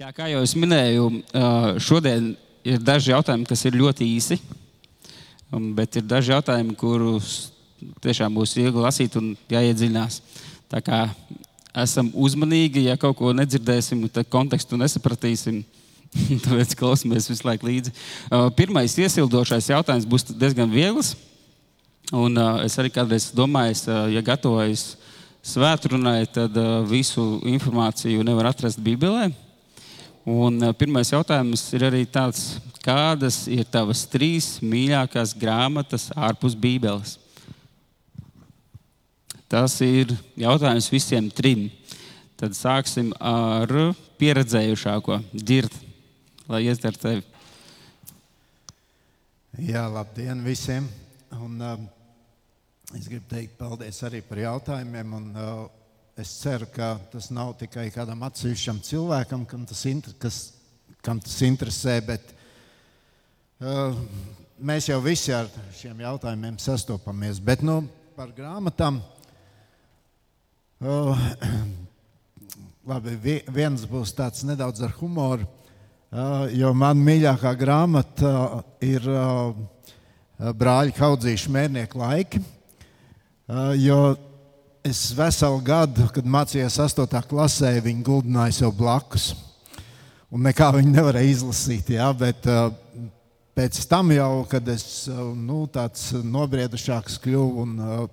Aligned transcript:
Jā, 0.00 0.08
kā 0.16 0.30
jau 0.30 0.38
es 0.40 0.54
minēju, 0.56 1.06
šodien 1.84 2.30
ir 2.64 2.78
daži 2.80 3.10
jautājumi, 3.10 3.44
kas 3.44 3.66
ir 3.68 3.74
ļoti 3.76 4.06
īsi, 4.08 4.38
bet 5.76 5.98
ir 6.00 6.06
daži 6.08 6.32
jautājumi, 6.32 6.72
kurus 6.80 7.50
tiešām 8.00 8.32
būs 8.32 8.54
viegli 8.56 8.80
lasīt 8.80 9.18
un 9.20 9.34
jāiedziļinās. 9.52 10.16
Tā 10.72 10.80
kā 10.86 11.00
esam 11.84 12.08
uzmanīgi, 12.16 12.86
ja 12.86 12.94
kaut 13.02 13.18
ko 13.18 13.34
nedzirdēsim, 13.36 14.06
tad 14.08 14.30
kontekstu 14.32 14.78
nesapratīsim. 14.80 15.60
Tāpēc 16.46 16.72
klausāmies 16.80 17.28
visu 17.28 17.46
laiku 17.50 17.68
līdzi. 17.68 17.92
Pirmais 18.56 18.96
iesildošais 19.04 19.68
jautājums 19.74 20.08
būs 20.08 20.30
diezgan 20.32 20.72
viegls. 20.72 21.12
Un 22.16 22.40
es 22.64 22.80
arī 22.80 22.88
kādreiz 22.96 23.28
domāju, 23.36 24.00
ja 24.16 24.24
gatavojos 24.32 24.94
svētkrunai, 25.44 26.24
tad 26.32 26.56
visu 26.88 27.28
informāciju 27.52 28.24
nevar 28.24 28.54
atrast 28.54 28.80
Bībelē. 28.80 29.28
Un 30.28 30.60
pirmais 30.76 31.08
jautājums 31.08 31.62
ir 31.72 31.86
arī 31.88 32.02
tāds, 32.04 32.58
kādas 32.84 33.46
ir 33.48 33.64
tavas 33.64 34.04
trīs 34.10 34.58
mīļākās 34.60 35.32
grāmatas 35.40 36.10
ārpus 36.12 36.56
Bībeles? 36.58 37.16
Tas 39.50 39.78
ir 39.82 40.12
jautājums 40.38 40.90
visiem 40.92 41.30
trim. 41.32 41.70
Tad 42.38 42.54
sāksim 42.56 43.10
ar 43.16 43.72
pieredzējušāko, 44.20 45.18
dzird, 45.32 45.72
lai 46.48 46.62
izdara 46.68 47.00
tevi. 47.00 47.24
Jā, 49.58 49.88
labdien 49.90 50.44
visiem! 50.44 50.86
Un, 51.36 51.58
uh, 51.60 51.80
es 52.96 53.08
gribu 53.10 53.26
teikt 53.28 53.58
paldies 53.58 53.98
arī 54.06 54.22
par 54.24 54.38
jautājumiem. 54.40 55.12
Un, 55.18 55.26
uh, 55.34 55.79
Es 56.20 56.34
ceru, 56.36 56.66
ka 56.68 56.98
tas 57.08 57.30
nav 57.32 57.54
tikai 57.56 57.86
kādam 57.94 58.20
atsevišķam 58.26 58.82
cilvēkam, 58.84 59.46
kam 59.48 59.62
tas, 59.64 59.86
inter, 59.88 60.12
kas, 60.20 60.50
kam 61.00 61.16
tas 61.22 61.38
interesē, 61.46 61.94
bet 62.04 62.34
uh, 63.64 63.96
mēs 64.60 64.90
jau 64.90 64.98
visi 65.00 65.32
ar 65.32 65.48
šiem 65.78 66.02
jautājumiem 66.04 66.58
sastopamies. 66.60 67.40
Bet 67.40 67.64
nu, 67.64 67.78
par 68.18 68.34
grāmatām. 68.36 69.00
Uh, 70.84 71.24
labi, 72.92 73.16
viens 73.48 73.88
būs 73.88 74.12
tāds 74.12 74.44
nedaudz 74.44 74.84
ar 74.84 74.92
humoru, 75.00 75.48
uh, 75.48 76.50
jo 76.52 76.76
man 76.76 77.00
mīļākā 77.00 77.56
grāmata 77.64 78.34
ir 78.84 79.08
uh, 79.08 79.54
Brāļa 80.36 80.98
Kaudzīša 81.00 81.56
mērnieku 81.56 82.04
laiki. 82.04 82.44
Uh, 83.48 83.70
jo 83.80 84.02
es 84.84 85.10
veselu 85.16 85.60
gadu, 85.64 86.06
kad 86.14 86.26
mācījos 86.26 86.78
8. 86.80 87.22
klasē, 87.28 87.72
viņi 87.84 88.04
guldināja 88.06 88.60
sev 88.62 88.74
blakus. 88.76 89.32
Un 90.30 90.44
nekā 90.46 90.70
viņi 90.76 90.94
nevarēja 90.94 91.34
izlasīt. 91.34 91.90
Ja? 91.96 92.10
Bet, 92.16 92.46
uh, 92.48 92.70
pēc 93.56 93.80
tam, 93.90 94.12
jau, 94.14 94.44
kad 94.50 94.68
es 94.70 95.08
uh, 95.10 95.32
nu, 95.36 95.64
tāds 95.72 96.10
nobriedušāks 96.24 97.18
kļuvu 97.24 97.64
un 97.64 97.74
uh, 97.82 98.04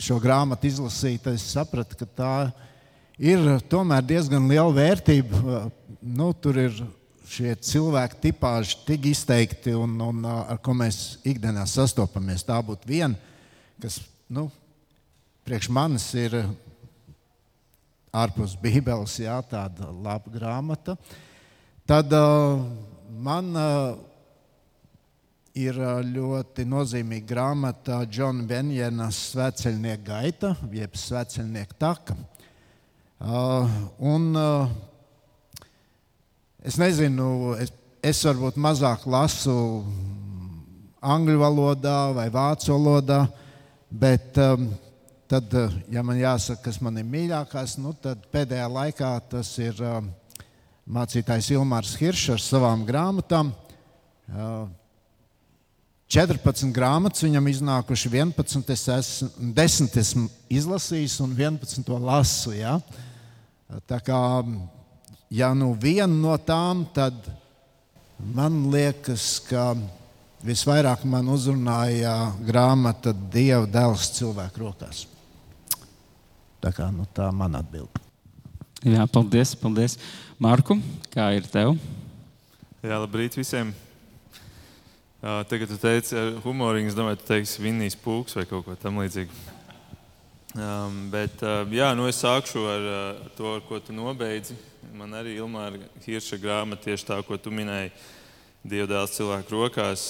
šo 0.00 0.18
grāmatu 0.22 0.70
izlasīju, 0.70 1.20
es 1.34 1.46
sapratu, 1.52 1.98
ka 2.00 2.08
tā 2.08 2.34
ir 3.20 3.44
diezgan 4.08 4.48
liela 4.50 4.72
vērtība. 4.74 5.68
Nu, 6.02 6.32
tur 6.34 6.58
ir 6.64 6.80
šie 7.30 7.54
cilvēki 7.54 8.20
tipāži 8.26 8.80
tik 8.88 9.06
izteikti 9.12 9.76
un, 9.78 9.94
un 10.02 10.26
ar 10.26 10.58
ko 10.64 10.74
mēs 10.76 11.20
ikdienā 11.24 11.64
sastopamies. 11.70 12.44
Tā 12.44 12.58
būtu 12.64 12.90
viena, 12.90 13.14
kas 13.80 14.00
nu, 14.28 14.48
priekš 15.44 15.68
manis 15.68 16.06
ir 16.16 16.34
ārpus 18.14 18.54
Bībeles 18.56 19.18
jā, 19.20 19.36
tāda 19.44 19.90
laba 19.92 20.30
grāmata. 20.32 20.94
Tad 21.84 22.12
uh, 22.16 22.62
man 23.20 23.50
uh, 23.52 23.98
ir 25.54 25.76
ļoti 26.08 26.64
nozīmīga 26.66 27.28
grāmata 27.28 28.00
Džona 28.08 28.46
Benjēnas 28.48 29.18
Svētceļnieka 29.34 30.04
gaita, 30.06 30.54
jeb 30.72 30.96
Svētceļnieka 30.96 31.76
taka. 31.78 32.16
Uh, 33.20 33.68
un, 34.00 34.30
uh, 34.32 34.72
es 36.64 36.80
nezinu, 36.80 37.52
es, 37.60 37.74
es 38.00 38.22
varbūt 38.26 38.56
mazāk 38.56 39.04
lasu 39.04 39.58
angļu 41.04 41.36
valodā 41.44 41.98
vai 42.16 42.30
vācu 42.32 42.72
valodā, 42.72 43.20
bet 43.92 44.40
um, 44.40 44.70
Tad, 45.28 45.54
eh, 45.56 45.72
ja 45.88 46.02
man 46.04 46.18
jāsaka, 46.20 46.66
kas 46.66 46.80
man 46.84 47.00
ir 47.00 47.06
mīļākās, 47.08 47.78
nu, 47.80 47.94
tad 47.96 48.26
pēdējā 48.32 48.66
laikā 48.68 49.10
tas 49.32 49.54
ir 49.56 49.78
uh, 49.80 50.02
mācītājs 50.84 51.48
Ilmārs 51.54 51.94
Hiršs 51.96 52.34
ar 52.34 52.42
savām 52.44 52.82
grāmatām. 52.84 53.54
Uh, 54.28 54.66
14 56.12 56.68
grāmatas 56.76 57.24
viņam 57.24 57.48
iznākuši, 57.48 58.10
11 58.12 58.68
es 58.74 58.84
esmu, 58.92 59.30
10 59.56 59.96
esmu 60.02 60.26
izlasījis 60.52 61.16
un 61.24 61.32
11 61.32 61.88
to 61.88 61.96
lasu. 61.98 62.52
Ja? 62.58 62.76
Tā 63.88 64.02
kā 64.04 64.20
ja 65.32 65.54
nu 65.56 65.72
viena 65.80 66.12
no 66.12 66.36
tām, 66.36 66.84
tad 66.94 67.16
man 68.20 68.66
liekas, 68.70 69.40
ka 69.48 69.72
visvairāk 70.44 71.08
man 71.08 71.32
uzrunāja 71.32 72.14
grāmata 72.44 73.16
Dieva 73.32 73.64
dēls 73.64 74.12
cilvēku 74.20 74.66
rokās. 74.66 75.06
Tā, 76.64 76.70
kā, 76.72 76.86
nu, 76.88 77.04
tā 77.12 77.26
man 77.28 77.58
atbild. 77.58 77.92
Jā, 78.88 79.02
paldies, 79.12 79.50
paldies. 79.60 79.98
Marku, 80.40 80.78
kā 81.12 81.26
ir 81.36 81.44
tev? 81.52 81.74
Jā, 82.80 82.96
labrīt 83.02 83.34
visiem. 83.36 83.74
Uh, 85.20 85.42
tagad 85.50 85.68
tu 85.68 85.76
teici, 85.82 86.16
humorīgi, 86.40 86.88
es 86.88 86.96
domāju, 86.96 87.18
tu 87.20 87.26
teiksi 87.28 87.60
Vinnijas 87.60 87.98
pūks 88.00 88.38
vai 88.38 88.46
kaut 88.48 88.64
ko 88.64 88.76
tamlīdzīgu. 88.80 89.36
Um, 90.56 90.96
bet 91.12 91.42
uh, 91.44 91.66
jā, 91.68 91.90
nu 91.98 92.06
es 92.08 92.22
sākšu 92.24 92.62
ar 92.72 92.86
uh, 92.88 93.26
to, 93.36 93.50
ar 93.58 93.66
ko 93.68 93.80
tu 93.84 93.92
nobeidzi. 93.92 94.56
Man 94.96 95.12
arī 95.18 95.34
Ilmāra 95.36 95.82
Hirša 96.06 96.38
grāmata 96.40 96.86
tieši 96.86 97.10
tā, 97.10 97.18
ko 97.28 97.36
tu 97.36 97.52
minēji, 97.52 97.92
Dievdēls 98.64 99.18
cilvēku 99.18 99.52
rokās, 99.52 100.06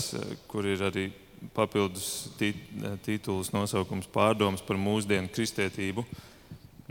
kur 0.47 0.71
ir 0.71 0.87
arī 0.87 1.09
papildus 1.57 2.29
tituls 2.39 3.51
nosaukums 3.51 4.07
pārdomas 4.15 4.63
par 4.63 4.79
mūsdienu 4.79 5.35
kristietību. 5.35 6.07
Uh, 6.07 6.23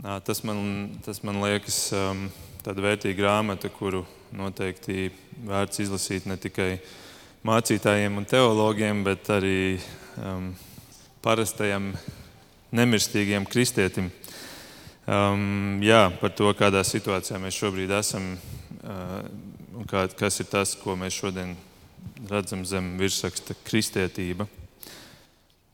Tas 0.02 0.42
man, 0.42 0.90
tas 1.04 1.20
man 1.22 1.38
liekas 1.38 1.76
tāda 2.64 2.82
vērtīga 2.82 3.14
grāmata, 3.18 3.70
kuru 3.70 4.02
noteikti 4.34 5.12
vērts 5.46 5.84
izlasīt 5.84 6.26
ne 6.26 6.34
tikai 6.40 6.78
mācītājiem 7.46 8.18
un 8.18 8.26
teologiem, 8.26 9.04
bet 9.06 9.28
arī 9.30 9.78
um, 10.18 10.50
parastajam 11.22 11.92
nemirstīgiem 12.74 13.46
kristietim. 13.46 14.10
Um, 15.04 15.78
jā, 15.84 16.08
par 16.20 16.32
to, 16.34 16.48
kādā 16.56 16.82
situācijā 16.88 17.38
mēs 17.42 17.58
šobrīd 17.60 17.92
esam 17.94 18.32
uh, 18.34 19.18
un 19.76 19.86
kā, 19.88 20.06
kas 20.16 20.40
ir 20.40 20.48
tas, 20.50 20.74
ko 20.80 20.96
mēs 20.98 21.20
šodien 21.20 21.52
redzam 22.30 22.64
zem 22.66 22.94
virsraksta 22.98 23.54
kristietība. 23.66 24.48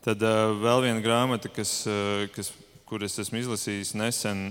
Tad 0.05 0.21
uh, 0.27 0.51
vēl 0.59 0.89
viena 0.89 1.05
grāmata, 1.05 1.53
kas, 1.55 1.85
uh, 1.89 2.27
kas 2.35 2.51
kur 2.91 3.05
es 3.07 3.15
esmu 3.23 3.39
izlasījis 3.39 3.93
nesen, 3.95 4.49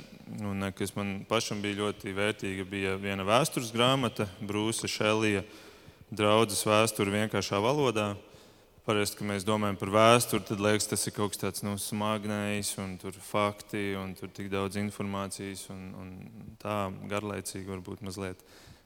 un 0.48 0.64
eh, 0.64 0.72
kas 0.72 0.94
man 0.96 1.26
pašam 1.28 1.60
bija 1.60 1.82
ļoti 1.82 2.14
vērtīga, 2.16 2.64
bija 2.72 2.94
viena 2.96 3.26
vēstures 3.28 3.74
grāmata, 3.76 4.30
Brūsa 4.40 4.88
Šelija, 4.88 5.42
draudzes 6.08 6.64
vēsture 6.64 7.12
vienkāršā 7.18 7.60
valodā. 7.60 8.14
Parasti, 8.86 9.20
kad 9.20 9.28
mēs 9.28 9.44
domājam 9.44 9.76
par 9.82 9.92
vēsturi, 9.92 10.46
tad 10.48 10.64
liekas, 10.64 10.88
tas 10.88 11.04
ir 11.04 11.18
kaut 11.18 11.34
kas 11.34 11.42
tāds 11.42 11.66
nu, 11.68 11.76
smagnējs, 11.76 12.72
un 12.80 12.96
tur 13.02 13.20
fakti, 13.20 13.92
un 14.00 14.16
tur 14.16 14.32
tik 14.32 14.48
daudz 14.54 14.80
informācijas, 14.80 15.66
un, 15.76 15.84
un 16.00 16.56
tā 16.64 16.78
garlaicīgi 17.12 17.68
varbūt 17.68 18.08
mazliet. 18.08 18.40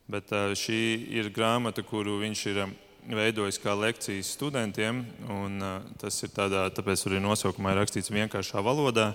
Bet 0.10 0.34
eh, 0.34 0.58
šī 0.58 0.82
ir 1.14 1.30
grāmata, 1.36 1.86
kuru 1.86 2.18
viņš 2.26 2.46
ir 2.56 2.64
veidojis 3.10 3.60
kā 3.62 3.74
lekcijas 3.76 4.32
studentiem. 4.36 5.04
Un, 5.32 5.60
uh, 5.62 5.82
tas 6.02 6.16
ir 6.24 6.32
tādā, 6.34 6.66
tāpēc 6.74 7.06
arī 7.08 7.22
nosaukumā 7.24 7.74
ir 7.74 7.82
rakstīts 7.82 8.14
vienkāršā 8.14 8.64
valodā. 8.64 9.12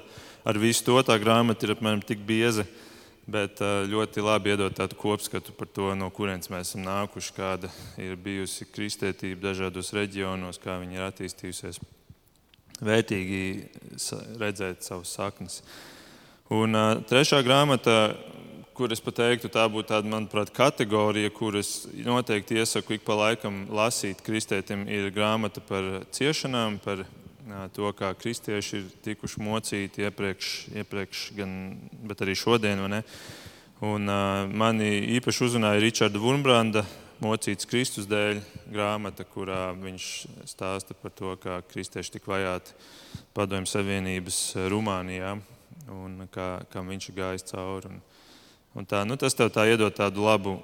Ar 0.49 0.61
visu 0.61 0.85
to 0.87 0.99
tā 1.07 1.19
grāmata 1.21 1.67
ir 1.67 1.75
apmēram 1.75 2.03
tik 2.05 2.23
bieza, 2.27 2.67
bet 3.29 3.61
uh, 3.65 3.85
ļoti 3.89 4.25
labi 4.25 4.55
iedod 4.55 4.77
tādu 4.77 4.99
kopskatu 4.99 5.55
par 5.57 5.71
to, 5.73 5.91
no 5.99 6.11
kurienes 6.15 6.51
mēs 6.53 6.73
esam 6.73 6.87
nākuši, 6.87 7.35
kāda 7.37 7.73
ir 8.01 8.17
bijusi 8.17 8.69
kristētība 8.73 9.51
dažādos 9.51 9.93
reģionos, 9.97 10.61
kā 10.63 10.79
viņa 10.81 10.99
ir 10.99 11.07
attīstījusies. 11.09 11.83
Vērtīgi 12.79 13.43
redzēt 14.39 14.87
savus 14.87 15.17
saknes. 15.17 15.63
Un 16.55 16.77
uh, 16.77 17.01
trešā 17.09 17.43
grāmata 17.45 18.15
kur 18.79 18.93
es 18.95 19.03
teiktu, 19.03 19.51
tā 19.51 19.65
būtu 19.67 19.91
tāda, 19.91 20.07
manuprāt, 20.07 20.53
kategorija, 20.55 21.33
kuras 21.35 21.89
noteikti 21.91 22.61
iesaku 22.61 22.95
ik 22.95 23.03
pa 23.07 23.17
laikam 23.19 23.65
lasīt 23.75 24.23
kristētim, 24.23 24.87
ir 24.87 25.11
grāmata 25.11 25.61
par 25.61 26.05
ciešanām, 26.15 26.79
par 26.85 27.03
to, 27.75 27.91
kā 27.99 28.13
kristieši 28.15 28.77
ir 28.79 28.87
tikuši 29.03 29.43
mocīti 29.43 30.07
iepriekš, 30.07 30.53
iepriekš 30.79 31.25
gan, 31.35 31.53
bet 32.07 32.23
arī 32.23 32.37
šodien. 32.39 32.85
Un, 33.79 34.11
uh, 34.11 34.47
mani 34.51 34.89
īpaši 35.19 35.45
uzrunāja 35.47 35.83
Ričarda 35.83 36.23
Vunbranda 36.23 36.83
Mocīts 37.19 37.67
Kristus 37.67 38.07
dēļ 38.07 38.39
grāmata, 38.71 39.25
kurā 39.27 39.73
viņš 39.75 40.05
stāsta 40.47 40.95
par 40.95 41.11
to, 41.19 41.33
kā 41.43 41.57
kristieši 41.67 42.15
tika 42.15 42.31
vajāti 42.31 42.77
Padomju 43.35 43.67
Savienības 43.67 44.39
Rumānijā 44.71 45.33
un 45.91 46.29
kā, 46.31 46.61
kā 46.71 46.85
viņš 46.87 47.09
ir 47.11 47.17
gājis 47.19 47.49
cauri. 47.51 47.91
Un, 47.91 47.99
un 48.79 48.87
tā, 48.87 49.03
nu, 49.07 49.19
tas 49.19 49.35
tev 49.35 49.51
tā 49.55 49.67
iedod 49.67 49.95
tādu 49.95 50.25
labu 50.27 50.59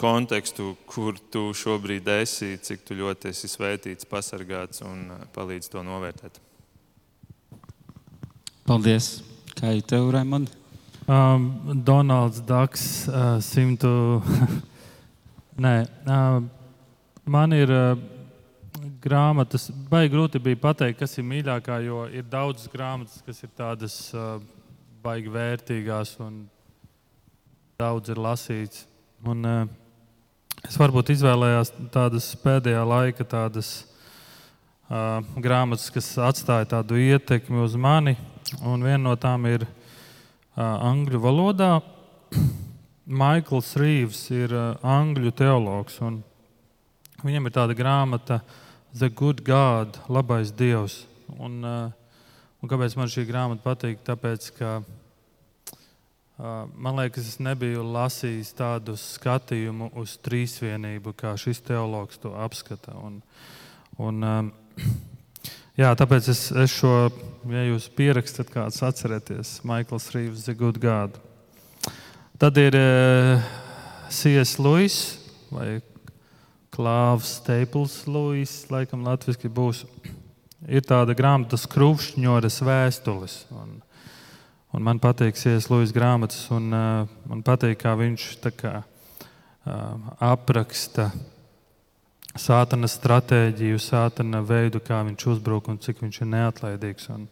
kontekstu, 0.00 0.72
kur 0.88 1.18
tu 1.30 1.50
šobrīd 1.56 2.08
esi, 2.18 2.54
cik 2.58 2.86
tu 2.88 2.96
ļoti 2.98 3.30
esi 3.30 3.50
svētīts, 3.52 4.08
pasargāts 4.08 4.82
un 4.86 5.10
palīdz 5.34 5.68
to 5.70 5.84
novērtēt. 5.86 6.40
Paldies! 8.66 9.18
Kā 9.58 9.74
ir 9.76 9.84
tev, 9.84 10.08
Raimond? 10.14 10.48
Um, 11.10 11.50
Donalds 11.84 12.40
Daks, 12.46 12.84
uh, 13.10 13.36
simtu. 13.44 13.90
Nē, 15.64 15.74
uh, 16.06 16.38
man 17.28 17.52
ir 17.52 17.72
uh, 17.74 17.98
grāmatas, 19.02 19.68
baigi 19.90 20.14
grūti 20.14 20.40
bija 20.42 20.60
pateikt, 20.62 21.00
kas 21.02 21.18
ir 21.18 21.26
mīļākā, 21.28 21.80
jo 21.84 22.06
ir 22.14 22.24
daudzas 22.30 22.70
grāmatas, 22.72 23.20
kas 23.26 23.42
ir 23.44 23.52
tādas 23.58 23.98
uh, 24.14 24.38
baigi 25.04 25.34
vērtīgās 25.34 26.14
un 26.24 26.44
daudz 27.80 28.12
ir 28.12 28.20
lasīts. 28.20 28.84
Un, 29.24 29.44
uh, 29.44 29.68
Es 30.68 30.76
varbūt 30.76 31.14
izvēlējos 31.14 31.70
tādas 31.92 32.26
pēdējā 32.42 32.80
laika 32.84 33.24
tādas, 33.24 33.70
uh, 34.90 35.22
grāmatas, 35.40 35.88
kas 35.94 36.10
atstāja 36.20 36.68
tādu 36.74 36.98
ietekmi 37.00 37.62
uz 37.64 37.76
mani. 37.80 38.16
Viena 38.60 39.00
no 39.00 39.14
tām 39.16 39.46
ir 39.48 39.64
uh, 39.64 39.70
angļu 40.60 41.22
valodā. 41.24 41.70
Maikls 43.22 43.72
Rīvs 43.80 44.20
ir 44.36 44.52
uh, 44.52 44.74
angļu 44.84 45.32
teologs. 45.40 45.96
Viņam 47.24 47.48
ir 47.48 47.56
tāda 47.56 47.76
grāmata 47.78 48.42
The 48.92 49.08
Good 49.08 49.40
God, 49.46 49.96
Labais 50.12 50.52
Dievs. 50.52 51.06
Un, 51.38 51.62
uh, 51.64 52.28
un 52.60 52.70
kāpēc 52.70 52.98
man 53.00 53.08
šī 53.08 53.24
grāmata 53.30 53.64
patīk? 53.64 54.04
Tāpēc, 54.04 54.52
ka 54.60 54.80
Man 56.40 56.96
liekas, 56.96 57.26
es 57.34 57.40
nebiju 57.42 57.82
lasījis 57.84 58.54
tādu 58.56 58.94
skatījumu 58.96 59.90
uz 60.00 60.14
trīsvienību, 60.24 61.12
kā 61.18 61.34
šis 61.36 61.60
teologs 61.66 62.20
to 62.22 62.32
apskata. 62.32 62.94
Un, 62.96 63.18
un, 64.00 64.24
jā, 65.82 65.90
tāpēc 66.00 66.30
es, 66.32 66.46
es 66.64 66.72
šo, 66.72 67.10
ja 67.52 67.66
jūs 67.68 67.90
pierakstat, 67.92 68.48
kāds 68.54 68.80
atcerieties, 68.86 69.58
Maikls 69.68 70.08
Rīvs, 70.14 70.46
The 70.46 70.56
Good 70.56 70.80
God. 70.80 71.20
Tad 72.40 72.56
ir 72.56 72.78
C.S. 74.08 74.56
Lewis 74.56 74.96
vai 75.52 75.82
Klāvs 76.72 77.36
Staples 77.42 78.06
Lewis, 78.08 78.62
laikam 78.72 79.04
latviski 79.04 79.50
būs. 79.52 79.84
Ir 80.76 80.84
tāda 80.84 81.12
grāmata 81.16 81.56
Skrūvšņoras 81.60 82.60
vēstules. 82.64 83.36
Un, 83.52 83.78
Un 84.70 84.84
man 84.86 85.00
patīk 85.02 85.34
Sijas 85.34 85.66
Lūijas 85.66 85.90
grāmatas, 85.90 86.44
un 86.54 86.70
uh, 86.70 87.08
man 87.26 87.40
patīk, 87.42 87.80
kā 87.80 87.96
viņš 87.98 88.26
kā, 88.54 88.74
uh, 88.84 90.10
apraksta 90.22 91.08
sātana 92.38 92.86
stratēģiju, 92.86 93.80
sātana 93.82 94.44
veidu, 94.46 94.78
kā 94.78 95.00
viņš 95.08 95.26
uzbruk 95.32 95.72
un 95.72 95.80
cik 95.82 96.04
viņš 96.04 96.20
ir 96.22 96.30
neatlaidīgs. 96.36 97.08
Un, 97.16 97.26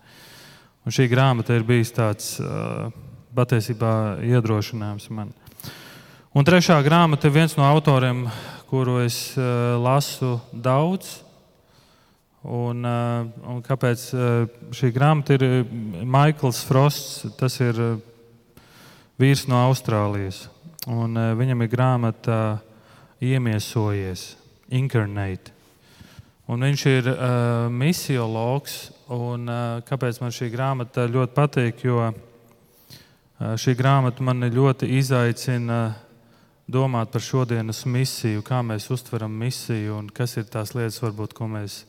un 0.83 0.95
šī 0.95 1.07
grāmata 1.13 1.55
ir 1.55 1.67
bijis 1.69 1.95
tāds 1.95 2.35
uh, 2.43 2.91
patiesībā 3.39 4.19
iedrošinājums 4.27 5.07
man. 5.15 5.31
Un 6.35 6.45
trešā 6.47 6.81
grāmata 6.83 7.31
ir 7.31 7.37
viens 7.39 7.55
no 7.55 7.65
autoriem, 7.71 8.27
kuru 8.67 8.99
es 9.07 9.37
uh, 9.39 9.79
lasu 9.79 10.41
daudz. 10.53 11.21
Un, 12.47 12.85
eh, 12.87 13.27
un 13.51 13.59
kāpēc 13.67 14.03
eh, 14.15 14.61
šī 14.71 14.93
grāmata 14.95 15.35
ir 15.35 15.43
eh, 15.43 15.73
Maikls 16.07 16.63
Frosts? 16.69 17.35
Tas 17.39 17.59
ir 17.59 17.81
vīrs 19.19 19.49
no 19.51 19.59
Austrālijas. 19.67 20.47
Un 20.89 21.19
viņam 21.37 21.65
ir 21.65 21.69
grāmata 21.73 22.37
Iemiesojies, 23.21 24.37
Incarnate. 24.71 25.53
Un 26.49 26.63
viņš 26.65 26.83
ir 26.89 27.09
uh, 27.11 27.67
misiologs. 27.69 28.77
Un, 29.13 29.51
uh, 29.51 29.83
kāpēc 29.85 30.21
man 30.23 30.33
šī 30.33 30.49
grāmata 30.49 31.05
ļoti 31.11 31.35
patīk? 31.37 31.83
Jo 31.85 31.99
uh, 32.07 32.15
šī 33.61 33.75
grāmata 33.77 34.25
man 34.25 34.47
ļoti 34.55 34.89
izaicina 34.97 35.83
domāt 36.65 37.13
par 37.13 37.25
šodienas 37.25 37.83
misiju, 37.85 38.41
kā 38.47 38.63
mēs 38.65 38.89
uztveram 38.95 39.35
misiju 39.43 39.99
un 39.99 40.09
kas 40.15 40.39
ir 40.41 40.49
tās 40.49 40.73
lietas, 40.77 41.03
varbūt, 41.05 41.37
ko 41.37 41.51
mēs 41.53 41.83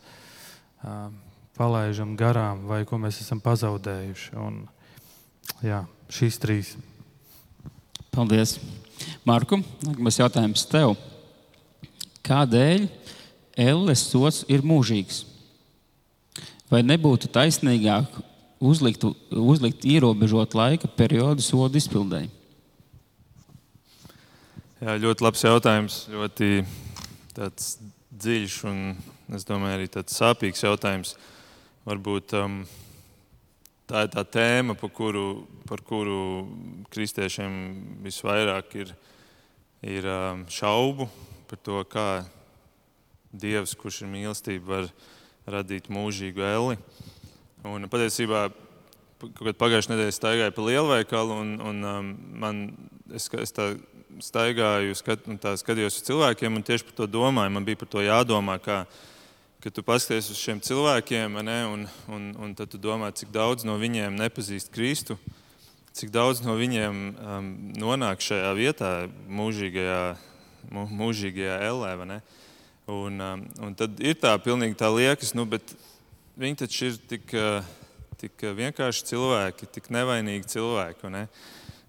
palaidām 1.58 2.16
garām, 2.20 2.64
vai 2.70 2.84
ko 2.88 3.00
mēs 3.02 3.20
esam 3.24 3.42
pazaudējuši. 3.44 4.36
Un, 4.40 4.62
jā, 5.66 5.84
šīs 6.14 6.40
trīs. 6.42 6.74
Paldies. 8.16 8.58
Marku, 9.28 9.62
nākamais 9.86 10.20
jautājums 10.20 10.66
tev. 10.70 10.96
Kādēļ 12.26 12.88
elles 13.60 14.06
sots 14.12 14.44
ir 14.52 14.64
mūžīgs? 14.66 15.24
Vai 16.70 16.84
nebūtu 16.86 17.30
taisnīgāk 17.34 18.20
uzlikt, 18.62 19.06
uzlikt 19.34 19.88
ierobežot 19.88 20.54
laika 20.58 20.90
periodu 21.00 21.44
sodu 21.44 21.80
izpildēji? 21.80 22.30
Jā, 24.80 24.96
ļoti 25.02 25.26
labs 25.26 25.42
jautājums. 25.44 26.04
Ļoti 26.14 26.52
dziļš 28.20 28.60
un 28.70 28.84
Es 29.30 29.44
domāju, 29.46 29.76
arī 29.78 29.86
tāds 29.94 30.16
sāpīgs 30.18 30.64
jautājums. 30.64 31.12
Varbūt 31.86 32.34
um, 32.40 32.64
tā 33.86 34.08
ir 34.08 34.10
tā 34.16 34.24
tēma, 34.26 34.74
par 34.74 34.90
kuru, 34.90 35.44
par 35.70 35.84
kuru 35.86 36.48
kristiešiem 36.90 37.52
visvairāk 38.08 38.74
ir, 38.82 38.96
ir 39.86 40.08
um, 40.10 40.42
šaubu 40.50 41.06
par 41.50 41.62
to, 41.62 41.84
kā 41.92 42.08
Dievs, 43.30 43.76
kurš 43.78 44.02
ir 44.02 44.10
mīlestība, 44.10 44.66
var 44.66 44.90
radīt 45.60 45.92
mūžīgu 45.94 46.42
elli. 46.42 46.80
Un 47.70 47.86
patiesībā 47.92 48.48
pagājušajā 49.22 49.94
nedēļā 49.94 50.16
staigāju 50.16 50.56
pa 50.58 50.66
lielveikalu, 50.72 51.38
un, 51.44 51.54
un 51.70 51.86
um, 51.86 52.10
man, 52.42 52.66
es, 53.14 53.30
es 53.38 53.54
tā 53.54 53.76
staigāju, 54.24 54.96
skat, 54.98 55.28
tā 55.42 55.54
skatījos 55.60 56.00
uz 56.00 56.06
cilvēkiem, 56.08 56.58
un 56.58 56.66
tieši 56.66 56.88
par 56.88 56.98
to 56.98 57.08
domāju. 57.10 57.54
Man 57.54 57.68
bija 57.68 57.80
par 57.80 57.90
to 57.92 58.04
jādomā, 58.04 58.58
kā, 58.64 58.82
kad 59.64 59.76
tu 59.76 59.84
paskaties 59.86 60.32
uz 60.34 60.40
šiem 60.42 60.62
cilvēkiem, 60.66 61.38
ne, 61.46 61.60
un, 61.70 61.86
un, 62.10 62.30
un 62.40 62.56
tad 62.58 62.72
tu 62.74 62.82
domā, 62.82 63.12
cik 63.16 63.32
daudz 63.36 63.68
no 63.68 63.78
viņiem 63.80 64.18
nepazīst 64.20 64.74
Kristu, 64.74 65.20
cik 65.96 66.14
daudz 66.16 66.42
no 66.46 66.56
viņiem 66.60 67.00
um, 67.12 67.52
nonāk 67.78 68.24
šajā 68.24 68.52
vietā, 68.58 68.94
mūžīgajā, 69.30 70.02
mūžīgajā 70.72 71.60
ellē. 71.70 71.94
Un, 72.90 73.22
um, 73.22 73.46
un 73.62 73.78
tad 73.78 74.02
ir 74.02 74.18
tā, 74.18 74.34
pilnīgi 74.42 74.78
tā 74.80 74.90
liekas, 74.94 75.36
nu, 75.38 75.46
bet 75.50 75.76
viņi 76.40 76.64
taču 76.64 76.90
ir 76.90 77.00
tik, 77.12 77.34
uh, 77.38 77.62
tik 78.20 78.48
vienkārši 78.58 79.12
cilvēki, 79.12 79.70
tik 79.78 79.92
nevainīgi 79.94 80.50
cilvēki. 80.56 81.12
Ne? 81.14 81.28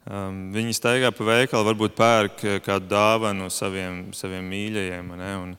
Um, 0.09 0.49
viņi 0.55 0.73
staigā 0.75 1.11
pa 1.13 1.27
veikalu, 1.29 1.67
varbūt 1.69 1.99
pērk 1.99 2.47
uh, 2.47 2.57
kādu 2.65 2.89
dāvanu 2.89 3.51
saviem, 3.53 4.07
saviem 4.17 4.47
mīļajiem. 4.49 5.15
Ne? 5.21 5.35
Un, 5.43 5.55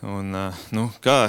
Un, 0.00 0.32
nu, 0.72 0.86
kā 1.04 1.28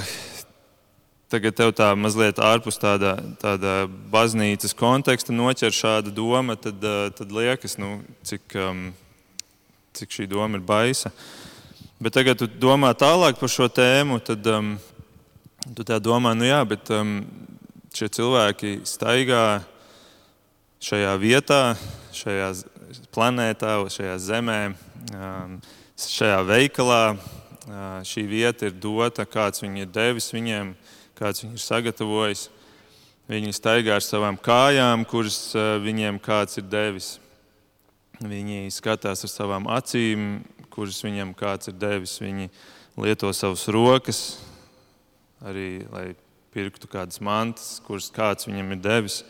tagad 1.28 1.58
tev 1.60 1.74
tā 1.76 1.90
mazliet 2.00 2.38
ārpus 2.40 2.78
tāda, 2.80 3.18
tāda 3.42 3.84
baznīcas 4.14 4.72
konteksta 4.80 5.36
noķer 5.36 5.76
šāda 5.76 6.14
doma, 6.16 6.56
tad, 6.56 6.80
tad 7.18 7.34
liekas, 7.36 7.76
nu, 7.76 7.98
cik, 8.24 8.56
cik 10.00 10.16
šī 10.16 10.30
doma 10.32 10.56
ir 10.56 10.64
baisa. 10.64 11.12
Bet 12.00 12.16
tagad, 12.16 12.40
kad 12.40 12.56
domā 12.64 12.94
tālāk 12.96 13.44
par 13.44 13.52
šo 13.52 13.68
tēmu, 13.68 14.22
tad 14.24 14.48
um, 14.48 14.78
tu 15.76 15.84
tā 15.84 16.00
domā, 16.00 16.32
nu 16.32 16.48
jā, 16.48 16.64
bet 16.64 16.94
um, 16.96 17.18
šie 17.92 18.08
cilvēki 18.08 18.78
staigā 18.88 19.66
šajā 20.80 21.12
vietā, 21.20 21.64
šajā 22.22 22.50
planētā, 23.14 23.76
šajā 23.92 24.18
zemē, 24.22 24.62
um, 25.12 25.60
šajā 25.98 26.42
veikalā, 26.48 27.04
šī 28.08 28.26
vieta 28.26 28.70
ir 28.70 28.78
dota, 28.82 29.26
kāds 29.26 29.62
viņu 29.62 29.84
ir 29.84 29.92
devis 29.94 30.32
viņiem, 30.34 30.74
kāds 31.18 31.44
viņu 31.44 31.58
ir 31.58 31.64
sagatavojis. 31.64 32.50
Viņi 33.32 33.54
staigā 33.56 33.96
ar 33.96 34.04
savām 34.04 34.36
kājām, 34.36 35.06
kuras 35.08 35.54
viņiem 35.56 36.18
kāds 36.20 36.58
ir 36.60 36.66
devis. 36.68 37.14
Viņi 38.22 38.72
skatās 38.74 39.24
ar 39.24 39.32
savām 39.32 39.70
acīm, 39.72 40.42
kuras 40.74 41.00
viņiem 41.06 41.32
kāds 41.38 41.72
ir 41.72 41.78
devis. 41.80 42.18
Viņi 42.22 42.50
lieto 43.00 43.32
savas 43.34 43.68
rokas, 43.72 44.22
arī 45.46 45.86
lai 45.94 46.12
pirktu 46.52 46.90
kādas 46.92 47.22
mantas, 47.24 47.80
kuras 47.86 48.12
kāds 48.12 48.50
viņam 48.50 48.76
ir 48.76 48.84
devis. 48.84 49.22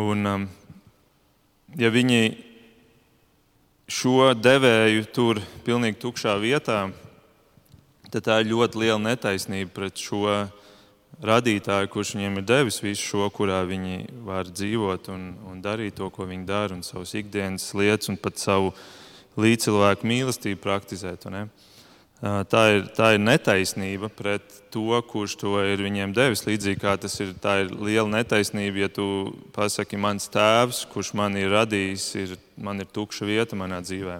Un, 0.00 0.48
ja 1.78 1.90
viņi 1.90 2.20
šo 3.90 4.32
devēju 4.38 5.06
tur 5.14 5.40
pilnīgi 5.66 6.00
tukšā 6.02 6.36
vietā, 6.42 6.86
tad 8.10 8.26
tā 8.28 8.38
ir 8.42 8.52
ļoti 8.52 8.80
liela 8.84 9.00
netaisnība 9.02 9.74
pret 9.74 10.00
šo 10.00 10.22
radītāju, 11.24 11.90
kurš 11.92 12.14
viņiem 12.16 12.40
ir 12.40 12.46
devis 12.48 12.80
visu 12.82 13.02
šo, 13.02 13.28
kurā 13.34 13.60
viņi 13.68 14.04
var 14.26 14.48
dzīvot 14.50 15.10
un, 15.14 15.28
un 15.50 15.60
darīt 15.62 15.98
to, 15.98 16.08
ko 16.10 16.26
viņi 16.30 16.46
dara, 16.48 16.74
un 16.74 16.82
savas 16.86 17.14
ikdienas 17.18 17.68
lietas, 17.76 18.10
un 18.10 18.18
pat 18.18 18.40
savu 18.40 18.72
līdzcilvēku 19.40 20.06
mīlestību 20.06 20.62
praktizēt. 20.62 21.26
Tā 22.24 22.60
ir, 22.72 22.86
tā 22.96 23.10
ir 23.12 23.20
netaisnība 23.20 24.08
pret 24.08 24.44
to, 24.72 24.96
kurš 25.10 25.34
to 25.42 25.58
ir 25.60 25.82
viņiem 25.84 26.14
devis. 26.16 26.46
Līdzīgi 26.46 26.80
kā 26.80 26.94
tas 26.96 27.18
ir, 27.20 27.34
ir 27.36 27.72
liela 27.76 28.08
netaisnība, 28.08 28.86
ja 28.86 28.88
tu 28.88 29.06
pasaki, 29.52 30.00
mans 30.00 30.30
tēvs, 30.32 30.86
kurš 30.92 31.12
man 31.20 31.36
ir 31.36 31.52
radījis, 31.52 32.06
ir, 32.22 32.36
man 32.56 32.80
ir 32.80 32.88
tukša 32.88 33.28
vieta 33.28 33.58
manā 33.60 33.82
dzīvē. 33.84 34.16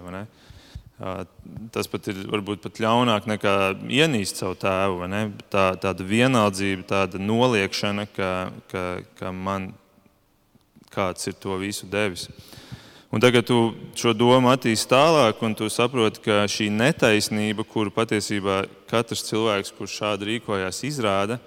Tas 1.73 1.89
pat 1.91 2.11
ir 2.11 2.21
varbūt 2.29 2.61
pat 2.67 2.77
ļaunāk 2.85 3.25
nekā 3.31 3.55
ienīst 3.89 4.43
savu 4.43 4.59
tēvu. 4.61 5.09
Tā, 5.49 5.65
tāda 5.81 6.05
vienaldzība, 6.05 6.85
tāda 6.91 7.19
noliekšana, 7.19 8.05
ka, 8.13 8.31
ka, 8.69 8.85
ka 9.17 9.33
man 9.33 9.71
kāds 10.93 11.25
ir 11.27 11.41
to 11.41 11.57
visu 11.57 11.89
devis. 11.89 12.29
Un 13.15 13.21
tagad 13.23 13.45
tu 13.47 13.71
šo 13.95 14.11
domu 14.11 14.49
attīstīsi 14.51 14.89
tālāk, 14.91 15.39
un 15.47 15.53
tu 15.55 15.69
saproti, 15.71 16.19
ka 16.19 16.41
šī 16.51 16.65
netaisnība, 16.67 17.63
kuru 17.63 17.87
patiesībā 17.95 18.65
katrs 18.91 19.21
cilvēks, 19.29 19.69
kurš 19.77 19.93
šādi 20.01 20.27
rīkojās, 20.27 20.81
izrāda, 20.83 21.37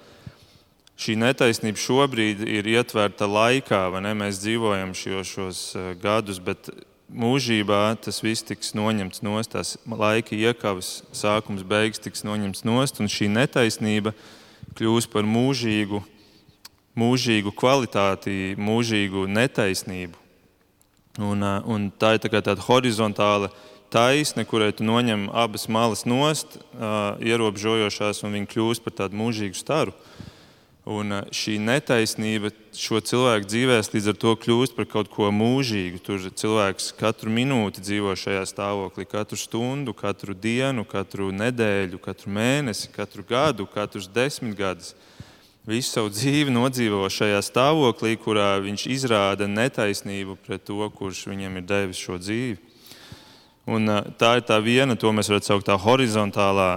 šī 0.96 1.18
netaisnība 1.20 1.82
šobrīd 1.82 2.40
ir 2.48 2.70
ietverta 2.72 3.28
laikā, 3.28 3.82
vai 3.92 4.00
ne? 4.06 4.14
Mēs 4.16 4.40
dzīvojam 4.40 4.94
šos, 4.96 5.32
šos 5.34 5.60
gadus, 6.00 6.38
bet 6.40 6.70
mūžībā 7.12 7.82
tas 8.00 8.22
viss 8.24 8.46
tiks 8.48 8.72
noņemts 8.72 9.20
no 9.28 9.36
tās 9.44 9.74
laika 9.84 10.32
iekavas, 10.38 11.02
sākums, 11.12 11.66
beigas 11.68 12.00
tiks 12.00 12.24
noņemts 12.24 12.64
no 12.64 12.78
un 12.80 13.12
šī 13.12 13.28
netaisnība 13.34 14.14
kļūs 14.72 15.10
par 15.12 15.28
mūžīgu, 15.28 16.00
mūžīgu 16.96 17.52
kvalitāti, 17.52 18.56
mūžīgu 18.56 19.26
netaisnību. 19.36 20.27
Un, 21.18 21.42
un 21.42 21.90
tā 21.98 22.14
ir 22.14 22.22
tā 22.22 22.30
tāda 22.30 22.62
horizontāla 22.62 23.50
taisne, 23.90 24.44
kurai 24.46 24.70
tu 24.76 24.84
noņem 24.86 25.28
abas 25.34 25.66
malas 25.66 26.04
nost, 26.06 26.60
ierobežojošās, 27.24 28.22
un 28.22 28.36
viņi 28.38 28.50
kļūst 28.52 28.84
par 28.84 28.94
tādu 29.02 29.18
mūžīgu 29.18 29.58
staru. 29.58 29.96
Un 30.88 31.12
eh, 31.12 31.26
šī 31.36 31.58
netaisnība 31.60 32.48
šo 32.72 33.02
cilvēku 33.04 33.48
dzīvēs 33.50 33.90
līdz 33.92 34.06
ar 34.08 34.16
to 34.22 34.32
kļūst 34.40 34.76
par 34.76 34.86
kaut 34.88 35.10
ko 35.12 35.28
mūžīgu. 35.34 36.00
Tur 36.00 36.22
cilvēks 36.32 36.94
katru 36.96 37.32
minūti 37.34 37.84
dzīvo 37.84 38.14
šajā 38.16 38.46
stāvoklī, 38.48 39.04
katru 39.08 39.36
stundu, 39.36 39.92
katru 39.92 40.32
dienu, 40.32 40.86
katru 40.88 41.28
nedēļu, 41.36 42.00
katru 42.00 42.32
mēnesi, 42.32 42.88
katru 42.94 43.26
gadu, 43.28 43.68
katrus 43.68 44.08
desmit 44.08 44.56
gadus. 44.56 44.94
Visu 45.68 45.90
savu 45.92 46.08
dzīvi 46.08 46.52
nodzīvo 46.54 47.02
šajā 47.12 47.42
stāvoklī, 47.44 48.14
kurā 48.16 48.54
viņš 48.64 48.86
izrāda 48.88 49.44
netaisnību 49.50 50.38
pret 50.46 50.62
to, 50.64 50.80
kurš 50.96 51.26
viņam 51.28 51.58
ir 51.60 51.66
devis 51.68 51.98
šo 52.00 52.16
dzīvi. 52.16 52.56
Un, 53.68 53.84
tā 54.16 54.30
ir 54.38 54.46
tā 54.48 54.56
viena, 54.64 54.96
to 54.96 55.10
mēs 55.12 55.28
varam 55.28 55.44
saukt 55.44 55.66
par 55.68 55.76
horizontālā 55.82 56.70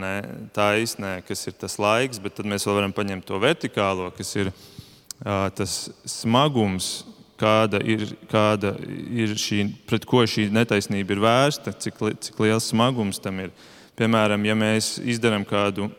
ne, 0.00 0.14
taisnē, 0.56 1.18
kas 1.28 1.44
ir 1.50 1.56
tas 1.60 1.76
laiks, 1.76 2.22
bet 2.24 2.38
tad 2.38 2.48
mēs 2.48 2.64
vēl 2.64 2.78
varam 2.78 2.94
paņemt 2.96 3.26
to 3.28 3.40
vertikālo, 3.42 4.06
kas 4.16 4.32
ir 4.40 4.48
uh, 4.48 5.50
tas 5.52 5.74
smagums, 6.08 7.02
kāda 7.36 7.82
ir, 7.84 8.06
kāda 8.30 8.72
ir 9.12 9.36
šī, 9.36 9.66
pret 9.84 10.08
ko 10.08 10.22
šī 10.24 10.46
netaisnība 10.54 11.12
ir 11.12 11.20
vērsta, 11.26 11.76
cik, 11.76 12.00
cik 12.24 12.40
liels 12.40 12.70
smagums 12.72 13.20
tam 13.20 13.44
ir. 13.44 13.52
Piemēram, 14.00 14.48
ja 14.48 14.56
mēs 14.56 14.94
izdarām 15.04 15.44
kādu 15.44 15.90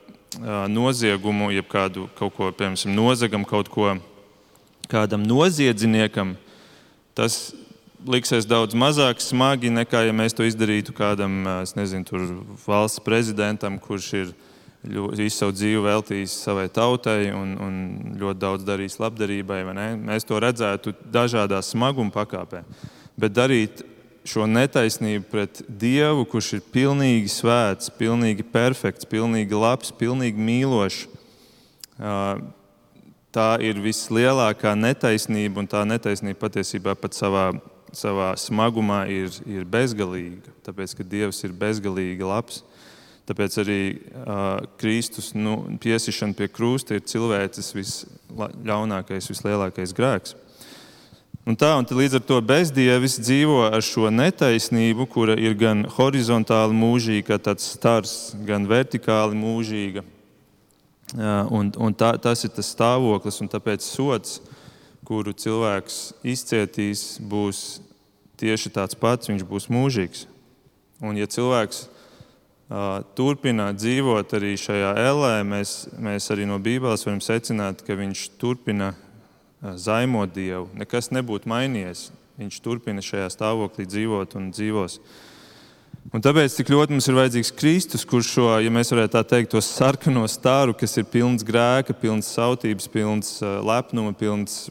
noziegumu, 0.70 1.52
jeb 1.54 1.68
kādu 1.72 2.10
kaut 2.18 2.36
ko, 2.36 2.50
piemēram, 2.52 2.96
nozagam 2.96 3.46
kaut 3.48 3.70
ko 3.72 3.94
kādam 4.92 5.24
noziedzniekam, 5.26 6.36
tas 7.18 7.54
liksies 8.06 8.46
daudz 8.46 8.76
mazāk 8.78 9.22
smagi 9.24 9.72
nekā, 9.74 10.06
ja 10.06 10.14
mēs 10.14 10.36
to 10.38 10.46
izdarītu 10.46 10.94
kādam 10.96 11.44
nezinu, 11.78 12.44
valsts 12.68 13.02
prezidentam, 13.06 13.80
kurš 13.82 14.12
ir 14.20 14.36
visu 14.86 15.40
savu 15.40 15.56
dzīvi 15.56 15.82
veltījis 15.82 16.36
savai 16.46 16.68
tautai 16.70 17.32
un, 17.34 17.56
un 17.58 17.80
ļoti 18.22 18.42
daudz 18.42 18.68
darījis 18.68 19.00
labdarībai. 19.02 19.64
Mēs 19.98 20.28
to 20.28 20.38
redzētu 20.42 20.94
dažādā 21.12 21.62
smaguma 21.66 22.14
pakāpē. 22.14 22.62
Bet 23.18 23.34
darīt 23.34 23.82
šo 24.26 24.48
netaisnību 24.50 25.30
pret 25.30 25.62
Dievu, 25.70 26.26
kurš 26.30 26.56
ir 26.58 26.66
pilnīgi 26.74 27.30
svēts, 27.32 27.92
pilnīgi 28.00 28.46
perfekts, 28.50 29.08
pilnīgi 29.10 29.58
labs, 29.58 29.94
pilnīgi 29.96 30.42
mīlošs. 30.42 31.06
Tā 33.36 33.48
ir 33.64 33.80
vislielākā 33.84 34.74
netaisnība, 34.80 35.62
un 35.62 35.70
tā 35.70 35.84
netaisnība 35.88 36.48
patiesībā 36.48 36.96
pat 37.00 37.18
savā 37.18 37.50
savā 37.96 38.34
smagumā 38.40 39.06
ir, 39.12 39.34
ir 39.48 39.66
bezgalīga, 39.68 40.54
tāpēc 40.66 40.96
ka 40.98 41.06
Dievs 41.08 41.44
ir 41.48 41.56
bezgalīgi 41.56 42.28
labs. 42.28 42.64
Tāpēc 43.26 43.56
arī 43.64 43.80
uh, 43.90 44.68
Kristus 44.78 45.32
nu, 45.34 45.58
piesišana 45.82 46.38
pie 46.38 46.46
krusta 46.54 46.94
ir 46.94 47.08
cilvēces 47.10 47.72
visļaunākais, 47.74 49.32
vislielākais 49.32 49.96
grēks. 49.98 50.36
Un 51.46 51.54
tā, 51.54 51.76
un 51.78 51.86
līdz 51.86 52.18
ar 52.18 52.24
to 52.26 52.40
bezdievis 52.42 53.20
dzīvo 53.22 53.68
ar 53.68 53.84
šo 53.86 54.10
netaisnību, 54.10 55.06
kura 55.06 55.36
ir 55.38 55.54
gan 55.54 55.84
horizontāli 55.94 56.74
mūžīga, 56.74 57.38
tāds 57.38 57.68
stars, 57.76 58.16
gan 58.48 58.66
vertikāli 58.66 59.38
mūžīga. 59.38 60.02
Un, 61.54 61.70
un 61.70 61.94
tā, 61.94 62.16
tas 62.18 62.42
ir 62.48 62.54
tas 62.56 62.72
stāvoklis, 62.74 63.38
un 63.46 63.52
tāpēc 63.54 63.86
sots, 63.86 64.40
kuru 65.06 65.36
cilvēks 65.38 66.00
izcietīs, 66.26 67.20
būs 67.22 67.62
tieši 68.42 68.74
tāds 68.74 68.98
pats, 68.98 69.30
viņš 69.30 69.46
būs 69.46 69.70
mūžīgs. 69.70 70.26
Un, 71.06 71.14
ja 71.14 71.30
cilvēks 71.30 71.86
uh, 71.86 73.06
turpina 73.14 73.70
dzīvot 73.78 74.34
arī 74.34 74.56
šajā 74.58 74.96
ellē, 74.98 75.36
mēs, 75.46 75.78
mēs 75.94 76.34
arī 76.34 76.50
no 76.50 76.58
Bībeles 76.58 77.06
varam 77.06 77.22
secināt, 77.22 77.86
ka 77.86 78.02
viņš 78.02 78.32
turpina 78.42 78.96
zaimot 79.74 80.34
Dievu. 80.36 80.70
Nekas 80.78 81.12
nebūtu 81.16 81.50
mainījies. 81.50 82.10
Viņš 82.40 82.60
turpina 82.64 83.04
šajā 83.04 83.30
stāvoklī 83.32 83.86
dzīvot 83.88 84.36
un 84.40 84.52
dzīvos. 84.52 85.00
Un 86.14 86.22
tāpēc 86.22 86.54
tik 86.54 86.70
ļoti 86.70 86.94
mums 86.94 87.08
ir 87.10 87.16
vajadzīgs 87.18 87.50
Kristus, 87.58 88.04
kurš 88.06 88.28
šo, 88.36 88.50
ja 88.62 88.70
mēs 88.74 88.92
varētu 88.94 89.16
tā 89.16 89.24
teikt, 89.26 89.50
to 89.56 89.62
sarkano 89.64 90.28
stāru, 90.30 90.76
kas 90.78 90.94
ir 91.00 91.08
pilns 91.10 91.46
grēka, 91.48 91.96
pilns 91.98 92.30
sautības, 92.36 92.86
pilns 92.94 93.32
lepnuma, 93.42 94.14
pilns 94.14 94.68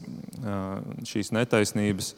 šīs 1.09 1.33
netaisnības, 1.35 2.13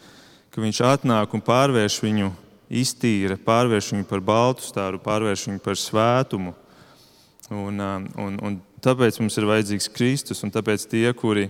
ka 0.54 0.62
viņš 0.62 0.84
atnāk 0.86 1.34
un 1.34 1.44
pārvērš 1.48 1.98
viņu 2.04 2.30
iztīra, 2.70 3.40
pārvērš 3.42 3.94
viņu 3.96 4.08
par 4.10 4.22
baltu 4.22 4.68
stāru, 4.68 5.02
pārvērš 5.02 5.48
viņu 5.50 5.64
par 5.66 5.80
svētumu. 5.82 6.54
Un, 7.48 7.80
un, 8.20 8.38
un 8.44 8.60
tāpēc 8.84 9.22
mums 9.22 9.40
ir 9.40 9.48
vajadzīgs 9.48 9.90
Kristus, 9.96 10.44
un 10.44 10.52
tāpēc 10.54 10.84
tie, 10.92 11.08
kuri 11.16 11.48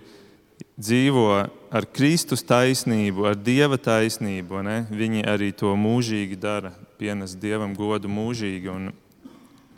dzīvo 0.78 1.26
ar 1.74 1.88
Kristus 1.90 2.46
taisnību, 2.46 3.26
ar 3.32 3.38
Dieva 3.38 3.80
taisnību, 3.82 4.62
ne, 4.66 4.78
viņi 4.94 5.26
arī 5.28 5.52
to 5.58 5.74
mūžīgi 5.78 6.38
dara, 6.40 6.72
pienes 7.02 7.36
Dievam 7.38 7.74
godu 7.78 8.10
mūžīgi. 8.12 8.70
Un, 8.72 8.92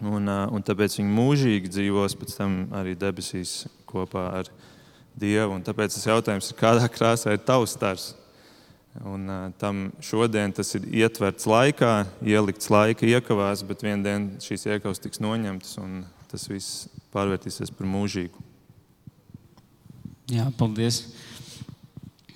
un, 0.03 0.27
uh, 0.27 0.45
un 0.51 0.65
tāpēc 0.65 0.99
viņi 0.99 1.15
mūžīgi 1.15 1.71
dzīvos 1.71 2.17
pēc 2.19 2.35
tam 2.39 2.59
arī 2.75 2.97
debesīs 2.99 3.63
kopā 3.89 4.29
ar 4.41 4.51
Dievu. 5.19 5.55
Un 5.55 5.65
tāpēc 5.65 5.95
tas 5.95 6.07
jautājums 6.11 6.51
ir, 6.51 6.59
kādā 6.59 6.87
krāsā 6.91 7.35
ir 7.35 7.43
tavs 7.47 7.75
stars? 7.79 8.11
Un, 9.05 9.27
uh, 9.29 9.49
tam 9.61 9.89
šodien 10.03 10.51
tas 10.55 10.73
ir 10.75 10.87
ietverts 11.05 11.47
laikā, 11.47 11.93
ielikts 12.25 12.71
laika 12.73 13.07
iekavās, 13.07 13.63
bet 13.63 13.85
vienā 13.85 14.03
dienā 14.03 14.43
šīs 14.43 14.67
iekavas 14.73 14.99
tiks 15.03 15.23
noņemtas 15.23 15.77
un 15.79 16.01
tas 16.29 16.45
viss 16.51 16.87
pārvērtīsies 17.13 17.71
par 17.73 17.87
mūžīgu. 17.89 18.48
Jā, 20.29 20.45
paldies. 20.57 21.03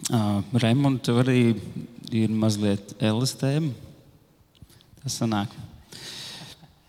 Uh, 0.09 0.41
Raimunds, 0.57 1.03
tev 1.05 1.21
arī 1.21 1.53
ir 2.13 2.31
mazliet 2.33 2.95
Elas 2.99 3.35
tēma. 3.37 3.71
Tas 5.03 5.19
sanāk. 5.21 5.53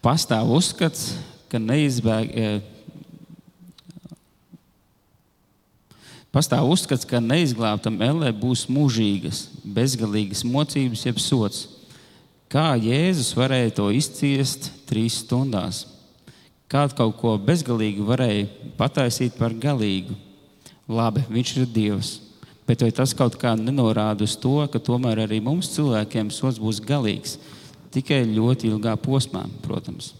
Pastāv 0.05 0.51
uzskats, 0.57 1.13
ka 1.53 1.61
neizbēg, 1.61 2.33
Pastāv 6.35 6.67
uzskats, 6.67 7.07
ka 7.07 7.21
neizglābtam 7.23 8.01
ellē 8.03 8.33
būs 8.35 8.65
mūžīgas, 8.67 9.45
bezgalīgas 9.63 10.41
mocības, 10.43 11.05
jeb 11.07 11.21
sots. 11.23 11.61
Kā 12.51 12.73
Jēzus 12.75 13.37
varēja 13.39 13.77
to 13.77 13.87
izciest 13.95 14.67
trīs 14.89 15.21
stundās? 15.23 15.85
Kādu 16.67 16.99
kaut 16.99 17.21
ko 17.21 17.37
bezgalīgu 17.39 18.09
varēja 18.09 18.49
pataisīt 18.81 19.39
par 19.39 19.55
galīgu? 19.55 20.17
Labi, 20.89 21.25
viņš 21.33 21.57
ir 21.61 21.71
Dievs. 21.73 22.13
Bet 22.65 22.81
vai 22.81 22.91
tas 22.97 23.13
kaut 23.17 23.37
kā 23.41 23.53
nenorāda 23.57 24.25
uz 24.25 24.37
to, 24.41 24.57
ka 24.73 24.81
tomēr 24.81 25.25
arī 25.25 25.41
mums 25.45 25.69
cilvēkiem 25.75 26.31
sots 26.33 26.61
būs 26.61 26.81
galīgs? 26.85 27.39
Tikai 27.93 28.25
ļoti 28.29 28.71
ilgā 28.73 28.97
posmā, 29.01 29.45
protams. 29.65 30.13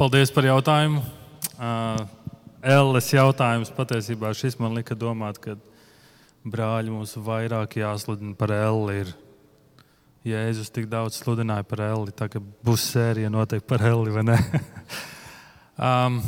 Paldies 0.00 0.32
par 0.32 0.48
jautājumu. 0.48 1.02
Uh, 1.60 2.00
Elles 2.60 3.06
jautājums 3.12 3.70
patiesībā 3.72 4.32
šis 4.36 4.58
man 4.60 4.74
lika 4.76 4.96
domāt, 4.96 5.38
ka 5.40 5.54
brāļi 6.44 6.92
mums 6.92 7.14
vairāk 7.16 7.78
jāsludina 7.80 8.34
par 8.36 8.52
Elli. 8.52 9.02
Ir. 9.04 9.12
Jēzus 10.28 10.68
tik 10.72 10.88
daudz 10.92 11.16
sludināja 11.16 11.64
par 11.68 11.80
Elli, 11.86 12.12
tā 12.12 12.28
ka 12.28 12.40
būs 12.40 12.90
sērija 12.92 13.30
noteikti 13.32 13.68
par 13.68 13.84
Elli, 13.88 14.12
vai 14.12 14.24
ne? 14.28 14.36
um, 15.88 16.20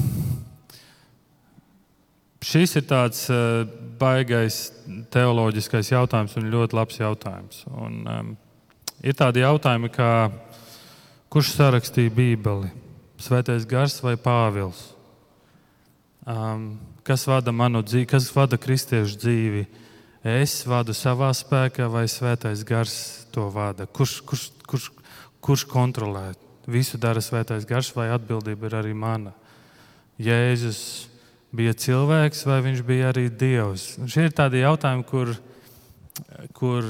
šis 2.43 2.77
ir 2.81 2.87
tāds 2.91 3.25
uh, 3.31 3.63
baigais 3.99 4.71
teoloģiskais 5.15 5.93
jautājums 5.93 6.35
un 6.39 6.51
ļoti 6.53 6.79
labs 6.79 6.99
jautājums. 7.01 7.65
Un, 7.71 8.01
um, 8.07 8.33
ir 9.03 9.17
tādi 9.19 9.45
jautājumi, 9.45 9.91
kā 9.95 10.31
kurš 11.33 11.55
sarakstīja 11.57 12.13
Bībeli? 12.15 12.73
Svētais 13.23 13.67
Gars 13.71 14.01
vai 14.03 14.17
Pāvils? 14.19 14.91
Um, 16.27 16.75
kas 17.07 17.27
vada 17.27 17.55
manu 17.55 17.83
dzīvi, 17.87 18.09
kas 18.11 18.29
vada 18.35 18.59
kristiešu 18.59 19.19
dzīvi? 19.23 19.63
Es 20.27 20.61
vadu 20.67 20.95
savā 20.95 21.31
spēkā, 21.35 21.89
vai 21.91 22.05
Svētais 22.11 22.63
Gars 22.67 22.97
to 23.35 23.49
vada? 23.55 23.87
Kurš, 23.87 24.21
kurš, 24.27 24.49
kurš, 24.71 24.91
kurš 25.43 25.65
kontrolē? 25.71 26.33
Visu 26.71 26.99
dara 26.99 27.23
Svētais 27.23 27.67
Gars, 27.67 27.91
vai 27.95 28.11
atbildība 28.15 28.71
ir 28.71 28.77
arī 28.83 28.95
mana? 28.95 29.35
Jēzus 30.23 31.12
bija 31.53 31.75
cilvēks, 31.77 32.47
vai 32.49 32.61
viņš 32.65 32.83
bija 32.87 33.13
arī 33.13 33.29
Dievs? 33.29 33.97
Un 34.01 34.11
šie 34.11 34.27
ir 34.29 34.37
tādi 34.37 34.63
jautājumi, 34.63 35.05
kur, 35.09 35.35
kur 36.57 36.89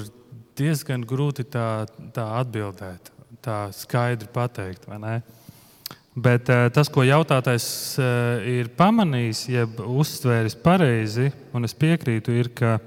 diezgan 0.58 1.04
grūti 1.08 1.46
tā, 1.50 1.84
tā 2.14 2.26
atbildēt, 2.40 3.10
tā 3.42 3.64
skaidri 3.74 4.30
pateikt. 4.32 4.86
Bet 6.12 6.50
uh, 6.52 6.66
tas, 6.74 6.90
ko 6.92 7.04
jautātais 7.06 7.66
uh, 7.98 8.42
ir 8.46 8.70
pamanījis, 8.76 9.46
jeb 9.48 9.80
uztvēris 9.80 10.58
pareizi, 10.60 11.30
un 11.56 11.64
es 11.66 11.74
piekrītu, 11.74 12.34
ir, 12.36 12.52
ka 12.52 12.76
uh, 12.78 12.84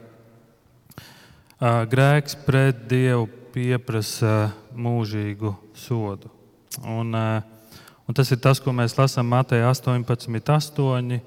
grēks 1.90 2.38
pret 2.46 2.86
Dievu 2.90 3.28
pieprasa 3.56 4.52
mūžīgu 4.76 5.56
sodu. 5.80 6.30
Un, 6.92 7.16
un 7.16 8.16
tas 8.18 8.28
ir 8.36 8.40
tas, 8.44 8.60
ko 8.60 8.74
mēs 8.76 8.98
lasām 9.00 9.30
Mateja 9.32 9.70
18,8. 9.72 11.22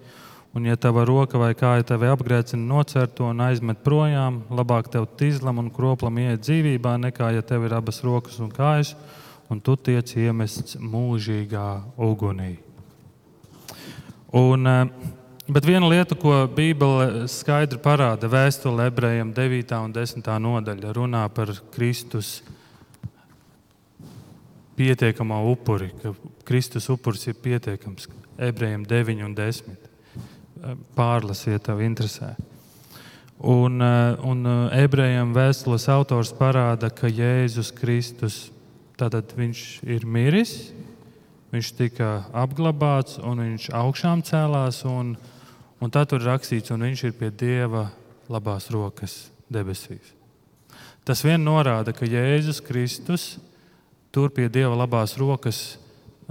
Un, 0.57 0.65
ja 0.65 0.79
tava 0.81 1.05
roka 1.05 1.39
vai 1.39 1.53
kāja 1.53 1.85
tevi 1.91 2.09
apgrēcina, 2.09 2.63
nocer 2.65 3.11
to 3.13 3.27
un 3.29 3.43
aizmet 3.45 3.83
projām, 3.85 4.41
labāk 4.49 4.89
tev 4.91 5.05
tīzlam 5.21 5.61
un 5.61 5.69
kroplam 5.71 6.17
iet 6.23 6.41
dzīvībā, 6.47 6.97
nekā 7.03 7.35
ja 7.37 7.45
tev 7.45 7.67
ir 7.69 7.77
abas 7.77 8.01
rokas 8.03 8.41
un 8.41 8.49
kājas 8.53 8.95
un 9.49 9.61
tu 9.65 9.77
tiec 9.77 10.13
iemests 10.17 10.77
mūžīgā 10.81 11.69
ugunī. 12.01 12.59
Un, 14.33 14.67
eh, 14.67 14.89
bet 15.49 15.65
viena 15.65 15.89
lieta, 15.89 16.17
ko 16.17 16.47
Bībele 16.53 17.29
skaidri 17.29 17.81
parāda, 17.81 18.29
vēstule 18.29 18.89
ebrejiem 18.89 19.33
9. 19.33 19.85
un 19.85 19.93
10. 19.93 20.39
nodaļa, 20.39 20.93
runā 20.93 21.25
par 21.33 21.53
Kristus 21.73 22.43
pietiekamā 24.77 25.41
upuri, 25.53 25.91
ka 26.03 26.15
Kristus 26.45 26.89
upuris 26.89 27.27
ir 27.27 27.35
pietiekams. 27.35 28.09
Ebrejiem 28.39 28.85
9 28.87 29.25
un 29.25 29.35
10. 29.35 29.88
Eh, 30.59 30.77
pārlasiet, 30.97 31.63
tev 31.63 31.81
interesē. 31.85 32.35
Un, 33.39 33.83
eh, 33.83 34.17
un 34.27 34.45
ebrejiem 34.75 35.33
vēstules 35.35 35.89
autors 35.89 36.33
parāda, 36.33 36.91
ka 36.95 37.07
Jēzus 37.07 37.73
Kristus 37.75 38.51
Tātad 38.99 39.31
viņš 39.39 39.61
ir 39.87 40.03
miris, 40.11 40.73
viņš 41.53 41.69
tika 41.79 42.09
apglabāts 42.35 43.21
un 43.23 43.45
viņš 43.45 43.69
augšām 43.79 44.25
cēlās. 44.27 44.81
Un, 44.91 45.13
un 45.79 45.93
tā 45.95 46.03
tur 46.11 46.25
rakstīts, 46.27 46.73
un 46.75 46.83
viņš 46.83 47.05
ir 47.07 47.15
pie 47.15 47.29
Dieva 47.31 47.85
labās 48.27 48.67
rokas 48.75 49.29
debesīs. 49.47 50.17
Tas 51.07 51.23
vien 51.23 51.39
norāda, 51.39 51.95
ka 51.95 52.11
Jēzus 52.11 52.59
Kristus 52.67 53.37
tur 54.11 54.35
pie 54.35 54.49
Dieva 54.51 54.75
labās 54.75 55.15
rokas 55.15 55.79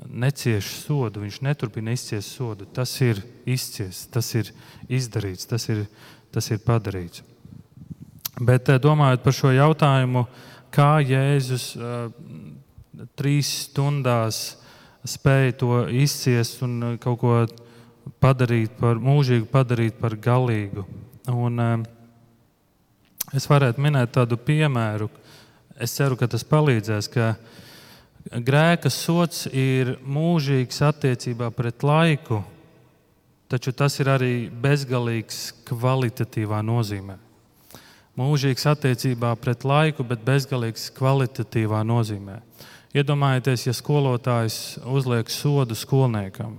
necieš 0.06 0.70
sodu, 0.84 1.24
viņš 1.24 1.40
neturpina 1.46 1.96
izciest 1.96 2.36
sodu. 2.38 2.68
Tas 2.74 2.94
ir 3.02 3.24
izciests, 3.46 4.10
tas 4.14 4.30
ir 4.38 4.52
izdarīts, 4.90 5.50
tas 5.50 5.68
ir, 5.74 5.86
tas 6.34 6.52
ir 6.54 6.62
padarīts. 6.66 7.24
Bet 8.38 8.70
eh, 8.70 8.80
domājot 8.82 9.26
par 9.26 9.34
šo 9.34 9.52
jautājumu, 9.56 10.28
kā 10.74 10.98
Jēzus 11.02 11.72
trīs 13.18 13.50
stundās 13.68 14.58
spēja 15.08 15.56
to 15.62 15.72
izciest 15.94 16.64
un 16.66 16.78
uh, 16.84 16.96
kaut 17.02 17.20
ko 17.22 17.36
padarīt 18.24 18.78
par 18.80 19.00
mūžīgu, 19.02 19.48
padarīt 19.52 20.00
par 20.02 20.16
galīgu. 20.20 20.86
Un, 21.32 21.60
um, 21.60 21.86
es 23.36 23.48
varētu 23.50 23.84
minēt 23.84 24.14
tādu 24.16 24.40
piemēru, 24.40 25.10
es 25.80 25.96
ceru, 25.98 26.18
ka 26.20 26.30
tas 26.32 26.46
palīdzēs. 26.48 27.10
Ka 27.14 27.34
grēka 28.32 28.90
sots 28.92 29.46
ir 29.52 29.96
mūžīgs 30.04 30.82
attiecībā 30.84 31.50
pret 31.56 31.84
laiku, 31.84 32.42
taču 33.48 33.72
tas 33.72 33.96
ir 34.02 34.12
arī 34.12 34.34
bezgalīgs 34.52 35.52
kvalitatīvā 35.68 36.60
nozīmē. 36.66 37.18
Mūžīgs 38.18 38.66
attiecībā 38.72 39.36
pret 39.38 39.64
laiku, 39.68 40.04
bet 40.04 40.26
bezgalīgs 40.26 40.90
kvalitatīvā 40.98 41.84
nozīmē. 41.86 42.40
Iedomājieties, 42.98 43.68
ja 43.68 43.76
skolotājs 43.78 44.80
uzliek 44.90 45.30
sodu 45.30 45.76
skolniekam. 45.78 46.58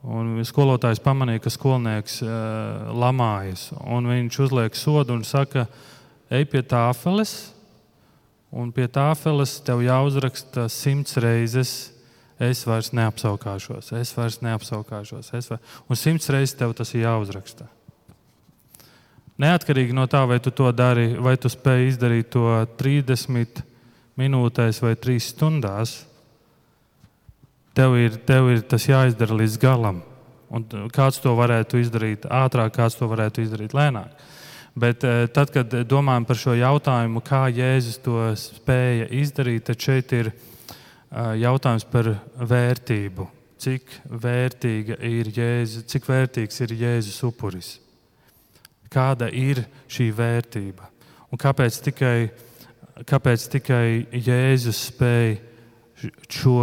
Un 0.00 0.38
skolotājs 0.46 1.02
pamanīja, 1.04 1.42
ka 1.44 1.52
skolnieks 1.52 2.20
uh, 2.24 2.92
lamājas. 2.96 3.68
Viņš 3.74 4.38
uzliek 4.46 4.78
sodu 4.78 5.18
un 5.18 5.26
saka, 5.26 5.66
ej 6.32 6.46
pie 6.48 6.62
tāfeles, 6.64 7.50
un 8.50 8.70
pie 8.74 8.86
tāfeles 8.90 9.58
tev 9.66 9.82
jāuzraksta 9.86 10.68
simts 10.72 11.18
reizes. 11.22 11.92
Es 12.40 12.62
vairs 12.64 12.88
neapsaukāšos, 12.96 13.90
es 14.00 14.14
vairs 14.16 14.38
neapsaukāšos. 14.40 15.28
Es 15.36 15.50
vairs... 15.50 15.74
Un 15.92 15.98
simts 16.00 16.30
reizes 16.32 16.56
tev 16.56 16.72
tas 16.78 16.94
ir 16.94 17.04
jāuzraksta. 17.04 17.66
Neatkarīgi 19.40 19.94
no 19.96 20.06
tā, 20.08 20.22
vai 20.28 20.38
tu 20.40 20.52
to 20.52 20.68
dari, 20.72 21.14
vai 21.20 21.36
tu 21.40 21.48
spēj 21.52 21.86
izdarīt 21.88 22.30
to 22.32 22.46
30, 22.80 23.62
minūtēs 24.20 24.80
vai 24.84 24.94
trīs 25.00 25.30
stundās, 25.32 25.94
tev 27.76 27.96
ir, 28.00 28.18
tev 28.28 28.50
ir 28.52 28.64
tas 28.68 28.84
jāizdara 28.88 29.38
līdz 29.40 29.56
galam. 29.62 30.02
Un 30.50 30.66
kāds 30.92 31.20
to 31.22 31.32
varētu 31.38 31.78
izdarīt 31.80 32.26
ātrāk, 32.26 32.74
kāds 32.74 32.98
to 32.98 33.08
varētu 33.08 33.44
izdarīt 33.44 33.76
lēnāk. 33.76 34.16
Bet 34.80 35.04
eh, 35.04 35.26
tad, 35.34 35.52
kad 35.52 35.74
domājam 35.88 36.26
par 36.28 36.38
šo 36.40 36.54
jautājumu, 36.56 37.22
kā 37.26 37.44
Jēzus 37.52 38.00
to 38.04 38.22
spēja 38.38 39.10
izdarīt, 39.20 39.66
tad 39.68 39.82
šeit 39.82 40.14
ir 40.16 40.32
eh, 40.32 40.38
jautājums 41.42 41.86
par 41.90 42.14
vērtību. 42.38 43.28
Cik, 43.60 43.90
ir 45.04 45.32
Jēzus, 45.36 45.84
cik 45.90 46.06
vērtīgs 46.08 46.62
ir 46.64 46.76
Jēzus 46.80 47.18
upuris? 47.28 47.74
Kāda 48.90 49.28
ir 49.28 49.66
šī 49.90 50.08
vērtība? 50.16 50.88
Un 51.30 51.38
kāpēc 51.38 51.76
tikai 51.84 52.30
kāpēc 53.08 53.46
tikai 53.54 53.84
Jēzus 54.12 54.80
spēja 54.90 56.10
šo 56.30 56.56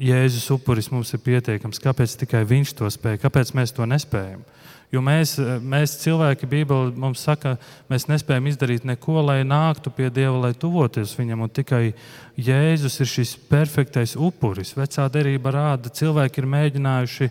Jēzus 0.00 0.46
upuris 0.54 0.88
mums 0.92 1.12
ir 1.12 1.20
pietiekams, 1.24 1.80
kāpēc 1.82 2.14
tikai 2.22 2.42
viņš 2.48 2.72
to 2.78 2.88
spēja, 2.90 3.20
kāpēc 3.20 3.52
mēs 3.58 3.74
to 3.76 3.86
nespējam. 3.88 4.42
Jo 4.90 4.98
mēs, 5.06 5.36
mēs 5.62 5.92
cilvēki, 6.02 6.48
Bībele 6.50 6.90
mums 6.98 7.20
saka, 7.22 7.52
mēs 7.90 8.08
nespējam 8.10 8.48
izdarīt 8.50 8.86
neko, 8.88 9.20
lai 9.22 9.44
nāktu 9.46 9.92
pie 9.94 10.08
Dieva, 10.10 10.48
lai 10.48 10.50
tuvotos 10.58 11.12
viņam. 11.14 11.44
Un 11.46 11.52
tikai 11.54 11.92
Jēzus 12.34 12.98
ir 12.98 13.10
šis 13.10 13.36
perfektais 13.50 14.16
upuris. 14.18 14.72
Vecā 14.74 15.06
derība 15.14 15.52
rāda, 15.54 15.92
cilvēki 15.94 16.42
ir 16.42 16.48
mēģinājuši, 16.56 17.28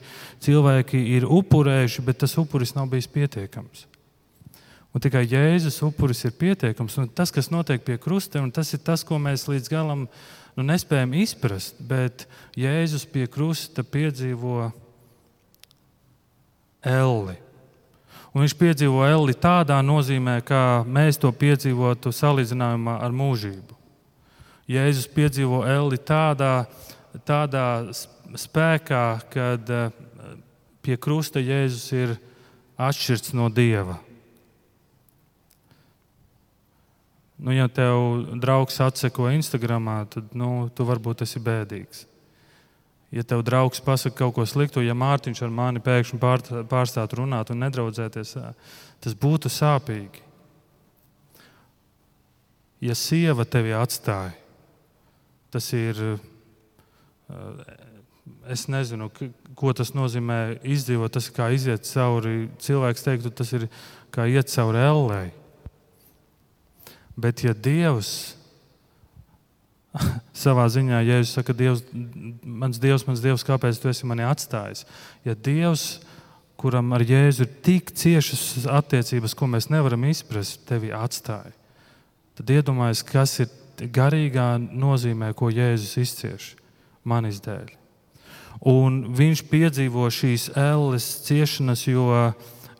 cilvēki 0.47 1.01
ir 1.17 1.27
upurējuši, 1.27 2.05
bet 2.07 2.21
tas 2.23 2.37
upuris 2.39 2.71
nav 2.77 2.87
bijis 2.93 3.09
pietiekams. 3.11 3.83
Un 4.95 5.03
tikai 5.03 5.25
Jēzus 5.27 5.81
upuris 5.83 6.23
ir 6.23 6.37
pietiekams. 6.39 6.95
Un 7.03 7.11
tas, 7.11 7.35
kas 7.35 7.51
notiek 7.51 7.83
pie 7.83 7.99
krusta, 7.99 8.39
tas 8.55 8.71
ir 8.71 8.79
tas, 8.87 9.03
ko 9.03 9.19
mēs 9.19 9.49
līdz 9.51 9.67
galam 9.67 10.07
nu, 10.55 10.63
nespējam 10.63 11.11
izprast. 11.19 11.83
Bet 11.91 12.23
Jēzus 12.55 13.03
pie 13.11 13.27
krusta 13.27 13.83
piedzīvo 13.83 14.71
elli. 16.87 17.37
Un 18.29 18.43
viņš 18.43 18.53
piedzīvo 18.59 19.01
elli 19.07 19.33
tādā 19.33 19.79
nozīmē, 19.81 20.37
kā 20.45 20.83
mēs 20.85 21.17
to 21.17 21.31
piedzīvotu 21.33 22.13
salīdzinājumā 22.13 22.99
ar 23.01 23.15
mūžību. 23.15 23.77
Jēzus 24.69 25.07
piedzīvo 25.09 25.63
elli 25.65 25.97
tādā, 25.97 26.67
tādā 27.25 27.65
spēkā, 28.37 29.05
kad 29.33 29.71
eh, 29.73 29.89
pie 30.85 30.99
krusta 31.01 31.41
Jēzus 31.41 31.87
ir 31.97 32.13
atšķirts 32.77 33.33
no 33.33 33.49
dieva. 33.49 33.97
Nu, 37.39 37.53
ja 37.55 37.65
tev 37.71 38.27
draugs 38.37 38.77
atseko 38.83 39.29
Instagram, 39.31 39.87
tad 40.11 40.35
nu, 40.35 40.67
tu 40.75 40.85
varbūt 40.85 41.23
esi 41.23 41.39
bēdīgs. 41.41 42.03
Ja 43.09 43.23
tev 43.25 43.41
draugs 43.41 43.81
pasakā 43.81 44.21
kaut 44.21 44.35
ko 44.37 44.45
sliktu, 44.45 44.83
ja 44.85 44.93
Mārtiņš 44.93 45.41
ar 45.45 45.53
mani 45.53 45.81
pēkšņi 45.81 46.19
pārstātu 46.69 47.23
runāt 47.23 47.49
un 47.49 47.63
nedraudzēties, 47.63 48.35
tas 49.01 49.15
būtu 49.17 49.49
sāpīgi. 49.49 50.21
Ja 52.85 52.95
sieva 52.95 53.43
tevi 53.49 53.73
atstāja, 53.75 54.35
tas 55.51 55.71
ir. 55.75 56.19
Es 58.49 58.67
nezinu, 58.69 59.09
ko 59.57 59.73
tas 59.73 59.91
nozīmē 59.97 60.61
izdzīvot. 60.65 61.11
Tas 61.13 61.27
ir 61.29 61.35
kā 61.35 61.49
iziet 61.53 61.85
cauri, 61.89 62.47
cilvēks 62.61 63.05
teiktu, 63.05 63.33
tas 63.33 63.51
ir 63.57 63.67
kā 64.13 64.25
iet 64.29 64.49
cauri 64.53 64.81
ellei. 64.85 65.27
Bet, 67.19 67.43
ja 67.43 67.53
Dievs 67.53 68.37
savā 70.45 70.67
ziņā, 70.71 71.01
ja 71.01 71.17
Jēzus 71.17 71.35
saka, 71.35 71.55
Dievs, 71.57 71.83
mans 72.59 72.79
Dievs, 72.81 73.05
mans 73.07 73.23
Dievs, 73.23 73.45
kāpēc 73.47 73.79
tu 73.79 73.89
esi 73.91 74.07
mani 74.09 74.25
atstājis? 74.27 74.85
Ja 75.27 75.35
Dievs, 75.35 76.01
kuram 76.59 76.91
ar 76.95 77.05
Jēzu 77.07 77.45
ir 77.45 77.53
tik 77.63 77.93
ciešas 77.95 78.67
attiecības, 78.67 79.35
ko 79.37 79.47
mēs 79.47 79.69
nevaram 79.71 80.03
izprast, 80.09 80.65
tevi 80.67 80.91
atstāja, 80.95 81.55
tad 82.39 82.51
iedomājieties, 82.55 83.05
kas 83.07 83.37
ir 83.45 83.89
garīgā 83.95 84.51
nozīmē, 84.59 85.31
ko 85.37 85.51
Jēzus 85.53 85.95
izcieš 86.03 86.53
manis 87.07 87.39
dēļ. 87.45 87.75
Un 88.67 89.05
viņš 89.15 89.45
piedzīvo 89.47 90.09
šīs 90.11 90.49
elles 90.59 91.05
ciešanas, 91.23 91.85
jo, 91.87 92.11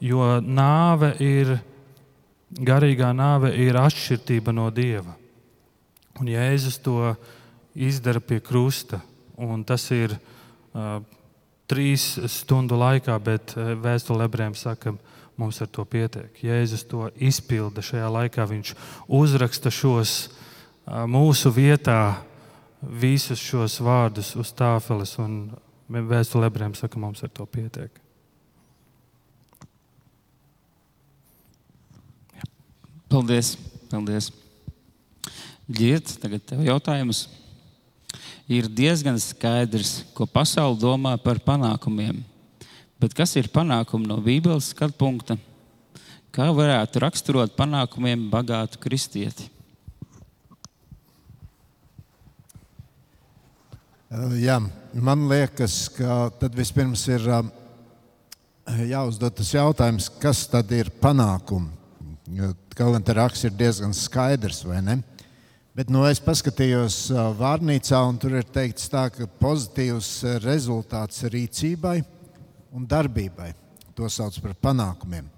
jo 0.03 0.25
nāve 0.43 1.13
ir 1.23 1.55
garīgā 2.51 3.13
nāve 3.15 3.53
ir 3.55 3.77
atšķirība 3.79 4.53
no 4.55 4.67
dieva. 4.73 5.15
Un 6.19 6.27
Jēzus 6.27 6.81
to 6.83 7.13
izdara 7.79 8.19
pie 8.19 8.41
krusta. 8.43 8.99
Un 9.39 9.63
tas 9.63 9.86
ir 9.95 10.15
uh, 10.15 10.99
trīs 11.69 12.17
stundu 12.32 12.80
laikā, 12.80 13.15
bet 13.23 13.54
vēstule 13.56 14.28
ebrejiem 14.28 14.58
saka, 14.58 14.95
mums 15.39 15.62
ar 15.63 15.69
to 15.71 15.86
pietiek. 15.88 16.41
Jēzus 16.43 16.84
to 16.89 17.08
izpilda 17.15 17.84
šajā 17.86 18.10
laikā. 18.12 18.47
Viņš 18.49 18.73
uzraksta 19.19 19.71
šos 19.71 20.17
uh, 20.28 21.06
mūsu 21.08 21.54
vietā, 21.56 22.19
visus 22.82 23.39
šos 23.39 23.80
vārdus 23.84 24.36
uz 24.39 24.52
tāfeles. 24.56 25.15
Un 25.23 25.56
vēstule 25.89 26.52
ebrejiem 26.52 26.75
saka, 26.78 26.99
mums 26.99 27.23
ar 27.23 27.32
to 27.34 27.47
pietiek. 27.49 27.91
Paldies! 33.10 33.56
paldies. 33.89 34.30
Giet, 35.69 36.15
tagad 36.21 36.45
tev 36.45 36.62
jautājums. 36.65 37.25
Ir 38.49 38.65
diezgan 38.65 39.19
skaidrs, 39.21 39.99
ko 40.17 40.25
pasaule 40.25 40.79
domā 40.81 41.13
par 41.21 41.38
panākumiem. 41.45 42.23
Bet 42.99 43.13
kas 43.13 43.35
ir 43.38 43.51
panākumi 43.53 44.09
no 44.09 44.17
Bībeles 44.25 44.71
skatu 44.73 44.97
punkta? 44.97 45.38
Kā 46.33 46.47
varētu 46.53 47.03
raksturot 47.03 47.53
panākumiem 47.57 48.25
bagātu 48.31 48.81
kristieti? 48.81 49.45
Jā, 54.41 54.57
man 54.97 55.27
liekas, 55.29 55.83
ka 55.93 56.31
tad 56.41 56.57
vispirms 56.57 57.05
ir 57.13 57.29
jāuzdod 58.89 59.38
tas 59.38 59.53
jautājums, 59.53 60.09
kas 60.17 60.47
tad 60.49 60.73
ir 60.73 60.89
panākumi. 60.89 61.69
Kaut 62.73 62.95
gan 62.97 63.05
tā 63.05 63.13
raksts 63.21 63.45
ir 63.45 63.53
diezgan 63.53 63.93
skaidrs, 63.93 64.63
vai 64.65 64.81
ne? 64.81 64.97
Bet 65.79 65.87
nu, 65.87 66.01
es 66.03 66.19
paskatījos 66.19 66.95
vārnīcā, 67.39 68.01
un 68.03 68.17
tur 68.19 68.33
ir 68.35 68.47
teikts, 68.51 68.89
tā, 68.91 69.05
ka 69.15 69.23
pozitīvs 69.39 70.09
rezultāts 70.43 71.21
rīcībai 71.31 72.01
un 72.75 72.83
darbībai. 72.83 73.53
To 73.95 74.09
sauc 74.11 74.35
par 74.43 74.57
panākumiem. 74.59 75.29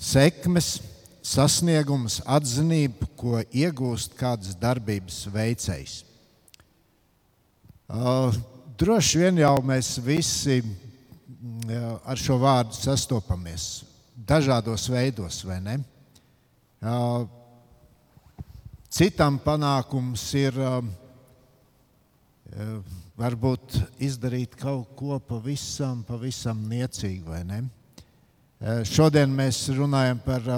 Sekmes, 0.00 0.78
sasniegums, 1.20 2.22
atzinība, 2.24 3.10
ko 3.20 3.44
iegūst 3.44 4.16
kādas 4.16 4.56
darbības 4.56 5.20
veicējs. 5.36 5.98
Droši 8.80 9.24
vien 9.26 9.44
jau 9.44 9.54
mēs 9.60 9.98
visi 10.00 10.62
ar 12.00 12.16
šo 12.16 12.40
vārdu 12.40 12.80
sastopamies 12.80 13.84
dažādos 14.16 14.88
veidos, 14.88 15.44
vai 15.44 15.60
ne? 15.68 15.82
Citam 18.96 19.34
panākums 19.36 20.22
ir 20.40 20.56
varbūt 23.20 23.74
izdarīt 24.00 24.54
kaut 24.56 24.94
ko 24.96 25.18
pavisam, 25.20 25.98
pavisam 26.08 26.62
niecīgu, 26.70 27.34
ne? 27.44 27.58
Šodien 28.88 29.34
mēs 29.36 29.58
runājam 29.76 30.22
par 30.24 30.48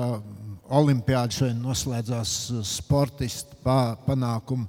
olimpiādu, 0.70 1.34
šodien 1.40 1.58
noslēdzās 1.64 2.36
sportistu 2.76 3.58
panākumu. 4.06 4.68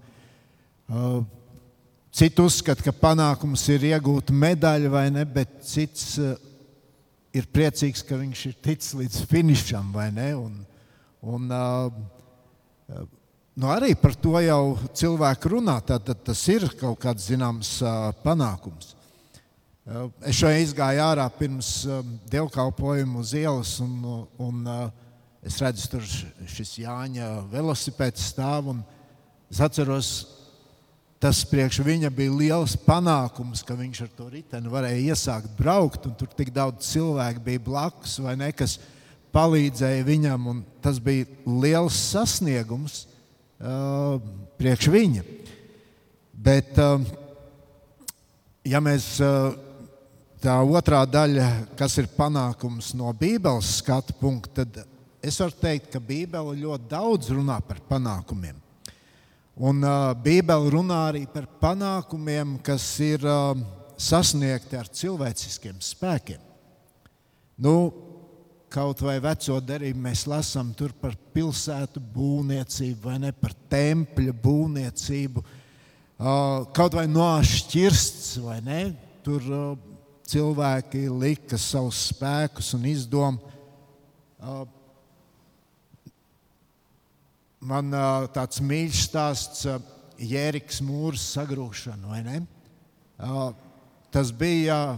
Cits 2.10 2.42
uzskata, 2.42 2.88
ka 2.88 2.96
panākums 3.06 3.68
ir 3.70 3.86
iegūt 3.92 4.34
medaļu 4.34 4.96
vai 4.96 5.06
ne, 5.14 5.28
bet 5.30 5.60
cits 5.62 6.16
ir 7.38 7.46
priecīgs, 7.54 8.02
ka 8.02 8.18
viņš 8.18 8.48
ir 8.50 8.58
ticis 8.66 8.98
līdz 8.98 9.22
finišam 9.30 9.94
vai 9.94 10.10
ne. 10.18 10.32
Un, 10.42 10.58
Un, 11.20 11.50
nu 13.56 13.70
arī 13.72 13.96
par 13.98 14.16
to 14.16 14.38
jau 14.44 14.78
cilvēki 14.94 15.52
runā. 15.56 15.80
Tad, 15.86 16.06
tad 16.08 16.24
tas 16.28 16.42
ir 16.52 16.68
kaut 16.80 17.00
kāds 17.02 17.30
zināms 17.32 17.78
panākums. 18.24 18.96
Es 20.22 20.38
šodien 20.38 20.62
izgāju 20.62 21.02
ārā 21.02 21.26
pirms 21.34 21.70
dievkalpojuma 22.30 23.24
uz 23.24 23.32
ielas, 23.34 23.72
un, 23.82 24.28
un 24.38 24.68
es 25.42 25.58
redzu, 25.64 25.88
tur 25.90 26.04
šis 26.54 26.76
Jāņa 26.84 27.30
velosipēds 27.50 28.28
stāv. 28.30 28.70
Es 29.50 29.62
atceros, 29.66 30.12
tas 31.20 31.42
priekš 31.50 31.82
viņa 31.84 32.14
bija 32.14 32.36
liels 32.38 32.78
panākums, 32.86 33.64
ka 33.66 33.74
viņš 33.80 34.04
ar 34.06 34.14
to 34.14 34.30
riteni 34.30 34.72
varēja 34.72 35.16
iesākt 35.16 35.58
braukt, 35.58 36.06
un 36.06 36.14
tur 36.16 36.30
tik 36.38 36.54
daudz 36.54 36.86
cilvēku 36.94 37.44
bija 37.50 37.66
blakus 37.66 38.20
vai 38.24 38.38
ne, 38.40 38.54
kas 38.54 38.78
palīdzēja 39.34 40.06
viņam, 40.06 40.48
un 40.54 40.62
tas 40.84 41.02
bija 41.02 41.28
liels 41.46 41.98
sasniegums 42.14 43.08
priekš 43.60 44.88
viņa. 44.92 45.24
Bet, 46.40 46.78
uh, 46.80 47.04
ja 48.64 48.80
mēs 48.80 49.18
uh, 49.20 49.52
tā 50.40 50.56
otrā 50.64 51.02
daļa, 51.04 51.50
kas 51.80 51.98
ir 52.00 52.08
panākums 52.16 52.94
no 52.96 53.12
Bībeles 53.12 53.80
skatu 53.82 54.16
punkta, 54.20 54.64
tad 54.64 54.86
es 55.20 55.40
varu 55.44 55.58
teikt, 55.60 55.92
ka 55.92 56.00
Bībele 56.00 56.56
ļoti 56.62 56.88
daudz 56.92 57.34
runā 57.36 57.60
par 57.68 57.82
panākumiem. 57.90 58.56
Un 59.60 59.84
Bībele 60.24 60.72
runā 60.72 61.02
arī 61.10 61.26
par 61.28 61.44
panākumiem, 61.60 62.54
kas 62.64 62.86
ir 63.04 63.26
sasniegti 64.00 64.78
ar 64.80 64.88
cilvēciskiem 64.88 65.82
spēkiem. 65.84 66.40
Nu, 67.60 67.92
kaut 68.70 69.02
vai 69.02 69.18
veco 69.24 69.58
derību 69.62 70.02
mēs 70.04 70.26
lasām 70.30 70.72
par 71.02 71.16
pilsētu 71.34 72.02
būvniecību 72.14 73.10
vai 73.10 73.18
ne 73.20 73.32
par 73.34 73.54
tempļa 73.70 74.34
būvniecību. 74.44 75.44
Kaut 76.76 76.98
vai 76.98 77.08
nošķirsts 77.08 78.38
vai 78.44 78.60
ne, 78.62 78.82
tur 79.24 79.46
cilvēki 80.30 81.08
lika 81.10 81.58
savus 81.58 82.10
spēkus 82.12 82.74
un 82.78 82.86
izdomu. 82.86 83.40
Man 87.60 87.96
tāds 88.36 88.62
mīļš 88.64 89.06
stāsts 89.10 89.66
Jēriks 90.20 90.82
mūrs 90.84 91.24
sagrūšana, 91.34 92.06
vai 92.12 92.22
ne? 92.26 92.38
Tas 94.12 94.32
bija 94.36 94.98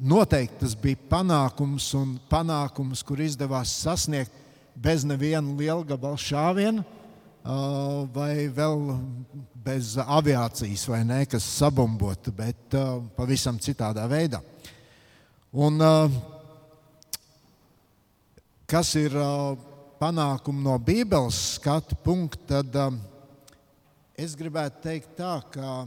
noteikti 0.00 0.64
tas 0.64 0.74
bija 0.78 0.98
panākums 1.10 1.86
un 1.98 2.16
panākums, 2.30 3.02
kur 3.06 3.20
izdevās 3.22 3.72
sasniegt 3.84 4.32
bez 4.74 5.04
neviena 5.06 5.54
liela 5.58 5.84
gabala 5.86 6.18
šāviena, 6.18 6.84
vai 8.14 8.48
vēl 8.48 8.80
bez 9.64 9.94
aviācijas, 10.00 10.86
vai 10.88 11.02
ne, 11.06 11.20
kas 11.28 11.46
sabumbota, 11.60 12.32
bet 12.34 12.76
pavisam 13.16 13.58
citādā 13.62 14.06
veidā. 14.10 14.40
Un, 15.54 15.78
kas 18.66 18.94
ir 18.98 19.14
panākumi 20.00 20.64
no 20.64 20.78
Bībeles 20.82 21.38
skatu 21.54 21.96
punkta, 22.02 22.64
tad 22.64 22.98
es 24.18 24.34
gribētu 24.38 24.82
teikt 24.82 25.14
tā, 25.20 25.36
ka 25.54 25.84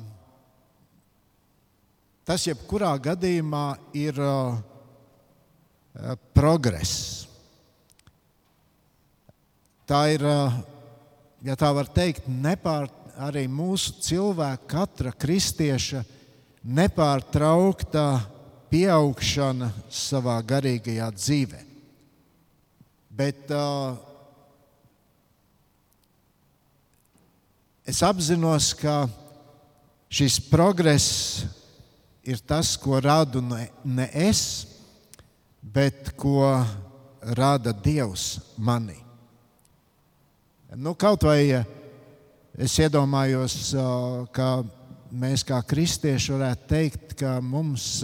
Tas 2.27 2.43
jebkurā 2.43 2.89
gadījumā 2.99 3.77
ir 3.95 4.17
uh, 4.19 4.57
progress. 6.35 7.23
Tā 9.87 10.01
ir, 10.11 10.25
ja 11.47 11.55
tā 11.55 11.69
var 11.71 11.87
teikt, 11.87 12.27
nepār, 12.27 12.89
arī 13.23 13.45
mūsu 13.47 13.95
cilvēka, 14.03 14.67
katra 14.67 15.13
kristieša 15.15 16.03
nepārtraukta 16.67 18.03
pieaugšana 18.67 19.71
savā 19.87 20.35
garīgajā 20.43 21.07
dzīvē. 21.15 21.61
Bet 23.17 23.55
uh, 23.55 23.95
es 27.87 28.03
apzinos, 28.03 28.73
ka 28.75 29.05
šis 30.11 30.41
progress 30.51 31.47
ir 32.27 32.41
tas, 32.43 32.75
ko 32.75 32.99
radu 32.99 33.41
ne, 33.41 33.69
ne 33.87 34.09
es, 34.27 34.67
bet 35.61 36.11
ko 36.19 36.43
rada 37.37 37.71
Dievs 37.71 38.37
manī. 38.59 38.97
Nu, 40.75 40.91
kaut 40.99 41.23
vai 41.23 41.63
es 42.59 42.75
iedomājos, 42.83 43.71
ka 44.35 44.49
mēs 45.15 45.45
kā 45.47 45.61
kristieši 45.63 46.35
varētu 46.35 46.67
teikt, 46.67 47.15
ka 47.21 47.37
mums 47.39 48.03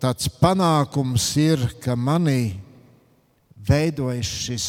tāds 0.00 0.30
panākums 0.38 1.26
ir, 1.42 1.66
ka 1.82 1.98
manī 1.98 2.54
veidojas 3.66 4.30
šis 4.46 4.66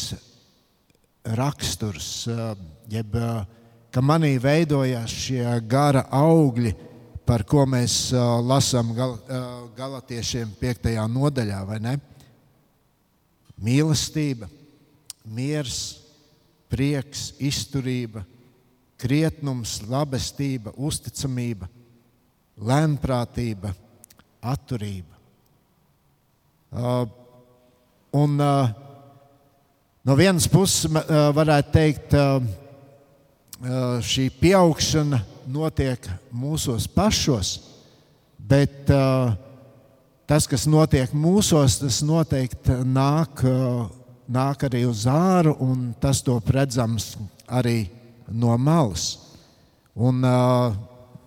raksturs, 1.38 2.26
jeb 2.90 3.14
ka 3.94 4.02
manī 4.02 4.34
veidojas 4.42 5.14
šie 5.14 5.46
gara 5.70 6.08
augļi, 6.10 6.74
par 7.32 7.46
ko 7.48 7.62
mēs 7.64 8.10
lasām 8.44 8.90
gal, 8.92 9.14
galotiešiem 9.72 10.50
5. 10.60 10.90
nodaļā, 11.08 11.60
vai 11.64 11.78
ne? 11.80 11.94
Mīlestība 13.56 14.50
miers, 15.32 15.78
prieks, 16.68 17.30
izturība, 17.40 18.26
krietnums, 19.00 19.78
labestība, 19.88 20.74
uzticamība, 20.76 21.70
lēnprātība, 22.60 23.72
atturība. 24.52 25.16
Uh, 26.68 27.08
un, 28.12 28.36
uh, 28.44 28.76
no 30.04 30.20
vienas 30.20 30.52
puses, 30.52 30.84
uh, 30.84 31.30
varētu 31.32 31.78
teikt, 31.80 32.12
uh, 32.12 32.40
uh, 32.44 34.00
šī 34.04 34.28
pieaugšana 34.36 35.31
notiek 35.46 36.06
mūsos 36.34 36.86
pašos, 36.90 37.56
bet 38.38 38.90
uh, 38.92 39.32
tas, 40.26 40.46
kas 40.50 40.68
notiek 40.70 41.10
mūsos, 41.14 41.80
tas 41.82 42.02
noteikti 42.06 42.82
nāk. 42.86 43.42
Uh, 43.46 43.90
nāk 44.32 44.66
arī 44.68 44.84
uz 44.88 45.04
āru, 45.10 45.54
un 45.60 45.92
tas 46.00 46.22
to 46.24 46.38
redzams 46.54 47.14
arī 47.50 47.86
no 48.28 48.54
malas. 48.58 49.18
Un, 49.92 50.22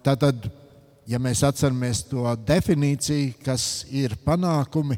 tātad, 0.06 0.48
ja 1.06 1.20
mēs 1.22 1.44
atceramies 1.46 2.04
to 2.10 2.26
definīciju, 2.48 3.36
kas 3.46 3.86
ir 3.94 4.18
panākumi, 4.26 4.98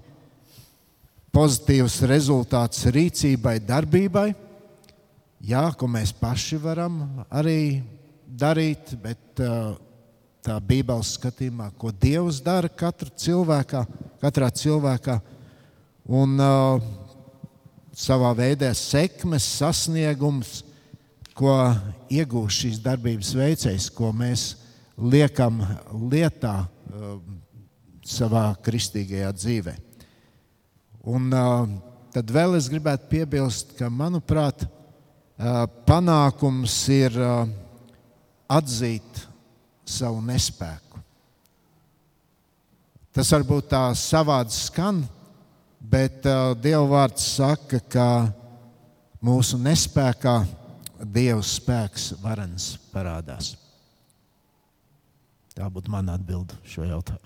pozitīvs 1.36 2.00
rezultāts 2.10 2.88
rīcībai, 2.94 3.58
darbībai, 3.68 4.30
jā, 5.44 5.68
ko 5.78 5.90
mēs 5.92 6.16
paši 6.16 6.58
varam 6.64 7.02
arī 7.30 7.84
darīt, 8.28 8.94
bet 9.02 9.42
tā 10.48 10.60
Bībeles 10.64 11.16
skatījumā, 11.18 11.72
ko 11.80 11.92
Dievs 11.92 12.40
dara 12.44 12.70
katrā 12.72 13.12
cilvēkā, 13.20 13.84
katrā 14.22 14.48
cilvēkā. 14.56 15.18
Un, 16.08 16.38
uh, 16.40 16.86
savā 17.98 18.32
veidā 18.38 18.70
sekmes, 18.78 19.46
sasniegums, 19.58 20.62
ko 21.38 21.54
iegūst 22.14 22.64
šīs 22.64 22.80
darbības 22.86 23.34
veicējs, 23.38 23.90
ko 23.94 24.14
mēs 24.16 24.54
liekam 24.98 25.60
lietā 26.08 26.62
uh, 26.64 27.18
savā 28.08 28.48
kristīgajā 28.64 29.34
dzīvē. 29.36 29.76
Un, 31.08 31.28
uh, 31.34 31.68
tad 32.16 32.32
vēl 32.34 32.56
es 32.58 32.72
gribētu 32.72 33.12
piebilst, 33.12 33.76
ka, 33.78 33.92
manuprāt, 33.92 34.64
uh, 34.64 35.66
panākums 35.90 36.80
ir 36.94 37.20
uh, 37.20 37.44
atzīt 38.50 39.26
savu 39.88 40.22
nespēku. 40.26 41.04
Tas 43.16 43.32
varbūt 43.34 43.72
tā 43.72 43.84
savādi 43.98 44.54
skan, 44.54 45.06
Bet 45.88 46.26
uh, 46.26 46.52
Dieva 46.58 46.84
vārds 46.90 47.24
saka, 47.38 47.80
ka 47.80 48.08
mūsu 49.24 49.60
nespējā 49.62 50.42
Dieva 51.14 51.44
spēks 51.46 52.10
varens 52.24 52.74
parādās. 52.92 53.54
Tā 55.54 55.70
būtu 55.72 55.94
mana 55.94 56.18
atbilde 56.18 56.58
šo 56.68 56.86
jautājumu. 56.86 57.24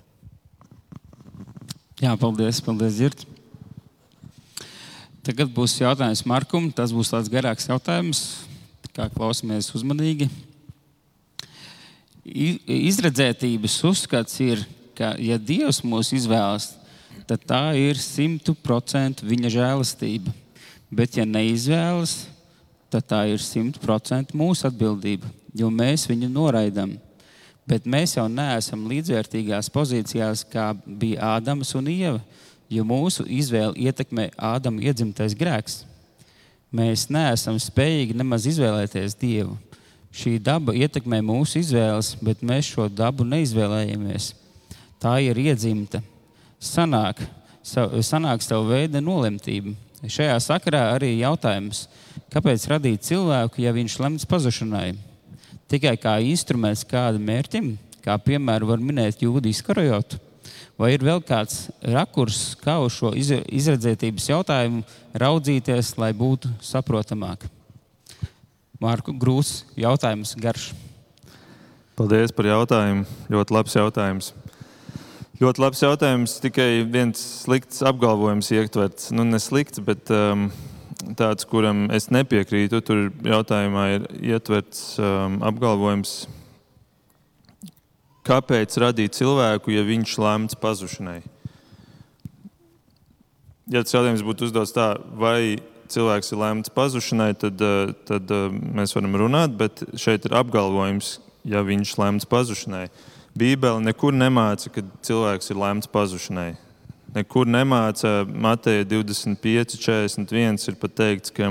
Jā, 2.02 2.12
paldies, 2.20 2.60
paldies 2.64 2.98
Zirt. 2.98 3.24
Tagad 5.24 5.50
būs 5.54 5.78
jautājums 5.80 6.24
Markam. 6.28 6.68
Tas 6.74 6.92
būs 6.94 7.12
tāds 7.12 7.30
garāks 7.32 7.68
jautājums, 7.70 8.22
kā 8.92 9.08
klausāmies 9.12 9.70
uzmanīgi. 9.72 10.28
Izredzētības 12.22 13.80
uzskats 13.88 14.38
ir, 14.44 14.62
ka, 14.94 15.16
ja 15.18 15.38
Dievs 15.42 15.82
mūs 15.82 16.12
izvēlas, 16.14 16.68
tad 17.26 17.42
tā 17.48 17.62
ir 17.78 17.98
simtu 17.98 18.54
procentu 18.54 19.26
viņa 19.26 19.50
žēlastība. 19.56 20.34
Bet, 20.92 21.16
ja 21.16 21.24
neizvēlas, 21.26 22.26
tad 22.92 23.08
tā 23.08 23.22
ir 23.32 23.40
simtu 23.40 23.80
procentu 23.82 24.36
mūsu 24.36 24.68
atbildība, 24.68 25.30
jo 25.56 25.70
mēs 25.72 26.04
viņu 26.10 26.28
noraidām. 26.30 26.98
Bet 27.66 27.86
mēs 27.88 28.16
jau 28.18 28.26
neesam 28.28 28.84
līdzvērtīgās 28.90 29.70
pozīcijās, 29.72 30.44
kā 30.44 30.72
bija 30.84 31.38
Ādams 31.38 31.72
un 31.78 31.88
Ieva, 31.88 32.20
jo 32.70 32.84
mūsu 32.84 33.24
izvēle 33.26 33.74
ietekmē 33.88 34.28
Ādama 34.36 34.82
iedzimtais 34.84 35.34
grēks. 35.38 35.82
Mēs 36.72 37.08
neesam 37.12 37.58
spējīgi 37.60 38.16
nemaz 38.16 38.46
izvēlēties 38.48 39.16
Dievu. 39.20 39.56
Šī 40.12 40.36
daba 40.44 40.74
ietekmē 40.76 41.22
mūsu 41.24 41.62
izvēles, 41.62 42.12
bet 42.20 42.42
mēs 42.44 42.68
šo 42.74 42.88
dabu 42.92 43.24
neizvēlējamies. 43.24 44.34
Tā 45.00 45.16
ir 45.24 45.38
iedzimta 45.40 46.02
sanāk, 46.60 47.22
sanāk 47.64 48.44
savu 48.44 48.68
veidu 48.74 49.00
nolemtība. 49.00 49.72
Šajā 50.02 50.34
sakarā 50.42 50.82
arī 50.96 51.14
jautājums, 51.20 51.86
kāpēc 52.34 52.66
radīt 52.70 53.06
cilvēku, 53.06 53.62
ja 53.62 53.72
viņš 53.72 53.96
lemts 54.02 54.28
pazušanai? 54.28 54.90
Tikai 55.70 55.94
kā 55.96 56.18
instruments 56.26 56.82
kādam 56.84 57.24
mērķim, 57.30 57.72
kā 58.04 58.18
piemēram 58.20 58.68
var 58.68 58.82
minēt 58.82 59.22
jūdu 59.24 59.48
izkarojotu, 59.48 60.18
vai 60.76 60.92
ir 60.92 61.06
vēl 61.06 61.22
kāds 61.24 61.70
rakurs, 61.94 62.52
kā 62.60 62.76
uz 62.84 62.98
šo 62.98 63.14
izredzētības 63.16 64.28
jautājumu 64.34 64.84
raudzīties, 65.24 65.96
lai 66.02 66.12
būtu 66.12 66.52
saprotamāk? 66.60 67.48
Mārku 68.82 69.12
Grūs, 69.14 69.60
jautājums 69.78 70.32
garš. 70.42 70.72
Paldies 71.94 72.32
par 72.34 72.48
jautājumu. 72.48 73.04
Ļoti 73.30 73.54
labs 73.54 73.76
jautājums. 73.76 74.32
Ļoti 75.38 75.62
labs 75.62 75.82
jautājums. 75.84 76.34
Tikai 76.42 76.82
viens 76.90 77.20
slikts 77.44 77.84
apgalvojums 77.86 78.50
ietverts. 78.50 79.12
Nu, 79.14 79.22
ne 79.28 79.38
slikts, 79.38 79.78
bet 79.86 80.10
um, 80.10 80.48
tāds, 81.14 81.46
kuram 81.46 81.84
es 81.94 82.10
nepiekrītu. 82.10 82.82
Tur 82.82 83.04
jautājumā 83.22 83.86
ir 84.00 84.10
ietverts 84.34 84.96
um, 84.98 85.38
apgalvojums, 85.46 86.16
kāpēc 88.26 88.80
radīt 88.82 89.14
cilvēku, 89.20 89.76
ja 89.76 89.86
viņš 89.86 90.18
lēmts 90.26 90.58
pazušanai. 90.58 91.20
Ja 93.70 93.84
tas 93.86 93.94
jautājums 93.94 94.26
būtu 94.26 94.50
uzdots 94.50 94.74
tā, 94.74 94.96
vai 95.14 95.62
cilvēks 95.92 96.32
ir 96.32 96.42
lēmts 96.42 96.72
pazušanai, 96.74 97.32
tad, 97.38 97.62
uh, 97.62 97.94
tad 98.08 98.30
uh, 98.32 98.48
mēs 98.50 98.96
varam 98.96 99.16
runāt, 99.20 99.56
bet 99.58 99.84
šeit 100.00 100.28
ir 100.28 100.36
apgalvojums, 100.40 101.18
ja 101.48 101.64
viņš 101.66 101.96
lēmts 102.00 102.28
pazušanai. 102.30 102.86
Bībele 103.32 103.80
nekur 103.80 104.12
nemāca, 104.12 104.68
ka 104.68 104.84
cilvēks 105.06 105.52
ir 105.52 105.60
lemts 105.60 105.88
pazušanai. 105.88 106.50
Nekur 107.16 107.48
nemāca 107.48 108.22
Mateja 108.28 108.84
25, 108.88 109.78
41. 109.80 110.60
ir 110.68 110.76
pat 110.80 110.94
teikts, 110.96 111.32
ka 111.32 111.48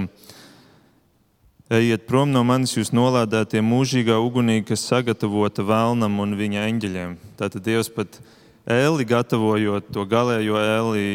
ejiet 1.73 2.06
prom 2.06 2.30
no 2.34 2.43
manis, 2.45 2.75
jūs 2.77 2.93
nolādētie 2.93 3.63
mūžīgā 3.65 4.19
ugunī, 4.21 4.60
kas 4.65 4.86
sagatavota 4.86 5.65
vēlnam 5.65 6.21
un 6.21 6.38
viņa 6.38 6.67
eņģeļiem. 6.69 7.17
Tātad 7.41 7.65
Dievs 7.65 7.89
pat 7.93 8.21
ēli 8.69 9.06
gatavojot 9.10 9.89
to 9.93 10.06
galējo 10.10 10.62
ēli, 10.62 11.06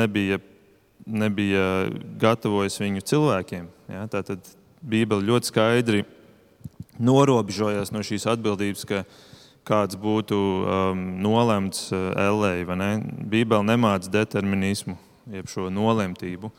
nebija, 0.00 0.40
nebija 1.06 1.86
gatavojis 2.20 2.80
viņu 2.82 3.04
cilvēkiem. 3.06 3.66
Ja? 3.92 4.04
Tātad 4.10 4.42
Bībele 4.86 5.24
ļoti 5.26 5.50
skaidri 5.50 6.04
norobežojās 7.02 7.92
no 7.94 8.02
šīs 8.06 8.26
atbildības, 8.30 8.84
ka 8.88 9.02
kāds 9.66 9.98
būtu 9.98 10.36
um, 10.38 11.02
nolemts 11.22 11.90
uh, 11.94 12.12
LA. 12.14 12.62
Ne? 12.78 12.90
Bībele 13.26 13.66
nemāca 13.66 14.10
determinismu, 14.12 14.96
jeb 15.32 15.50
šo 15.50 15.70
nolemtību. 15.74 16.52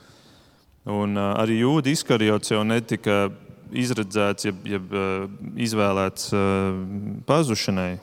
Un, 0.87 1.15
uh, 1.15 1.33
arī 1.39 1.61
jūda 1.61 1.91
izkarjots 1.91 2.51
jau 2.51 2.63
netika 2.67 3.27
izredzēts, 3.75 4.47
jeb, 4.47 4.59
jeb 4.67 4.91
uh, 4.95 5.27
izvēlēts 5.59 6.31
uh, 6.35 6.77
pazušanai. 7.27 7.97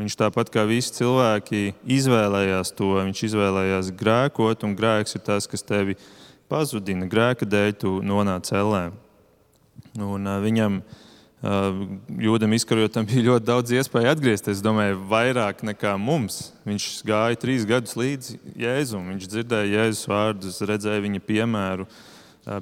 Viņš 0.00 0.16
tāpat 0.16 0.48
kā 0.54 0.64
visi 0.64 0.94
cilvēki 0.96 1.74
izvēlējās 1.98 2.72
to, 2.78 2.94
viņš 3.02 3.22
izvēlējās 3.28 3.92
grēkot, 4.00 4.64
un 4.64 4.72
grēks 4.78 5.18
ir 5.18 5.24
tas, 5.26 5.48
kas 5.50 5.66
tevi 5.66 5.98
pazudina. 6.48 7.08
Grēka 7.10 7.44
dēļ 7.44 7.76
tu 7.82 7.98
nonāc 8.00 8.48
ellē. 8.56 8.88
Un, 10.00 10.24
uh, 10.24 10.38
viņam 10.40 10.80
uh, 10.80 10.98
Jūdam 11.40 12.52
izkarotam 12.52 13.06
bija 13.08 13.30
ļoti 13.30 13.48
daudz 13.48 13.72
iespēju 13.72 14.10
atgriezties. 14.12 14.58
Es 14.58 14.64
domāju, 14.64 14.98
vairāk 15.08 15.64
nekā 15.64 15.94
mums. 15.96 16.50
Viņš 16.68 16.88
gāja 17.08 17.40
trīs 17.40 17.64
gadus 17.68 17.96
līdzi 17.96 18.36
Jēzum. 18.60 19.08
Viņš 19.14 19.28
dzirdēja 19.32 19.70
Jēzus 19.78 20.08
vārdus, 20.10 20.60
redzēja 20.68 21.00
viņa 21.06 21.22
piemēru, 21.24 21.88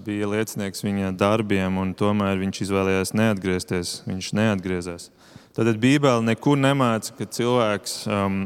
bija 0.04 0.30
liecinieks 0.30 0.84
viņa 0.86 1.10
darbiem, 1.18 1.80
un 1.82 1.94
tomēr 1.98 2.38
viņš 2.38 2.62
izvēlējās 2.68 3.14
neatgriezties. 3.18 3.94
Viņš 4.06 4.30
neatgriezās. 4.38 5.10
Tad 5.58 5.80
Bībele 5.82 6.22
nekur 6.22 6.54
nemāca, 6.54 7.10
ka 7.18 7.26
cilvēks, 7.26 7.94
um, 8.06 8.44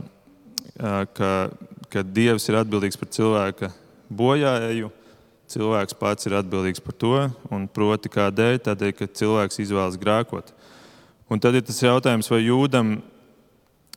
ka, 0.81 1.33
ka 1.93 2.05
Dievs 2.09 2.49
ir 2.49 2.57
atbildīgs 2.63 2.97
par 2.97 3.11
cilvēka 3.13 3.69
bojāju 4.09 4.89
cilvēks 5.53 5.97
pats 6.01 6.29
ir 6.29 6.37
atbildīgs 6.39 6.81
par 6.81 6.97
to, 6.97 7.17
un 7.53 7.67
proti 7.69 8.11
kādēļ? 8.13 8.61
Tādēļ, 8.65 8.95
ka 8.97 9.09
cilvēks 9.21 9.61
izvēlas 9.65 9.99
grēkot. 10.01 10.53
Un 11.33 11.41
tad 11.41 11.57
ir 11.57 11.65
tas 11.67 11.81
jautājums, 11.83 12.31
vai 12.33 12.43
jūdam 12.47 12.95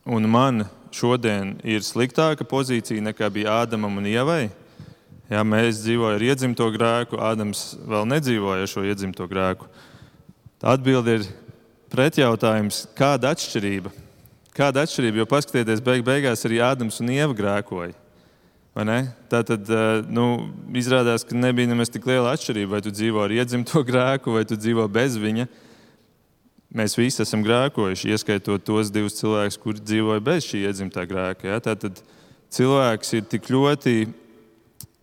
un 0.06 0.28
man 0.30 0.66
šodien 0.94 1.56
ir 1.66 1.84
sliktāka 1.84 2.46
pozīcija 2.48 3.04
nekā 3.08 3.30
bija 3.32 3.62
Ādamam 3.62 3.98
un 4.00 4.08
Ievai. 4.08 4.46
Ja 5.32 5.42
mēs 5.42 5.82
dzīvojam 5.82 6.20
ar 6.20 6.22
iedzimto 6.22 6.68
grēku, 6.76 7.18
Ādams 7.18 7.72
vēl 7.82 8.06
nedzīvoja 8.12 8.66
ar 8.66 8.70
šo 8.70 8.84
iedzimto 8.86 9.26
grēku. 9.30 9.66
Tā 10.62 10.76
atbilde 10.76 11.18
ir 11.18 11.26
pretjautājums, 11.96 12.84
kāda 12.96 13.32
atšķirība? 13.32 13.92
Kāda 14.56 14.84
atšķirība? 14.84 15.22
Jo 15.22 15.28
paskatieties, 15.30 15.84
beig 15.84 16.04
beigās 16.04 16.44
arī 16.48 16.60
Ādams 16.64 17.00
un 17.00 17.12
Ieva 17.14 17.36
grēkoja. 17.36 17.94
Tā 18.76 19.40
tad 19.48 19.70
eh, 19.72 20.02
nu, 20.12 20.26
izrādās, 20.76 21.24
ka 21.24 21.36
nebija 21.36 21.70
nemaz 21.70 21.88
tik 21.88 22.04
liela 22.08 22.34
atšķirība, 22.36 22.74
vai 22.74 22.82
tu 22.84 22.92
dzīvo 22.92 23.22
ar 23.24 23.32
iedzimto 23.32 23.80
grēku, 23.88 24.34
vai 24.36 24.44
tu 24.48 24.58
dzīvo 24.60 24.84
bez 24.92 25.16
viņa. 25.16 25.46
Mēs 26.76 26.98
visi 26.98 27.22
esam 27.24 27.40
grēkojuši, 27.46 28.10
ieskaitot 28.12 28.66
tos 28.66 28.92
divus 28.92 29.16
cilvēkus, 29.16 29.56
kuri 29.62 29.80
dzīvoja 29.80 30.20
bez 30.20 30.44
šī 30.50 30.66
iedzimtā 30.66 31.06
grēka. 31.08 31.48
Ja? 31.48 31.62
Tātad 31.64 32.02
cilvēks 32.52 33.14
ir 33.16 33.24
tik 33.32 33.48
ļoti, 33.48 33.94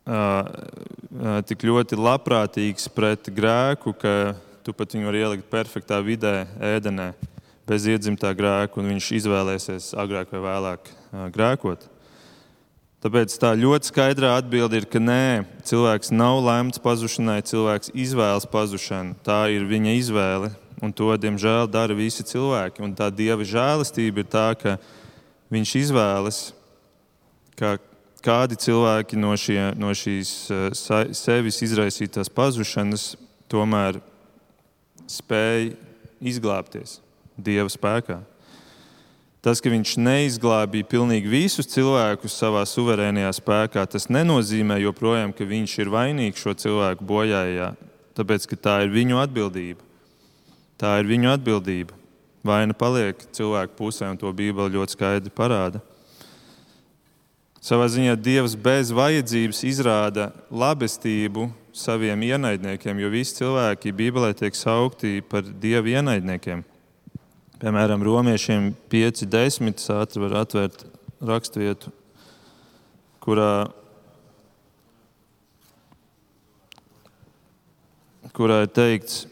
uh, 0.05 1.41
tik 1.49 1.65
ļoti 1.65 1.97
labprātīgs 1.97 2.91
pret 2.93 3.31
grēku, 3.33 3.95
ka 3.97 4.35
tu 4.63 4.73
pat 4.75 4.95
viņu 4.95 5.09
vari 5.09 5.23
ielikt 5.23 5.49
perfektā 5.51 5.99
vidē, 6.03 6.45
ēdenē, 6.63 7.11
bez 7.67 7.87
iedzimtā 7.87 8.31
grēka, 8.35 8.79
un 8.79 8.91
viņš 8.93 9.09
izvēlēsies 9.19 9.89
agrāk 9.99 10.31
vai 10.31 10.43
vēlāk 10.47 10.91
grēkot. 11.35 11.89
Tāpēc 13.03 13.35
tā 13.35 13.49
ļoti 13.59 13.89
skaidrā 13.91 14.29
atbilde 14.39 14.79
ir, 14.79 14.85
ka 14.87 15.01
nē, 15.03 15.43
cilvēks 15.67 16.13
nav 16.15 16.37
lemts 16.45 16.79
pazušanai, 16.79 17.41
cilvēks 17.43 17.91
izvēlas 17.91 18.47
pazušanu. 18.47 19.17
Tā 19.27 19.41
ir 19.51 19.65
viņa 19.67 19.95
izvēle, 19.99 20.53
un 20.79 20.95
to, 20.95 21.09
diemžēl, 21.19 21.67
dara 21.67 21.97
visi 21.97 22.23
cilvēki. 22.23 22.79
Un 22.85 22.95
tā 22.95 23.09
dieva 23.11 23.43
žēlastība 23.43 24.23
ir 24.23 24.29
tā, 24.31 24.45
ka 24.55 24.77
viņš 25.51 25.75
izvēlas, 25.81 26.39
ka 27.59 27.75
kādi 28.23 28.55
cilvēki 28.63 29.19
no, 29.19 29.35
šie, 29.35 29.59
no 29.75 29.91
šīs 29.91 30.31
sevis 31.19 31.59
izraisītās 31.67 32.31
pazušanas 32.31 33.13
tomēr 33.51 33.99
spēj 35.13 35.73
izglābties 36.23 36.99
dieva 37.37 37.69
spēkā. 37.71 38.19
Tas, 39.43 39.59
ka 39.59 39.67
viņš 39.67 39.97
neizglābīja 39.99 40.87
pilnīgi 40.87 41.27
visus 41.27 41.67
cilvēkus 41.73 42.35
savā 42.39 42.61
suverēnajā 42.69 43.31
spēkā, 43.41 43.83
tas 43.91 44.07
nenozīmē 44.07 44.77
joprojām, 44.85 45.33
ka 45.35 45.43
viņš 45.43 45.73
ir 45.83 45.91
vainīgs 45.91 46.39
šo 46.39 46.53
cilvēku 46.61 47.03
bojājā, 47.03 47.73
tāpēc 48.15 48.47
ka 48.47 48.59
tā 48.69 48.77
ir 48.85 48.93
viņu 48.93 49.19
atbildība. 49.19 49.83
Tā 50.79 50.95
ir 51.01 51.09
viņu 51.11 51.33
atbildība. 51.33 51.97
Vaina 52.43 52.75
paliek 52.75 53.19
cilvēku 53.35 53.75
pusē, 53.77 54.07
un 54.11 54.19
to 54.19 54.31
Bībele 54.35 54.71
ļoti 54.77 54.95
skaidri 54.95 55.31
parāda. 55.35 55.83
Savā 57.63 57.89
ziņā 57.91 58.15
Dievs 58.19 58.55
bez 58.59 58.91
vajadzības 58.95 59.61
izrāda 59.67 60.31
labestību 60.51 61.49
saviem 61.73 62.21
ienaidniekiem, 62.21 62.99
jo 63.01 63.09
visi 63.09 63.39
cilvēki 63.39 63.93
Bībelē 63.97 64.31
tiek 64.37 64.55
saukti 64.55 65.17
par 65.25 65.43
Dieva 65.43 65.89
ienaidniekiem. 65.89 66.61
Piemēram, 67.63 68.03
romiešiem 68.05 68.73
5.10. 68.91 69.85
ātri 69.95 70.21
var 70.21 70.35
atvērt 70.43 70.85
raksturvietu, 71.23 71.93
kurā, 73.23 73.69
kurā 78.35 78.63
ir 78.65 78.73
teikts, 78.75 79.23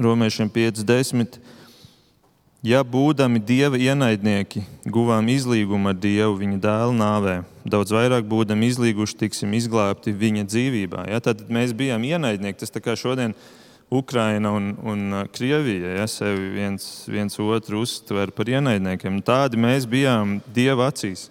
romiešiem 0.00 0.50
5.10. 0.52 1.38
Ja 2.64 2.80
būdami 2.82 3.40
dieva 3.44 3.76
ienaidnieki, 3.76 4.62
guvām 4.88 5.28
izlīgumu 5.28 5.90
ar 5.92 5.98
dievu 6.00 6.38
viņa 6.40 6.56
dēla 6.62 6.94
nāvē, 6.96 7.34
daudz 7.68 7.92
vairāk 7.92 8.24
būdami 8.26 8.70
izlīguši, 8.72 9.18
tiksim 9.20 9.52
izglābti 9.58 10.14
viņa 10.16 10.46
dzīvībā. 10.48 11.04
Ja? 11.12 11.20
Tad 11.20 11.44
mēs 11.52 11.76
bijām 11.76 12.06
ienaidnieki. 12.08 12.58
Tas 12.62 12.72
kā 12.82 12.96
šodien 12.96 13.36
Ukraina 13.92 14.50
un, 14.56 14.72
un 14.82 15.04
uh, 15.12 15.22
Krievija 15.30 15.98
ja, 16.00 16.08
sevi 16.10 16.48
viens, 16.56 17.04
viens 17.06 17.38
otru 17.38 17.84
uztver 17.84 18.32
par 18.34 18.48
ienaidniekiem. 18.50 19.20
Tādi 19.22 19.60
mēs 19.60 19.86
bijām 19.86 20.40
Dieva 20.56 20.88
acīs. 20.90 21.28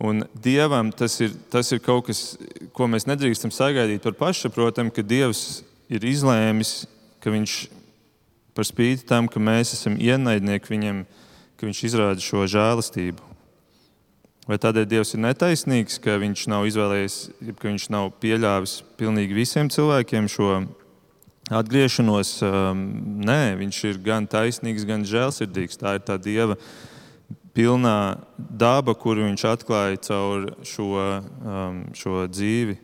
Un 0.00 0.24
Dievam 0.32 0.92
tas 0.92 1.18
ir, 1.24 1.34
tas 1.52 1.68
ir 1.72 1.82
kaut 1.84 2.06
kas, 2.08 2.36
ko 2.76 2.88
mēs 2.88 3.08
nedrīkstam 3.08 3.52
sagaidīt 3.52 4.04
par 4.04 4.16
pašsaprotamu, 4.16 4.94
ka 4.94 5.04
Dievs 5.04 5.64
ir 5.92 6.06
izlēmis, 6.06 6.84
ka 7.20 7.32
Viņš 7.34 7.75
par 8.56 8.66
spīti 8.66 9.04
tam, 9.08 9.28
ka 9.28 9.42
mēs 9.42 9.74
esam 9.76 10.00
ienaidnieki 10.00 10.72
viņam, 10.72 11.04
ka 11.56 11.68
Viņš 11.68 11.82
izrāda 11.88 12.20
šo 12.20 12.44
žēlastību. 12.52 13.34
Vai 14.46 14.58
tādēļ 14.62 14.84
Dievs 14.88 15.14
ir 15.16 15.22
netaisnīgs, 15.24 16.00
ka 16.04 16.18
Viņš 16.22 16.46
nav 16.52 16.66
izvēlējies, 16.68 17.20
ka 17.60 17.70
Viņš 17.70 17.86
nav 17.94 18.10
pieļāvis 18.22 18.80
pilnīgi 19.00 19.36
visiem 19.36 19.70
cilvēkiem 19.72 20.28
šo 20.32 20.50
atgriešanos, 21.52 22.40
um, 22.42 22.82
nē, 23.22 23.56
viņš 23.60 23.80
ir 23.86 23.98
gan 24.02 24.26
taisnīgs, 24.26 24.86
gan 24.86 25.06
žēlsirdīgs. 25.06 25.78
Tā 25.78 25.96
ir 25.98 26.04
tā 26.06 26.16
dieva 26.18 26.56
pilnā 27.56 28.18
daba, 28.36 28.96
kuru 28.98 29.28
viņš 29.28 29.46
atklāja 29.52 30.00
caur 30.08 30.50
šo, 30.66 30.90
um, 31.46 31.84
šo 31.94 32.26
dzīvi. 32.30 32.76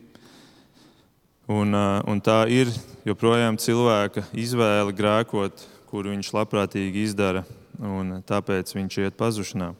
Un, 1.51 1.75
uh, 1.75 1.99
un 2.07 2.23
tā 2.23 2.45
ir 2.47 2.71
joprojām 3.07 3.59
cilvēka 3.59 4.25
izvēle 4.33 4.93
grēkot, 4.95 5.65
kuru 5.91 6.13
viņš 6.13 6.33
labprātīgi 6.33 7.05
izdara, 7.07 7.43
un 7.79 8.19
tāpēc 8.25 8.71
viņš 8.75 8.99
iet 9.03 9.17
pazušanā. 9.19 9.73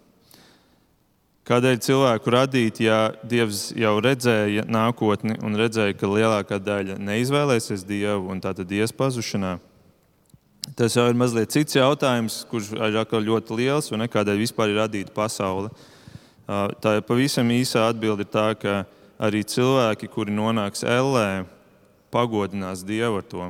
Kādēļ 1.44 1.80
cilvēku 1.84 2.32
radīt, 2.32 2.80
ja 2.86 3.12
Dievs 3.28 3.74
jau 3.76 3.98
redzēja 4.00 4.64
nākotni 4.64 5.36
un 5.44 5.58
redzēja, 5.60 5.96
ka 6.00 6.08
lielākā 6.08 6.60
daļa 6.64 6.96
neizvēlēsies 7.04 7.84
Dievu 7.84 8.32
un 8.32 8.40
tā 8.44 8.54
tad 8.56 8.72
ies 8.72 8.96
pazušanā? 8.96 9.58
Tas 10.80 10.96
jau 10.96 11.04
ir 11.12 11.20
mazliet 11.20 11.52
cits 11.52 11.76
jautājums, 11.76 12.46
kurš 12.48 12.72
ir 12.78 13.26
ļoti 13.28 13.58
liels 13.60 13.92
un 13.92 14.08
kādēļ 14.08 14.40
vispār 14.40 14.72
ir 14.72 14.80
radīta 14.86 15.12
pasaule. 15.12 15.74
Tā 16.48 16.96
pavisam 17.04 17.52
īsā 17.52 17.90
atbilde 17.90 18.24
ir 18.24 18.32
tā, 18.32 18.48
ka 18.56 18.86
arī 19.20 19.44
cilvēki, 19.44 20.08
kuri 20.12 20.32
nonāks 20.32 20.88
ellē, 20.88 21.44
pagodinās 22.14 22.86
Dievu 22.86 23.20
ar 23.20 23.28
to. 23.28 23.50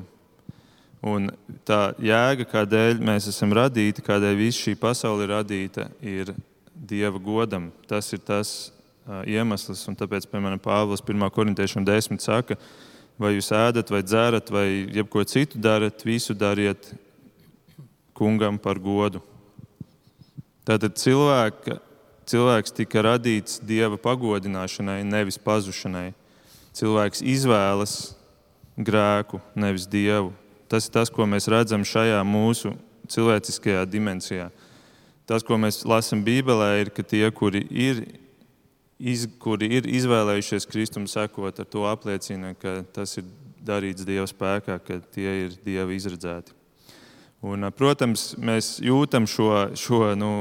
Un 1.04 1.28
tā 1.68 1.92
jēga, 2.00 2.46
kādēļ 2.48 3.02
mēs 3.04 3.28
esam 3.28 3.52
radīti, 3.56 4.06
kādēļ 4.06 4.38
visa 4.40 4.70
šī 4.70 4.78
pasaule 4.80 5.26
ir 5.26 5.34
radīta, 5.36 5.90
ir 6.00 6.32
Dieva 6.74 7.20
godam. 7.20 7.68
Tas 7.92 8.08
ir 8.16 8.24
tas 8.24 8.72
iemesls, 9.28 9.84
un 9.92 9.98
tāpēc, 10.00 10.30
piemēram, 10.32 10.62
Pāvils 10.64 11.04
1. 11.04 11.28
korintiešiem 11.36 11.84
10 11.84 12.24
saka, 12.24 12.56
vai 13.20 13.34
jūs 13.36 13.52
ēdat, 13.52 13.92
vai 13.92 14.02
dzerat, 14.04 14.52
vai 14.52 14.68
jebko 14.96 15.26
citu 15.28 15.60
darat, 15.60 16.06
visu 16.08 16.36
dariet 16.36 16.94
kungam 18.16 18.56
par 18.62 18.80
godu. 18.80 19.20
Tātad 20.64 20.96
cilvēka, 20.96 21.82
cilvēks 22.32 22.76
tika 22.80 23.04
radīts 23.04 23.60
Dieva 23.60 24.00
pagodināšanai, 24.00 25.02
nevis 25.04 25.36
pazušanai. 25.36 26.14
Cilvēks 26.74 27.20
izvēlas 27.28 28.14
grēku, 28.78 29.42
nevis 29.56 29.88
Dievu. 29.90 30.34
Tas 30.72 30.88
ir 30.88 30.96
tas, 30.96 31.12
ko 31.14 31.28
mēs 31.30 31.50
redzam 31.52 31.86
šajā 31.86 32.22
mūsu 32.26 32.74
cilvēciskajā 33.12 33.84
dimensijā. 33.90 34.50
tas, 35.26 35.44
ko 35.44 35.56
mēs 35.58 35.84
lasām 35.88 36.24
Bībelē, 36.24 36.82
ir, 36.82 36.90
ka 36.92 37.04
tie, 37.04 37.24
kuri 37.32 37.64
ir, 37.70 38.04
iz, 39.00 39.28
kuri 39.40 39.70
ir 39.78 39.88
izvēlējušies 39.88 40.68
Kristum 40.68 41.08
sekot, 41.08 41.60
ar 41.60 41.66
to 41.66 41.86
apliecina, 41.88 42.54
ka 42.60 42.82
tas 42.94 43.18
ir 43.18 43.30
darīts 43.64 44.04
Dieva 44.04 44.28
spēkā, 44.28 44.80
ka 44.84 45.00
tie 45.14 45.46
ir 45.46 45.56
Dieva 45.64 45.94
izredzēti. 45.96 46.52
Un, 47.44 47.68
protams, 47.76 48.34
mēs 48.40 48.78
jūtam 48.84 49.28
šo, 49.28 49.76
šo 49.76 50.14
nu, 50.16 50.32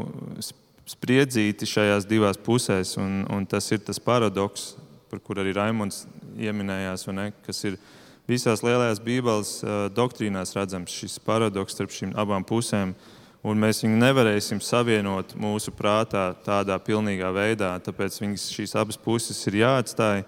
spriedzīti 0.87 1.67
šajās 1.67 2.07
divās 2.07 2.39
pusēs, 2.39 2.97
un, 3.03 3.25
un 3.31 3.47
tas 3.47 3.67
ir 3.75 3.83
tas 3.83 3.99
paradoks, 4.03 4.73
par 5.11 5.23
kur 5.23 5.41
arī 5.43 5.55
Raimons 5.57 6.05
ieminējās, 6.39 7.07
ne, 7.15 7.31
kas 7.47 7.65
ir 7.69 7.79
visās 8.31 8.63
lielajās 8.65 9.01
Bībeles 9.03 9.51
doktrīnās 9.97 10.55
redzams, 10.57 10.95
šis 10.95 11.19
paradoks 11.25 11.75
starp 11.77 11.95
šīm 11.95 12.15
abām 12.19 12.47
pusēm. 12.47 12.95
Un 13.43 13.59
mēs 13.59 13.83
viņu 13.83 13.99
nevarēsim 13.99 14.61
savienot 14.63 15.35
mūsu 15.35 15.73
prātā 15.75 16.29
tādā 16.47 16.77
pilnīgā 16.79 17.33
veidā, 17.35 17.73
tāpēc 17.83 18.21
viņas, 18.23 18.45
šīs 18.55 18.77
abas 18.79 19.01
puses 19.03 19.41
ir 19.51 19.59
jāatstāj. 19.65 20.23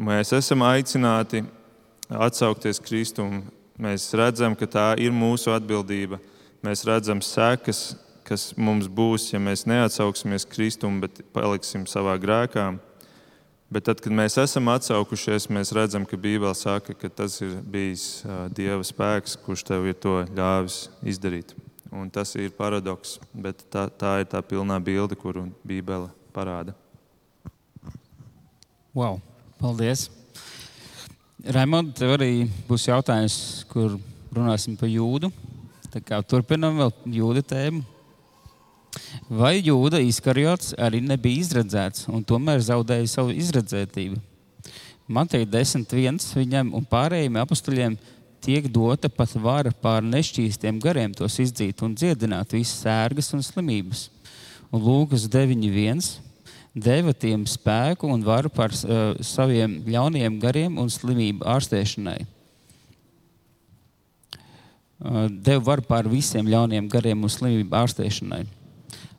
Mēs 0.00 0.32
esam 0.32 0.64
aicināti 0.64 1.44
atsaukties 2.08 2.80
Kristum. 2.80 3.42
Mēs 3.80 4.08
redzam, 4.16 4.56
ka 4.56 4.68
tā 4.68 4.86
ir 5.00 5.12
mūsu 5.12 5.52
atbildība. 5.52 6.18
Mēs 6.64 6.86
redzam 6.88 7.20
sekas, 7.24 7.94
kas 8.24 8.50
mums 8.56 8.88
būs, 8.88 9.30
ja 9.34 9.40
mēs 9.40 9.66
neatsauksimies 9.68 10.48
Kristum, 10.48 10.98
bet 11.04 11.20
paliksim 11.36 11.84
savā 11.88 12.16
grēkā. 12.20 12.70
Bet 13.70 13.84
tad, 13.86 14.00
kad 14.02 14.10
mēs 14.10 14.34
esam 14.42 14.66
atsaukušies, 14.72 15.44
mēs 15.54 15.70
redzam, 15.76 16.02
ka 16.02 16.18
Bībele 16.18 16.56
saka, 16.58 16.90
ka 16.98 17.06
tas 17.06 17.36
ir 17.38 17.52
bijis 17.62 18.24
Dieva 18.50 18.82
spēks, 18.82 19.36
kurš 19.44 19.62
tev 19.68 19.86
ir 19.86 19.94
to 19.94 20.16
ļāvis 20.26 20.88
izdarīt. 21.06 21.54
Un 21.94 22.10
tas 22.10 22.34
ir 22.34 22.50
paradoks, 22.54 23.20
bet 23.30 23.62
tā, 23.70 23.84
tā 23.94 24.16
ir 24.24 24.26
tā 24.30 24.42
pilnā 24.42 24.80
bilde, 24.82 25.14
kuru 25.18 25.46
Bībele 25.62 26.10
parāda. 26.34 26.74
Wow, 28.90 29.20
paldies! 29.62 30.08
Raimond, 31.46 31.94
tev 31.94 32.16
arī 32.18 32.48
būs 32.66 32.88
jautājums, 32.90 33.38
kur 33.70 33.94
runāsim 34.34 34.74
par 34.78 34.90
jūdu. 34.90 35.30
Turpinām 36.30 36.82
vēl 36.82 36.90
jūda 37.22 37.46
tēmu. 37.54 37.86
Vai 39.30 39.60
jūda 39.62 40.00
izkarjots 40.02 40.74
arī 40.78 41.00
nebija 41.04 41.44
izredzēts 41.44 42.08
un 42.10 42.24
tomēr 42.26 42.62
zaudēja 42.64 43.06
savu 43.12 43.34
izredzētību? 43.36 44.18
Matei 45.10 45.46
10.1. 45.46 46.18
viņam 46.38 46.72
un 46.78 46.86
pārējiem 46.86 47.38
apstuļiem 47.40 47.96
tiek 48.40 48.68
dota 48.70 49.10
pat 49.10 49.32
vara 49.42 49.72
pār 49.74 50.04
nešķīstiem 50.06 50.78
gariem 50.82 51.14
tos 51.14 51.38
izdzīt 51.42 51.82
un 51.82 51.94
dziedināt 51.98 52.54
visas 52.54 52.82
sērgas 52.84 53.32
un 53.34 53.42
slimības. 53.44 54.08
Un 54.70 54.84
Lūkas 54.86 55.26
9.1. 55.30 56.12
deva 56.74 57.14
tiem 57.14 57.42
spēku 57.46 58.10
un 58.10 58.22
varu 58.26 58.50
pār 58.54 58.70
uh, 58.70 59.18
saviem 59.18 59.80
ļauniem 59.86 60.38
gariem 60.42 60.78
un 60.78 60.90
slimību 60.90 61.46
ārstēšanai. 61.56 62.20
Uh, 65.00 65.26
deva 65.30 65.64
varu 65.72 65.86
pār 65.90 66.10
visiem 66.10 66.46
ļauniem 66.46 66.86
gariem 66.90 67.26
un 67.26 67.34
slimību 67.34 67.74
ārstēšanai. 67.82 68.44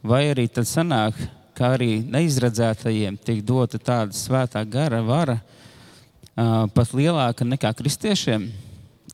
Vai 0.01 0.23
arī 0.31 0.47
tad 0.49 0.65
sanāk, 0.65 1.17
ka 1.53 1.75
arī 1.75 1.99
neizredzētajiem 2.01 3.19
tiek 3.21 3.43
dota 3.45 3.77
tāda 3.77 4.15
svētā 4.17 4.63
gara 4.65 5.01
vara, 5.05 5.37
uh, 5.37 6.65
pat 6.73 6.93
lielāka 6.97 7.45
nekā 7.45 7.69
kristiešiem? 7.77 8.47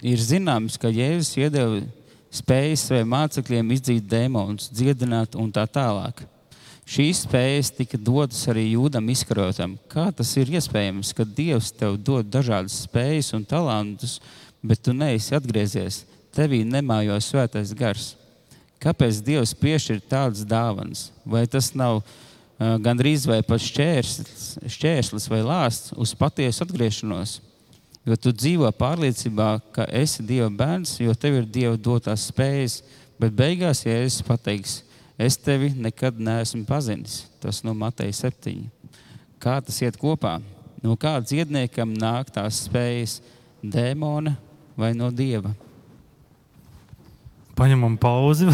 Ir 0.06 0.22
zināms, 0.22 0.78
ka 0.80 0.88
Jēzus 0.94 1.34
iedeva 1.42 1.82
spējas 2.32 2.86
saviem 2.88 3.10
mācekļiem 3.12 3.74
izdzīt 3.76 4.08
dēmonus, 4.08 4.70
dziedināt 4.72 5.36
un 5.36 5.52
tā 5.52 5.66
tālāk. 5.68 6.24
Šīs 6.88 7.26
spējas 7.26 7.74
tika 7.76 8.00
dotas 8.00 8.46
arī 8.48 8.70
jūdam 8.70 9.10
izkarotam. 9.12 9.74
Kā 9.92 10.08
tas 10.16 10.30
ir 10.40 10.54
iespējams, 10.56 11.12
ka 11.12 11.26
Dievs 11.28 11.74
tev 11.76 11.98
dod 12.00 12.30
dažādas 12.32 12.78
spējas 12.86 13.34
un 13.36 13.44
talantus, 13.44 14.22
bet 14.64 14.86
tu 14.86 14.96
neesi 14.96 15.36
atgriezies, 15.36 16.06
tevī 16.32 16.62
nemājo 16.64 17.20
svētais 17.20 17.76
gars? 17.76 18.14
Kāpēc 18.84 19.24
Dievs 19.26 19.56
piešķir 19.58 20.04
tādas 20.10 20.46
dāvanas? 20.46 21.08
Vai 21.26 21.48
tas 21.50 21.72
nav 21.74 22.00
uh, 22.00 22.78
gandrīz 22.84 23.26
vai 23.30 23.42
pat 23.46 23.64
šķērslis, 23.64 24.48
šķērslis 24.70 25.28
vai 25.34 25.42
lāsts 25.46 25.94
uz 25.98 26.14
patiesu 26.18 26.66
atgriešanos? 26.66 27.40
Jo 28.08 28.16
tu 28.16 28.32
dzīvo 28.32 28.70
pārliecībā, 28.72 29.50
ka 29.76 29.88
esi 29.92 30.24
Dieva 30.24 30.48
bērns, 30.54 30.96
jo 31.02 31.16
tev 31.18 31.42
ir 31.42 31.50
Dieva 31.58 31.76
dotās 31.76 32.30
spējas, 32.30 32.80
bet 33.20 33.36
beigās, 33.36 33.84
ja 33.84 33.98
es 34.06 34.22
pateiks, 34.24 34.80
es 35.20 35.36
tevi 35.36 35.74
nekad 35.76 36.22
neesmu 36.22 36.64
pazinis, 36.70 37.26
tas 37.44 37.66
no 37.68 37.74
Mateja 37.76 38.16
7. 38.30 38.62
Kā 39.44 39.58
tas 39.60 39.82
iet 39.84 40.00
kopā? 40.00 40.38
No 40.80 40.96
kāda 40.96 41.26
dziedniekam 41.28 41.98
nāk 41.98 42.30
tās 42.32 42.64
spējas, 42.70 43.20
dēmona 43.60 44.38
vai 44.78 44.94
no 44.96 45.10
Dieva? 45.12 45.52
Paņemam 47.58 47.98
pauzi. 48.02 48.48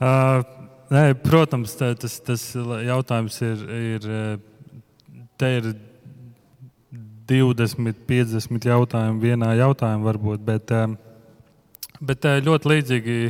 uh, 0.00 0.42
nē, 0.92 1.04
protams, 1.24 1.74
tā, 1.78 1.92
tas, 1.98 2.18
tas 2.24 2.44
jautājums 2.86 3.40
ir, 3.44 3.66
ir, 3.96 4.08
te 5.40 5.52
ir 5.58 5.70
20, 7.26 8.06
50 8.06 8.70
jautājumu 8.70 9.22
vienā 9.22 9.52
jautājumā, 9.58 10.06
varbūt, 10.06 10.42
bet, 10.46 10.72
bet 12.00 12.28
ļoti 12.46 12.72
līdzīgi 12.72 13.20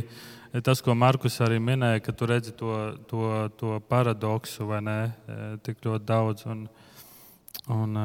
tas, 0.63 0.81
ko 0.81 0.95
Markus 0.97 1.39
arī 1.43 1.57
minēja, 1.61 2.01
ka 2.05 2.13
tu 2.15 2.27
redzi 2.29 2.53
to, 2.57 2.73
to, 3.09 3.23
to 3.59 3.79
paradoksu, 3.89 4.67
vai 4.69 4.81
ne, 4.85 4.99
tik 5.65 5.81
ļoti 5.85 6.07
daudz. 6.07 6.45
Un, 6.49 6.67
un, 7.73 7.97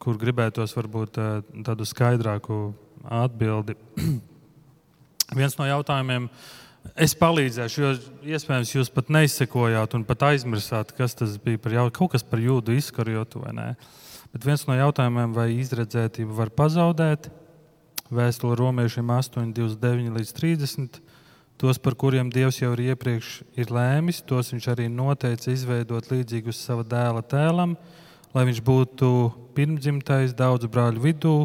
kur 0.00 0.18
gribētos 0.20 0.74
varbūt 0.76 1.20
tādu 1.64 1.86
skaidrāku 1.86 2.74
atbildi. 3.10 3.76
Viens 5.38 5.56
no 5.58 5.66
jautājumiem, 5.66 6.28
es 7.00 7.14
palīdzēšu, 7.18 7.80
jo 7.82 7.92
iespējams 8.36 8.74
jūs 8.76 8.92
pat 8.94 9.10
neizsekojāt 9.14 9.96
un 9.96 10.04
pat 10.06 10.28
aizmirsāt, 10.30 10.92
kas 10.96 11.16
tas 11.18 11.38
bija 11.42 11.60
par 11.60 11.74
jautājumu. 11.74 11.96
Kaut 11.98 12.14
kas 12.14 12.26
par 12.26 12.42
jūdu 12.42 12.76
izkarjotu 12.76 13.42
vai 13.44 13.54
nē. 13.56 13.68
Bet 14.34 14.46
viens 14.46 14.64
no 14.66 14.76
jautājumiem, 14.76 15.34
vai 15.34 15.48
izredzētību 15.54 16.34
var 16.34 16.50
pazaudēt, 16.54 17.28
vēstule 18.14 18.56
romiešiem 18.58 19.10
8, 19.14 19.52
29 19.54 20.16
līdz 20.18 20.32
30. 20.38 20.98
Tos, 21.60 21.78
par 21.78 21.94
kuriem 21.94 22.32
Dievs 22.34 22.58
jau 22.58 22.72
ir 22.74 22.88
iepriekš 22.90 23.36
ir 23.62 23.70
lēmis, 23.70 24.24
tos 24.26 24.50
viņš 24.50 24.66
arī 24.72 24.88
noteica 24.90 25.52
izveidot 25.52 26.10
līdzīgus 26.10 26.58
sava 26.66 26.82
dēla 26.82 27.22
tēlam, 27.30 27.76
lai 28.34 28.42
viņš 28.48 28.58
būtu 28.66 29.10
pirmdzimtais 29.54 30.34
daudzu 30.34 30.66
brāļu 30.66 31.04
vidū 31.04 31.36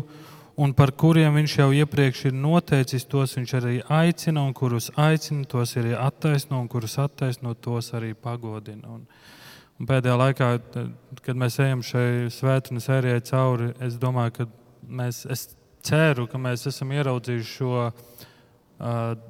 un 0.59 0.73
par 0.75 0.91
kuriem 0.91 1.37
viņš 1.39 1.55
jau 1.61 1.69
iepriekš 1.75 2.25
ir 2.29 2.35
noteicis, 2.35 3.05
tos 3.07 3.35
viņš 3.37 3.53
arī 3.59 3.75
aicina, 3.95 4.43
un 4.43 4.53
kurus 4.55 4.89
aicina, 4.99 5.45
tos 5.47 5.75
arī 5.79 5.93
attaisno, 5.95 6.59
un 6.59 6.67
kurus 6.71 6.97
attaisno, 6.99 7.53
tos 7.55 7.93
arī 7.95 8.11
pagodina. 8.13 8.97
Un, 8.97 9.05
un 9.79 9.89
pēdējā 9.89 10.17
laikā, 10.19 10.49
kad 11.23 11.39
mēs 11.39 11.59
ejam 11.63 11.83
šai 11.85 12.27
svētdienas 12.35 12.89
sērijai 12.89 13.23
cauri, 13.29 13.69
es 13.87 13.95
domāju, 14.01 14.35
ka 14.35 14.47
mēs, 14.99 15.23
es 15.31 15.47
ceru, 15.85 16.27
ka 16.27 16.41
mēs 16.41 16.67
esam 16.67 16.91
ieraudzījuši 16.97 17.53
šo 17.53 17.75
uh, 17.87 17.93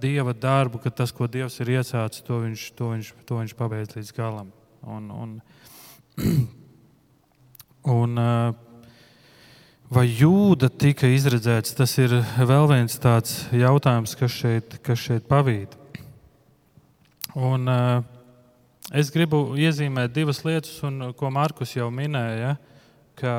Dieva 0.01 0.33
darbu, 0.33 0.81
ka 0.81 0.93
tas, 0.93 1.13
ko 1.13 1.29
Dievs 1.29 1.59
ir 1.61 1.75
iesācis, 1.77 2.25
to 2.25 2.39
viņš, 2.41 2.63
to 2.79 2.89
viņš, 2.95 3.11
to 3.29 3.37
viņš 3.43 3.53
pabeidz 3.59 3.93
līdz 3.99 4.15
galam. 4.17 4.49
Un, 4.81 5.11
un, 5.13 5.37
un, 7.99 8.17
uh, 8.17 8.65
Vai 9.89 10.03
jūda 10.05 10.67
tika 10.69 11.07
izredzēts? 11.09 11.71
Tas 11.73 11.95
ir 11.97 12.11
vēl 12.45 12.67
viens 12.69 12.93
tāds 13.01 13.47
jautājums, 13.49 14.11
kas 14.19 14.35
šeit, 14.37 14.75
kas 14.85 15.01
šeit 15.01 15.25
pavīd. 15.25 15.73
Un, 17.33 17.65
uh, 17.65 18.03
es 18.93 19.09
gribu 19.09 19.57
iezīmēt 19.57 20.13
divas 20.13 20.43
lietas, 20.45 20.75
un, 20.85 21.07
ko 21.17 21.33
Markus 21.33 21.73
jau 21.73 21.89
minēja, 21.89 22.53
ka 23.17 23.33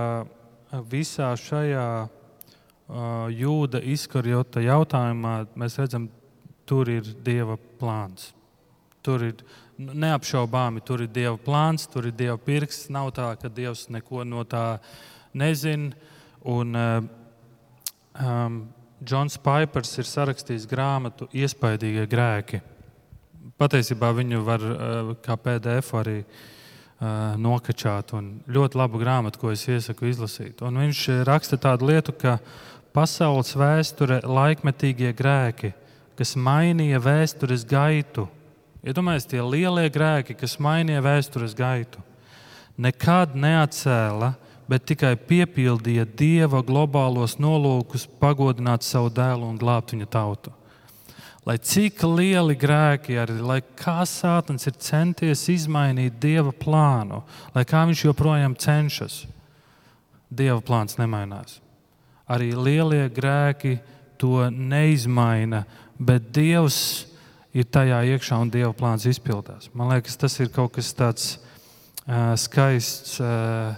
visā 0.91 1.31
šajā 1.39 1.87
uh, 2.03 2.11
jūda 3.31 3.85
izkarjota 3.95 4.67
jautājumā 4.67 5.37
mēs 5.55 5.79
redzam, 5.79 6.11
tur 6.67 6.91
ir 6.91 7.15
Dieva 7.23 7.61
plāns. 7.79 8.33
Tur 9.07 9.29
ir 9.31 9.47
neapšaubāmi, 9.79 10.83
tur 10.83 11.07
ir 11.07 11.15
Dieva 11.15 11.39
plāns, 11.39 11.87
tur 11.87 12.11
ir 12.11 12.19
Dieva 12.27 12.41
pirksts. 12.43 12.91
Nav 12.91 13.15
tā, 13.15 13.37
ka 13.39 13.47
Dievs 13.47 13.87
neko 13.87 14.27
no 14.27 14.43
tā 14.43 14.81
nezina 15.31 16.10
Un 16.49 16.77
uh, 16.77 17.03
um, 18.17 18.63
Džons 19.05 19.37
Paipers 19.41 19.93
ir 20.01 20.09
sarakstījis 20.09 20.69
grāmatu 20.69 21.29
Iespaidīgie 21.37 22.07
grēki. 22.09 22.61
Patiesībā 23.61 24.13
viņu 24.17 24.41
var 24.45 24.65
uh, 24.65 25.13
kā 25.25 25.37
PDF 25.41 25.93
arī 26.01 26.17
uh, 26.23 27.37
nokačāt. 27.41 28.15
Ļoti 28.49 28.81
laba 28.81 29.01
grāmata, 29.01 29.41
ko 29.41 29.53
es 29.53 29.67
iesaku 29.69 30.09
izlasīt. 30.09 30.61
Un 30.65 30.81
viņš 30.81 31.07
raksta 31.29 31.61
tādu 31.61 31.91
lietu, 31.93 32.17
ka 32.17 32.39
pasaules 32.97 33.55
vēsture 33.57 34.21
laikmetīgie 34.25 35.13
grēki, 35.17 35.73
kas 36.19 36.37
mainīja 36.37 37.01
vēstures 37.05 37.65
gaitu. 37.69 38.27
Iedomājieties, 38.81 39.29
tie 39.29 39.43
lielie 39.45 39.89
grēki, 39.93 40.37
kas 40.41 40.57
mainīja 40.61 41.03
vēstures 41.05 41.53
gaitu, 41.57 42.01
nekad 42.81 43.37
neatcēla, 43.37 44.35
bet 44.71 44.87
tikai 44.87 45.17
piepildīja 45.19 46.07
Dieva 46.07 46.63
globālos 46.63 47.41
nolūkus, 47.43 48.07
pagodināt 48.23 48.87
savu 48.87 49.11
dēlu 49.11 49.49
un 49.51 49.59
glābt 49.59 49.95
viņa 49.97 50.07
tautu. 50.11 50.55
Lai 51.49 51.57
cik 51.57 52.05
lieli 52.05 52.55
grēki 52.61 53.17
arī, 53.19 53.39
lai 53.43 53.59
kā 53.65 54.05
sātans 54.07 54.69
ir 54.69 54.77
centies 54.79 55.47
izmainīt 55.51 56.21
Dieva 56.23 56.53
plānu, 56.53 57.23
lai 57.57 57.65
kā 57.67 57.83
viņš 57.89 58.05
joprojām 58.11 58.55
cenšas, 58.61 59.25
Dieva 60.31 60.61
plāns 60.63 61.01
nemainās. 61.01 61.59
Arī 62.31 62.53
lielie 62.55 63.09
grēki 63.11 63.81
to 64.21 64.45
neizmaina, 64.53 65.65
bet 65.99 66.29
Dievs 66.31 67.09
ir 67.57 67.67
tajā 67.67 68.05
iekšā 68.13 68.39
un 68.39 68.53
Dieva 68.53 68.71
plāns 68.77 69.09
izpildās. 69.11 69.73
Man 69.75 69.91
liekas, 69.91 70.21
tas 70.21 70.39
ir 70.39 70.53
kaut 70.55 70.77
kas 70.77 70.93
tāds 70.95 71.33
uh, 71.35 72.37
skaists, 72.39 73.17
uh, 73.19 73.75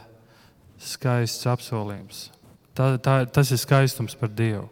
skaists 0.85 1.49
apsolījums. 1.51 2.29
Tā, 2.77 2.95
tā, 3.03 3.23
tas 3.29 3.51
ir 3.53 3.61
skaistums 3.61 4.17
par 4.19 4.33
Dievu. 4.33 4.69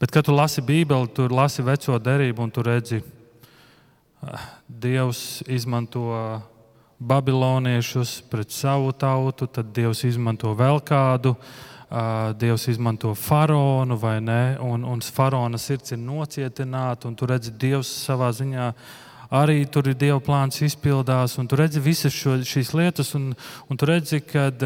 Bet, 0.00 0.10
kad 0.10 0.26
tu 0.26 0.34
lasi 0.34 0.62
Bībeli, 0.64 1.10
tur 1.14 1.34
lasi 1.34 1.62
veco 1.62 1.98
derību 2.00 2.42
un 2.42 2.52
tu 2.52 2.64
redzi, 2.66 3.00
uh, 3.02 4.44
Dievs 4.66 5.42
izmanto 5.46 6.06
babiloniešus 6.98 8.22
pret 8.30 8.50
savu 8.50 8.92
tautu, 8.92 9.46
tad 9.46 9.70
Dievs 9.76 10.04
izmanto 10.08 10.54
vēl 10.56 10.80
kādu. 10.86 11.36
Uh, 11.86 12.32
Dievs 12.34 12.66
izmanto 12.72 13.12
faraonu 13.14 13.94
vai 14.00 14.18
ne, 14.20 14.56
un, 14.58 14.82
un 14.82 15.00
faraona 15.00 15.58
sirds 15.60 15.94
ir 15.94 16.00
nocietināta, 16.02 17.06
un 17.06 17.14
tu 17.14 17.28
redzi, 17.30 17.52
Dievs 17.54 17.92
savā 18.08 18.32
ziņā 18.34 18.72
arī 19.30 19.64
tur 19.70 19.88
ir 19.90 19.96
Dieva 19.98 20.20
plāns 20.22 20.60
izpildās, 20.62 21.36
un 21.38 21.46
tu 21.46 21.58
redzi 21.58 21.82
visas 21.82 22.14
šo, 22.14 22.38
šīs 22.46 22.72
lietas, 22.76 23.14
un, 23.18 23.32
un 23.70 23.78
tu 23.78 23.88
redzi, 23.88 24.20
kad, 24.22 24.62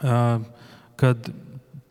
kad 0.00 1.32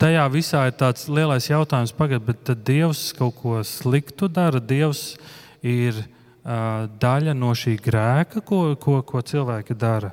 tajā 0.02 0.24
visā 0.34 0.66
ir 0.70 0.78
tāds 0.80 1.06
lielais 1.12 1.50
jautājums, 1.50 1.94
pagaid, 1.96 2.24
bet 2.26 2.42
tad 2.48 2.64
Dievs 2.68 3.12
kaut 3.18 3.38
ko 3.42 3.60
sliktu 3.66 4.30
dara, 4.32 4.60
Dievs 4.60 5.16
ir 5.62 6.00
daļa 6.42 7.36
no 7.38 7.52
šī 7.54 7.76
grēka, 7.84 8.42
ko, 8.42 8.72
ko, 8.82 8.98
ko 9.06 9.22
cilvēki 9.22 9.78
dara. 9.78 10.10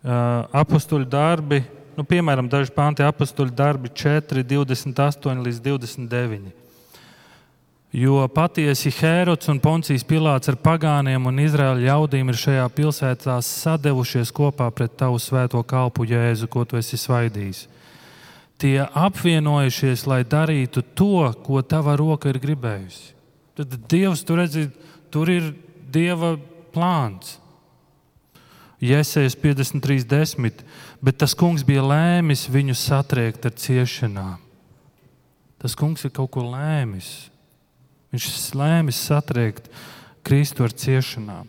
Apostuļu 0.00 1.04
darbi 1.12 1.60
nu, 2.00 2.06
piemēram, 2.08 2.48
daži 2.48 2.72
panti 2.74 3.04
apakstuļu 3.04 3.52
darbi 3.56 3.90
4, 3.92 4.44
28 4.48 5.44
līdz 5.44 5.60
29. 5.66 6.54
Jo 7.90 8.22
patiesi 8.30 8.92
Hērods 8.94 9.48
un 9.50 9.58
Poncijas 9.58 10.04
Pilārs 10.06 10.46
ar 10.52 10.54
pagāniem 10.62 11.24
un 11.26 11.40
Izraēļa 11.42 11.88
ļaudīm 11.88 12.28
ir 12.30 12.38
šajā 12.38 12.66
pilsētā 12.76 13.34
sadevušies 13.42 14.30
kopā 14.30 14.68
pret 14.70 14.94
tavu 15.00 15.18
svēto 15.18 15.62
kalpu 15.66 16.06
Jēzu, 16.06 16.46
ko 16.46 16.62
tu 16.62 16.78
esi 16.78 16.94
svaidījis. 17.00 17.64
Tie 18.62 18.76
apvienojušies, 18.84 20.04
lai 20.06 20.20
darītu 20.22 20.84
to, 20.94 21.32
ko 21.42 21.64
tava 21.66 21.96
roka 21.98 22.30
ir 22.30 22.38
gribējusi. 22.38 23.10
Tad 23.58 23.74
Dievs 23.90 24.22
tur 24.22 24.38
redzi, 24.44 24.68
tur 25.10 25.32
ir 25.32 25.50
Dieva 25.90 26.36
plāns. 26.70 27.40
Jēzus 28.80 29.34
53.10 29.36 30.62
bet 31.02 31.18
tas 31.20 31.34
kungs 31.36 31.64
bija 31.66 31.82
lēmis 31.84 32.46
viņu 32.52 32.76
satriekt 32.76 33.48
ar 33.48 33.56
ciešanām. 33.56 34.38
Tas 35.60 35.74
kungs 35.76 36.06
ir 36.06 36.14
kaut 36.14 36.30
ko 36.36 36.46
lēmis. 36.52 37.29
Viņš 38.10 38.26
ir 38.26 38.58
lēmis 38.58 38.98
satriekt 39.06 39.70
Kristu 40.26 40.66
ar 40.66 40.74
ciešanām. 40.74 41.48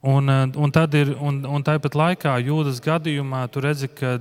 Un, 0.00 0.28
eh, 0.30 0.44
un, 0.56 0.72
ir, 0.94 1.14
un, 1.20 1.40
un 1.44 1.64
tāpat 1.64 1.94
laikā 1.94 2.36
jūdas 2.46 2.80
gadījumā 2.80 3.48
tu 3.50 3.60
redzi, 3.60 3.88
ka 3.88 4.18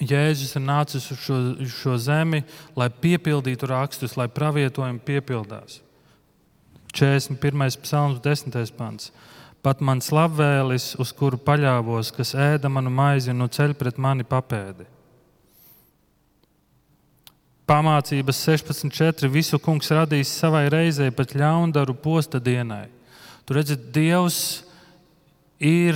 Jēzus 0.00 0.56
ir 0.56 0.62
nācis 0.64 1.10
uz 1.12 1.18
šo, 1.20 1.38
uz 1.60 1.72
šo 1.76 1.98
zemi, 2.00 2.40
lai 2.72 2.88
piepildītu 2.88 3.68
rakstus, 3.68 4.16
lai 4.16 4.30
pravietojumi 4.32 4.98
piepildās. 5.04 5.82
41. 6.96 7.76
psalms, 7.84 8.20
10. 8.24 8.72
pants. 8.76 9.10
Pat 9.60 9.82
mans 9.84 10.08
labvēlis, 10.08 10.94
uz 10.96 11.12
kuru 11.12 11.36
paļāvos, 11.36 12.14
kas 12.16 12.32
ēda 12.32 12.70
manu 12.72 12.88
maizi, 12.90 13.34
nu 13.36 13.44
ceļ 13.44 13.76
pret 13.76 14.00
mani 14.00 14.24
papēdi. 14.24 14.88
Pamācības 17.70 18.40
16.4. 18.48 19.28
Visu 19.30 19.60
kungs 19.62 19.92
radīs 19.94 20.32
savai 20.34 20.64
reizei, 20.72 21.12
pat 21.14 21.36
ļaundaru 21.38 21.94
posta 22.02 22.40
dienai. 22.42 22.88
Tur 23.46 23.60
redzat, 23.60 23.84
Dievs 23.94 24.40
ir, 25.62 25.94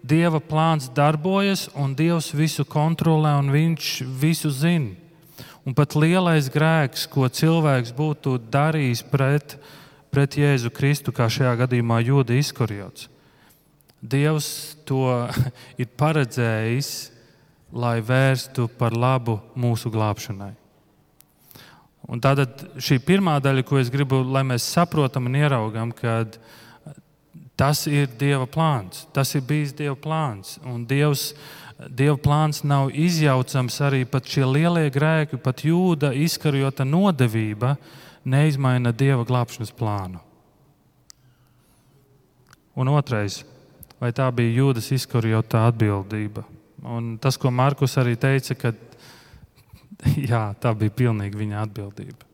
Dieva 0.00 0.40
plāns 0.40 0.88
darbojas, 0.96 1.66
un 1.76 1.92
Dievs 1.92 2.30
visu 2.32 2.64
kontrolē, 2.64 3.34
un 3.36 3.52
Viņš 3.52 3.90
visu 4.22 4.48
zina. 4.48 4.96
Un 5.68 5.76
pat 5.76 5.92
lielais 5.92 6.48
grēks, 6.48 7.04
ko 7.04 7.28
cilvēks 7.28 7.92
būtu 7.92 8.38
darījis 8.48 9.04
pret 9.12 9.58
pret 10.10 10.34
Jēzu 10.34 10.72
Kristu, 10.74 11.14
kā 11.14 11.28
šajā 11.30 11.54
gadījumā 11.62 12.00
jūda 12.02 12.36
izkorjots. 12.38 13.08
Dievs 14.00 14.48
to 14.88 15.04
ir 15.80 15.90
paredzējis, 16.00 17.10
lai 17.70 18.00
vērstu 18.02 18.66
par 18.80 18.96
labu 18.96 19.38
mūsu 19.54 19.92
glābšanai. 19.92 20.54
Un 22.10 22.18
tātad 22.18 22.64
šī 22.82 22.98
pirmā 23.06 23.36
daļa, 23.38 23.62
ko 23.66 23.78
es 23.78 23.90
gribu, 23.92 24.24
lai 24.26 24.42
mēs 24.46 24.66
saprotam 24.66 25.28
un 25.30 25.36
ieraugam, 25.38 25.92
kad 25.94 26.40
tas 27.60 27.84
ir 27.86 28.08
Dieva 28.18 28.48
plāns. 28.50 29.04
Tas 29.14 29.30
ir 29.38 29.44
bijis 29.46 29.76
Dieva 29.78 29.94
plāns. 29.94 30.56
Un 30.66 30.82
Dievs, 30.90 31.30
Dieva 31.86 32.16
plāns 32.18 32.64
nav 32.66 32.90
izjaucams 32.90 33.78
arī 33.86 34.02
pat 34.10 34.26
šie 34.26 34.42
lielie 34.48 34.90
grēki, 34.90 35.38
pat 35.38 35.62
jūda 35.62 36.10
izkarjota 36.18 36.84
nodevība. 36.88 37.76
Neizmaina 38.26 38.90
dieva 38.92 39.22
glābšanas 39.24 39.70
plānu. 39.72 40.18
Un 42.76 42.90
otrais, 42.92 43.38
vai 44.02 44.10
tā 44.12 44.26
bija 44.34 44.58
jūdas 44.58 44.90
izkorjotā 44.92 45.62
atbildība? 45.70 46.44
Un 46.84 47.14
tas, 47.20 47.38
ko 47.40 47.52
Markus 47.52 47.96
arī 48.00 48.18
teica, 48.20 48.56
ka 48.56 48.74
jā, 50.30 50.42
tā 50.60 50.74
bija 50.76 50.96
pilnīgi 51.02 51.40
viņa 51.40 51.62
atbildība. 51.66 52.28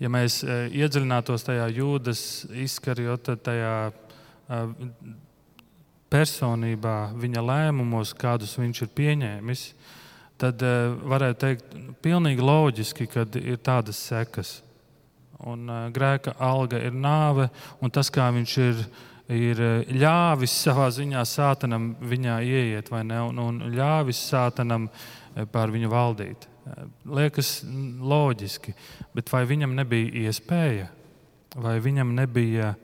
Ja 0.00 0.08
mēs 0.08 0.40
e, 0.42 0.62
iedziļinātos 0.80 1.44
tajā 1.44 1.66
jūdas 1.76 2.22
izkarjotā, 2.56 3.36
tajā 3.36 3.74
e, 3.90 4.60
personībā, 6.10 7.12
viņa 7.20 7.44
lēmumos, 7.44 8.14
kādus 8.18 8.56
viņš 8.58 8.82
ir 8.84 8.90
pieņēmis, 8.98 9.64
tad 10.40 10.62
uh, 10.64 10.94
varētu 11.04 11.38
teikt, 11.42 11.74
pilnīgi 12.00 12.44
loģiski, 12.44 13.06
ka 13.12 13.26
ir 13.38 13.60
tādas 13.60 14.00
sekas. 14.08 14.54
Un 15.44 15.68
grēka 15.92 16.34
alga 16.40 16.80
ir 16.80 16.96
nāve, 16.96 17.46
un 17.80 17.92
tas, 17.92 18.10
kā 18.12 18.26
viņš 18.32 18.54
ir, 18.64 18.80
ir 19.30 19.62
eh, 19.62 19.94
ļāvis 19.94 20.54
savā 20.66 20.88
ziņā 20.94 21.24
sātanam 21.28 21.94
viņā 22.00 22.40
ieiet, 22.46 22.90
vai 22.92 23.04
ne, 23.06 23.20
un, 23.30 23.38
un 23.38 23.60
ļāvis 23.74 24.22
sātanam 24.30 24.88
pār 25.52 25.70
viņu 25.70 25.90
valdīt. 25.90 26.46
Liekas 27.08 27.60
loģiski, 27.64 28.74
bet 29.16 29.30
vai 29.32 29.44
viņam 29.48 29.74
nebija 29.78 30.26
iespēja, 30.28 30.88
vai 31.56 31.78
viņam 31.82 32.12
nebija, 32.14 32.74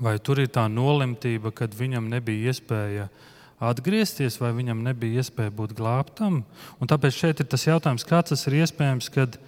vai 0.00 0.16
tur 0.22 0.40
ir 0.42 0.50
tā 0.54 0.64
nolemtība, 0.70 1.52
kad 1.54 1.74
viņam 1.76 2.08
nebija 2.10 2.52
iespēja 2.52 3.08
atgriezties, 3.58 4.38
vai 4.40 4.52
viņam 4.56 4.80
nebija 4.86 5.22
iespēja 5.22 5.54
būt 5.54 5.74
glābtam. 5.78 6.42
Un 6.78 6.90
tāpēc 6.90 7.18
šeit 7.18 7.42
ir 7.42 7.50
tas 7.50 7.66
jautājums, 7.66 8.06
kā 8.06 8.22
tas 8.22 8.46
ir 8.46 8.60
iespējams, 8.62 9.10
kad, 9.14 9.38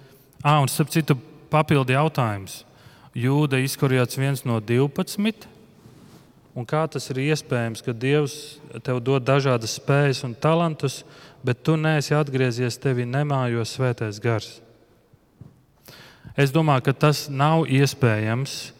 ah, 0.43 0.59
un 0.59 0.71
starp 0.71 0.91
citu, 0.93 1.17
papildi 1.51 1.95
jautājums. 1.95 2.61
Jūda 3.17 3.59
izkorījāts 3.59 4.19
viens 4.19 4.45
no 4.47 4.59
12. 4.63 5.49
Un 6.51 6.67
kā 6.67 6.83
tas 6.91 7.05
ir 7.13 7.21
iespējams, 7.31 7.83
ka 7.85 7.93
Dievs 7.95 8.35
tev 8.83 8.99
dod 8.99 9.23
dažādas 9.23 9.77
spējas 9.79 10.25
un 10.27 10.33
talantus, 10.35 11.01
bet 11.47 11.61
tu 11.63 11.77
neesi 11.79 12.15
atgriezies, 12.17 12.79
tevi 12.81 13.05
nemājo 13.07 13.63
svētais 13.67 14.19
gars? 14.19 14.57
Es 16.35 16.51
domāju, 16.51 16.89
ka 16.89 16.93
tas 17.07 17.25
nav 17.31 17.67
iespējams, 17.71 18.73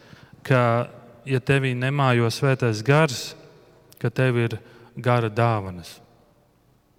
ka, 0.44 0.90
ja 1.28 1.40
tevī 1.40 1.72
nemājo 1.78 2.28
svētais 2.32 2.84
gars, 2.84 3.32
ka 4.02 4.12
tev 4.12 4.40
ir 4.42 4.58
gara 5.00 5.30
dāvanas. 5.32 6.00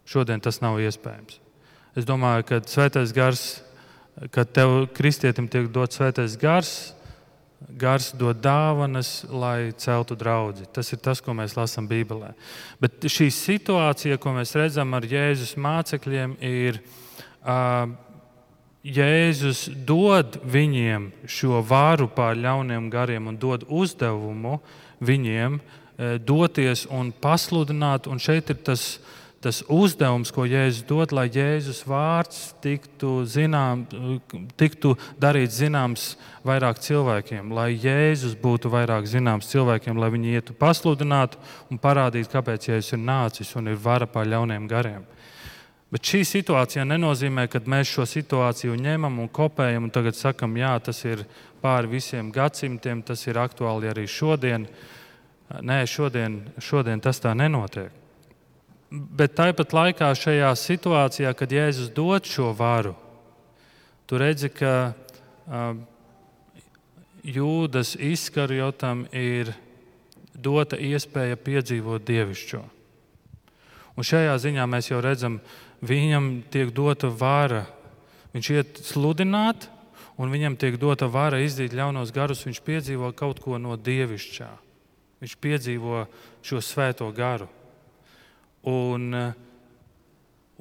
Šodien 0.08 0.40
tas 0.40 0.60
nav 0.64 0.80
iespējams. 0.80 1.38
Es 1.96 2.08
domāju, 2.08 2.46
ka 2.48 2.60
svētais 2.64 3.12
gars, 3.12 3.60
kad 4.32 4.48
tev 4.56 4.86
kristietim 4.96 5.48
tiek 5.52 5.68
dots 5.72 6.00
svētais 6.00 6.36
gars, 6.40 6.92
gars 7.78 8.12
dod 8.18 8.40
dāvanas, 8.42 9.22
lai 9.30 9.72
celtu 9.78 10.16
draugu. 10.18 10.66
Tas 10.72 10.92
ir 10.92 11.00
tas, 11.02 11.20
ko 11.22 11.34
mēs 11.36 11.56
lasām 11.56 11.88
Bībelē. 11.90 12.32
Bet 12.82 13.04
šī 13.10 13.30
situācija, 13.32 14.20
ko 14.22 14.34
mēs 14.36 14.54
redzam 14.58 14.94
ar 14.98 15.06
Jēzus 15.08 15.56
mācekļiem, 15.60 16.36
ir 16.42 16.80
uh, 17.42 17.90
Jēzus 18.82 19.68
dod 19.86 20.40
viņiem 20.42 21.12
šo 21.30 21.60
vāru 21.62 22.08
pār 22.10 22.34
ļauniem 22.34 22.88
gariem 22.90 23.28
un 23.30 23.36
dod 23.38 23.62
uzdevumu 23.70 24.56
viņiem 24.98 25.58
eh, 25.58 26.16
doties 26.18 26.88
un 26.90 27.12
pasludināt. 27.14 28.08
Un 28.10 28.18
šeit 28.18 28.50
ir 28.50 28.58
tas, 28.66 28.98
tas 29.42 29.60
uzdevums, 29.66 30.30
ko 30.34 30.44
Jēzus 30.46 30.84
dod, 30.86 31.12
lai 31.14 31.26
Jēzus 31.32 31.82
vārds 31.88 32.52
tiktu, 32.62 33.24
zinām, 33.26 33.84
tiktu 34.60 34.94
darīts 35.20 35.58
zināms 35.58 36.04
vairāk 36.46 36.78
cilvēkiem, 36.82 37.50
lai 37.54 37.72
Jēzus 37.74 38.36
būtu 38.38 38.70
vairāk 38.72 39.08
zināms 39.10 39.50
cilvēkiem, 39.50 39.98
lai 39.98 40.12
viņi 40.14 40.36
ietu 40.38 40.56
pasludināt 40.58 41.34
un 41.70 41.80
parādītu, 41.82 42.30
kāpēc 42.32 42.70
Jēzus 42.70 42.94
ir 42.94 43.02
nācis 43.02 43.50
un 43.58 43.72
ir 43.72 43.80
vara 43.82 44.06
pār 44.06 44.30
ļauniem 44.30 44.68
gariem. 44.70 45.06
Bet 45.92 46.08
šī 46.08 46.22
situācija 46.24 46.86
nenozīmē, 46.88 47.48
ka 47.52 47.60
mēs 47.68 47.90
šo 47.92 48.06
situāciju 48.08 48.78
ņemam 48.80 49.18
un 49.20 49.28
kopējam 49.28 49.90
un 49.90 49.92
tagad 49.92 50.16
sakam, 50.16 50.54
jā, 50.56 50.72
tas 50.80 51.02
ir 51.04 51.26
pāri 51.60 51.98
visiem 51.98 52.30
gadsimtiem, 52.32 53.02
tas 53.04 53.26
ir 53.26 53.36
aktuāli 53.42 53.90
arī 53.90 54.06
šodien. 54.08 54.64
Nē, 55.60 55.82
šodien, 55.84 56.38
šodien 56.64 57.02
tas 57.04 57.20
tā 57.20 57.34
nenotiek. 57.36 58.01
Bet 58.92 59.38
tāpat 59.38 59.72
laikā 59.72 60.10
šajā 60.12 60.50
situācijā, 60.58 61.30
kad 61.32 61.52
Jēzus 61.54 61.88
dod 61.96 62.28
šo 62.28 62.50
varu, 62.52 62.92
tu 64.04 64.20
redzi, 64.20 64.50
ka 64.52 64.92
uh, 64.92 65.78
Jūdas 67.22 67.94
izkarjotam 68.02 69.04
ir 69.14 69.54
dota 70.34 70.74
iespēja 70.76 71.38
piedzīvot 71.38 72.02
dievišķo. 72.02 72.60
Un 73.94 74.06
šajā 74.08 74.34
ziņā 74.42 74.66
mēs 74.66 74.90
jau 74.90 74.98
redzam, 75.04 75.38
viņam 75.86 76.42
tiek 76.50 76.74
dota 76.74 77.08
vara. 77.08 77.62
Viņš 78.34 78.50
iet 78.56 78.82
sludināt, 78.82 79.68
un 80.18 80.34
viņam 80.34 80.58
tiek 80.58 80.76
dota 80.82 81.06
vara 81.06 81.38
izdīt 81.44 81.76
ļaunos 81.78 82.12
garus. 82.12 82.42
Viņš 82.44 82.60
piedzīvo 82.66 83.12
kaut 83.14 83.40
ko 83.44 83.60
no 83.62 83.78
dievišķā. 83.78 84.50
Viņš 85.22 85.38
piedzīvo 85.38 86.06
šo 86.42 86.60
svēto 86.64 87.06
garu. 87.14 87.46
Un, 88.62 89.14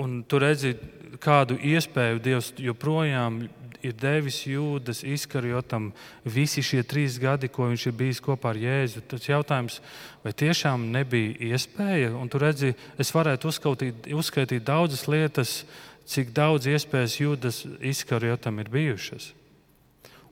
un 0.02 0.22
tu 0.26 0.40
redzi, 0.42 0.74
kādu 1.22 1.58
iespēju 1.62 2.22
Dievs 2.24 2.54
joprojām 2.58 3.44
ir 3.86 3.94
devis 3.98 4.44
Jūdas 4.46 5.02
izkarjotam 5.06 5.90
visi 6.26 6.64
šie 6.66 6.82
trīs 6.88 7.18
gadi, 7.22 7.50
ko 7.50 7.70
viņš 7.70 7.88
ir 7.90 7.98
bijis 7.98 8.22
kopā 8.24 8.54
ar 8.54 8.62
Jēzu. 8.62 9.04
Tas 9.10 9.28
jautājums, 9.30 9.80
vai 10.24 10.34
tiešām 10.38 10.88
nebija 10.94 11.54
iespēja, 11.54 12.14
un 12.18 12.30
tu 12.30 12.42
redzi, 12.42 12.74
es 13.02 13.14
varētu 13.14 13.50
uzskaitīt, 13.52 14.10
uzskaitīt 14.14 14.66
daudzas 14.68 15.08
lietas, 15.10 15.62
cik 16.10 16.34
daudz 16.36 16.70
iespējas 16.70 17.20
Jūdas 17.22 17.64
izkarjotam 17.94 18.62
ir 18.62 18.72
bijušas. 18.74 19.32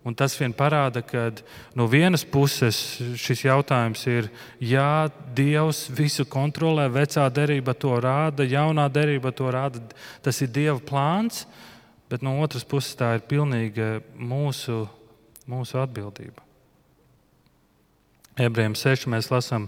Un 0.07 0.15
tas 0.15 0.31
vien 0.39 0.53
parāda, 0.55 1.01
ka 1.03 1.25
no 1.75 1.85
vienas 1.91 2.23
puses 2.23 2.77
šis 3.19 3.43
jautājums 3.43 4.05
ir, 4.07 4.29
jā, 4.63 5.09
Dievs 5.35 5.89
visu 5.91 6.23
kontrolē, 6.23 6.87
vecā 6.91 7.25
derība 7.33 7.75
to 7.75 7.97
rāda, 7.99 8.47
jaunā 8.47 8.87
derība 8.91 9.33
to 9.35 9.51
rāda. 9.51 9.83
Tas 10.23 10.39
ir 10.39 10.53
Dieva 10.55 10.79
plāns, 10.79 11.43
bet 12.09 12.23
no 12.23 12.37
otras 12.39 12.63
puses 12.63 12.95
tā 12.95 13.11
ir 13.17 13.25
pilnīga 13.27 13.99
mūsu, 14.15 14.85
mūsu 15.51 15.81
atbildība. 15.83 16.47
Ebrejiem 18.39 18.77
6 18.79 19.09
mēs 19.11 19.27
lasām, 19.33 19.67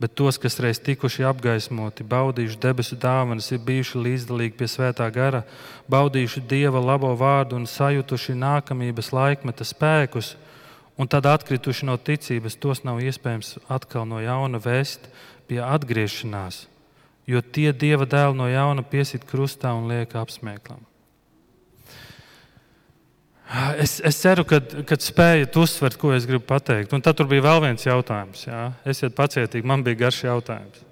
bet 0.00 0.14
tos, 0.14 0.38
kas 0.38 0.58
reiz 0.60 0.80
tikuši 0.82 1.24
apgaismoti, 1.28 2.04
baudījuši 2.04 2.58
debesu 2.60 2.98
dāvanas, 3.00 3.48
ir 3.52 3.62
bijuši 3.64 4.02
līdzdalīgi 4.04 4.56
pie 4.58 4.68
svētā 4.68 5.08
gara, 5.12 5.42
baudījuši 5.92 6.42
dieva 6.48 6.82
labo 6.82 7.14
vārdu 7.16 7.56
un 7.56 7.68
sajutuši 7.70 8.36
nākamības 8.36 9.12
laikmeta 9.16 9.64
spēkus, 9.64 10.34
un 10.96 11.08
tad 11.08 11.28
atkrituši 11.28 11.88
no 11.88 11.96
ticības, 11.96 12.58
tos 12.60 12.84
nav 12.84 13.00
iespējams 13.04 13.56
atkal 13.72 14.08
no 14.08 14.20
jauna 14.20 14.60
vēst 14.60 15.08
pie 15.48 15.62
atgriešanās, 15.64 16.66
jo 17.26 17.40
tie 17.40 17.72
dieva 17.72 18.08
dēli 18.08 18.36
no 18.36 18.50
jauna 18.50 18.84
piesit 18.84 19.24
krustā 19.28 19.72
un 19.76 19.88
liek 19.92 20.12
apsmieklam. 20.16 20.84
Es, 23.46 24.00
es 24.02 24.16
ceru, 24.18 24.42
ka 24.42 24.96
spējat 24.98 25.54
uzsvert, 25.60 25.94
ko 26.00 26.10
es 26.10 26.26
gribu 26.26 26.42
pateikt. 26.48 26.90
Un 26.96 27.02
tad 27.04 27.20
bija 27.30 27.44
vēl 27.44 27.62
viens 27.68 27.86
jautājums. 27.86 28.42
Jā. 28.48 28.62
Esiet 28.88 29.14
pacietīgi, 29.14 29.66
man 29.66 29.84
bija 29.86 30.06
garš 30.06 30.24
jautājums. 30.26 30.82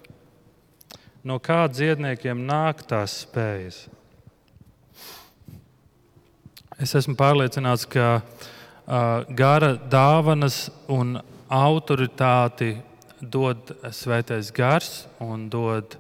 No 1.27 1.41
kā 1.43 1.65
dziedniekiem 1.67 2.45
nāk 2.47 2.85
tās 2.87 3.25
spējas? 3.25 3.81
Es 6.79 6.95
esmu 6.95 7.17
pārliecināts, 7.19 7.89
ka 7.91 8.21
uh, 8.21 9.27
gara 9.35 9.73
dāvanas 9.75 10.69
un 10.91 11.17
autoritāti 11.51 12.77
dod 13.19 13.75
svētais 13.95 14.53
gars 14.55 15.05
un 15.23 15.49
dod, 15.51 15.99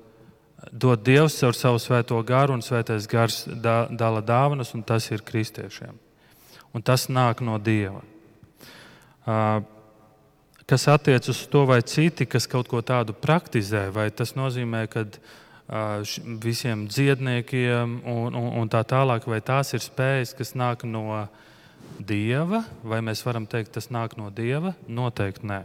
dod 0.70 1.02
Dievs 1.06 1.40
caur 1.40 1.58
savu 1.58 1.82
svēto 1.82 2.20
garu, 2.26 2.54
un 2.58 2.62
svētais 2.62 3.08
gars 3.10 3.42
da, 3.48 3.84
dala 3.90 4.22
dāvanas, 4.22 4.74
un 4.76 4.86
tas 4.86 5.10
ir 5.10 5.24
kristiešiem 5.24 6.03
un 6.74 6.82
tas 6.82 7.06
nāk 7.08 7.40
no 7.44 7.56
Dieva. 7.62 8.02
Kas 10.64 10.86
attiecas 10.88 11.28
uz 11.28 11.46
to, 11.52 11.64
vai 11.68 11.82
citi, 11.84 12.26
kas 12.26 12.48
kaut 12.50 12.68
ko 12.68 12.80
tādu 12.84 13.14
praktizē, 13.16 13.90
vai 13.92 14.08
tas 14.10 14.34
nozīmē, 14.36 14.86
ka 14.88 15.04
visiem 16.40 16.86
dziedniekiem 16.88 18.00
un, 18.04 18.34
un, 18.36 18.50
un 18.60 18.68
tā 18.72 18.82
tālāk, 18.84 19.28
vai 19.28 19.40
tās 19.44 19.72
ir 19.76 19.84
spējas, 19.84 20.34
kas 20.36 20.54
nāk 20.56 20.84
no 20.88 21.24
Dieva, 22.00 22.64
vai 22.82 22.98
mēs 23.04 23.22
varam 23.22 23.46
teikt, 23.46 23.74
tas 23.76 23.90
nāk 23.92 24.16
no 24.18 24.30
Dieva? 24.34 24.74
Noteikti 24.88 25.46
nē. 25.46 25.60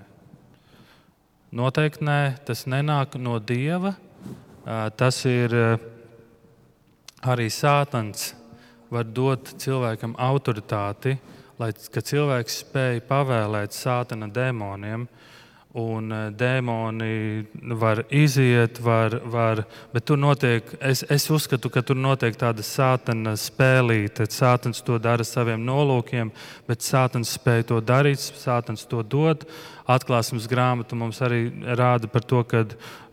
Noteikti 1.55 2.05
nē, 2.05 2.19
tas 2.45 2.67
nenāk 2.69 3.15
no 3.17 3.39
Dieva. 3.41 3.95
Tas 4.99 5.23
ir 5.25 5.55
arī 7.25 7.47
sātans 7.49 8.33
var 8.89 9.05
dot 9.05 9.53
cilvēkam 9.61 10.15
autoritāti, 10.19 11.17
lai 11.59 11.71
cilvēks 11.73 12.61
spēj 12.63 13.01
pavēlēt 13.09 13.75
sātana 13.75 14.29
dēmoniem. 14.33 15.07
Un 15.77 16.09
e, 16.09 16.19
dēmoni 16.33 17.45
var 17.77 17.99
iziet, 18.09 18.79
var, 18.81 19.13
var, 19.29 19.59
bet 19.93 20.07
tur 20.09 20.17
notiek, 20.17 20.65
es, 20.81 21.03
es 21.05 21.27
uzskatu, 21.29 21.69
ka 21.69 21.83
tur 21.85 21.99
notiek 21.99 22.33
tāda 22.33 22.65
sātana 22.65 23.35
spēlīte. 23.37 24.25
Sātans 24.33 24.81
to 24.81 24.97
dara 24.97 25.21
saviem 25.21 25.61
nolūkiem, 25.67 26.31
bet 26.65 26.81
sātans 26.81 27.35
spēj 27.37 27.67
to 27.69 27.77
darīt, 27.85 28.17
sātans 28.17 28.87
to 28.89 29.05
dod 29.05 29.45
atklāsmes 29.89 30.49
grāmata 30.49 30.97
mums 30.97 31.21
arī 31.25 31.47
rāda 31.77 32.09
par 32.09 32.25
to, 32.25 32.43
ka 32.49 32.63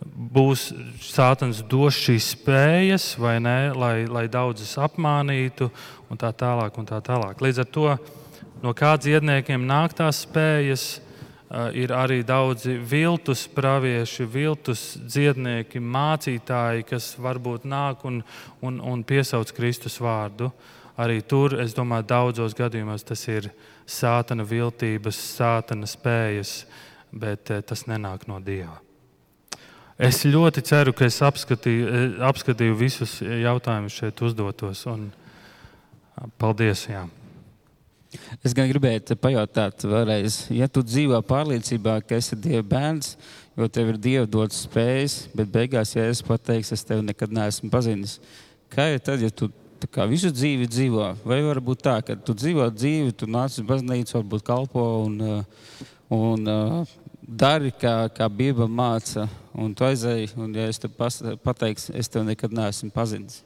būs 0.00 0.70
sātans 1.04 1.60
dos 1.60 1.96
šīs 1.96 2.32
spējas, 2.38 3.14
vai 3.20 3.38
ne, 3.40 3.58
lai, 3.76 3.94
lai 4.08 4.26
daudzus 4.32 4.76
apmānītu, 4.80 5.70
un 6.08 6.20
tā 6.20 6.32
tālāk. 6.32 6.76
Un 6.76 6.88
tā 6.88 7.04
tālāk. 7.04 7.40
Līdz 7.40 7.64
ar 7.64 7.74
to 7.76 7.90
no 8.62 8.72
kāda 8.76 9.10
dziedniekiem 9.10 9.64
nāk 9.68 9.96
tās 9.96 10.24
spējas. 10.24 10.94
Uh, 11.46 11.68
ir 11.78 11.92
arī 11.94 12.24
daudzi 12.26 12.72
viltus 12.82 13.44
pravieši, 13.54 14.24
viltus 14.26 14.96
dziednieki, 14.98 15.78
mācītāji, 15.78 16.82
kas 16.88 17.12
varbūt 17.22 17.68
nāk 17.70 18.02
un, 18.08 18.18
un, 18.66 18.80
un 18.82 19.04
piesauc 19.06 19.52
Kristus 19.54 20.00
vārdu. 20.02 20.50
Arī 20.98 21.20
tur, 21.22 21.54
es 21.60 21.76
domāju, 21.76 22.08
daudzos 22.08 22.56
gadījumos 22.56 23.04
tas 23.06 23.22
ir 23.28 23.50
sātana 23.86 24.42
viltības, 24.48 25.18
sātana 25.36 25.86
spējas, 25.86 26.64
bet 27.14 27.52
eh, 27.54 27.62
tas 27.62 27.84
nenāk 27.86 28.26
no 28.26 28.40
Dieva. 28.42 28.80
Es 29.96 30.24
ļoti 30.26 30.64
ceru, 30.66 30.96
ka 30.96 31.06
es 31.06 31.20
apskatīju, 31.24 31.86
eh, 31.86 32.16
apskatīju 32.26 32.80
visus 32.80 33.20
jautājumus 33.22 34.00
šeit 34.00 34.24
uzdotos. 34.24 34.82
Paldies! 36.40 36.88
Jā. 36.90 37.04
Es 38.44 38.54
gan 38.56 38.68
gribēju 38.70 39.16
pajautāt, 39.20 39.84
vēlreiz, 39.86 40.46
ja 40.54 40.68
tu 40.68 40.82
dzīvo 40.84 41.20
pārliecībā, 41.26 41.98
ka 42.06 42.18
esi 42.20 42.38
Dieva 42.38 42.64
bērns, 42.70 43.14
jo 43.56 43.68
tev 43.72 43.92
ir 43.92 44.00
Dieva 44.02 44.26
dotas 44.30 44.64
spējas, 44.66 45.16
bet 45.36 45.52
beigās, 45.52 45.94
ja 45.96 46.06
es 46.10 46.22
pateikšu, 46.26 46.74
es 46.76 46.84
tevi 46.86 47.06
nekad 47.06 47.32
neesmu 47.34 47.70
pazinis, 47.72 48.18
kā 48.72 48.90
ir 48.94 49.02
tad, 49.04 49.24
ja 49.24 49.32
tu 49.32 49.50
visu 50.10 50.30
dzīvi 50.32 50.66
dzīvo. 50.66 51.08
Vai 51.24 51.40
var 51.44 51.60
būt 51.62 51.84
tā, 51.84 51.96
ka 52.04 52.16
tu 52.16 52.34
dzīvo 52.34 52.68
dzīvi, 52.74 53.12
tu 53.16 53.28
nāc 53.30 53.54
uz 53.54 53.66
baznīcu, 53.66 54.16
varbūt 54.18 54.46
kalpo 54.46 54.86
un, 55.04 55.18
uh, 55.20 55.82
un 56.12 56.48
uh, 56.50 56.94
dari, 57.26 57.72
kā, 57.74 58.08
kā 58.14 58.28
Bībele 58.28 58.70
māca, 58.70 59.28
un 59.54 59.74
tu 59.74 59.86
aizēji, 59.86 60.32
un 60.38 60.54
ja 60.54 60.68
es 60.70 60.80
tev 60.82 60.94
pateikšu, 61.44 61.94
es 61.98 62.10
tev 62.10 62.26
nekad 62.26 62.54
neesmu 62.54 62.90
pazinis. 62.94 63.45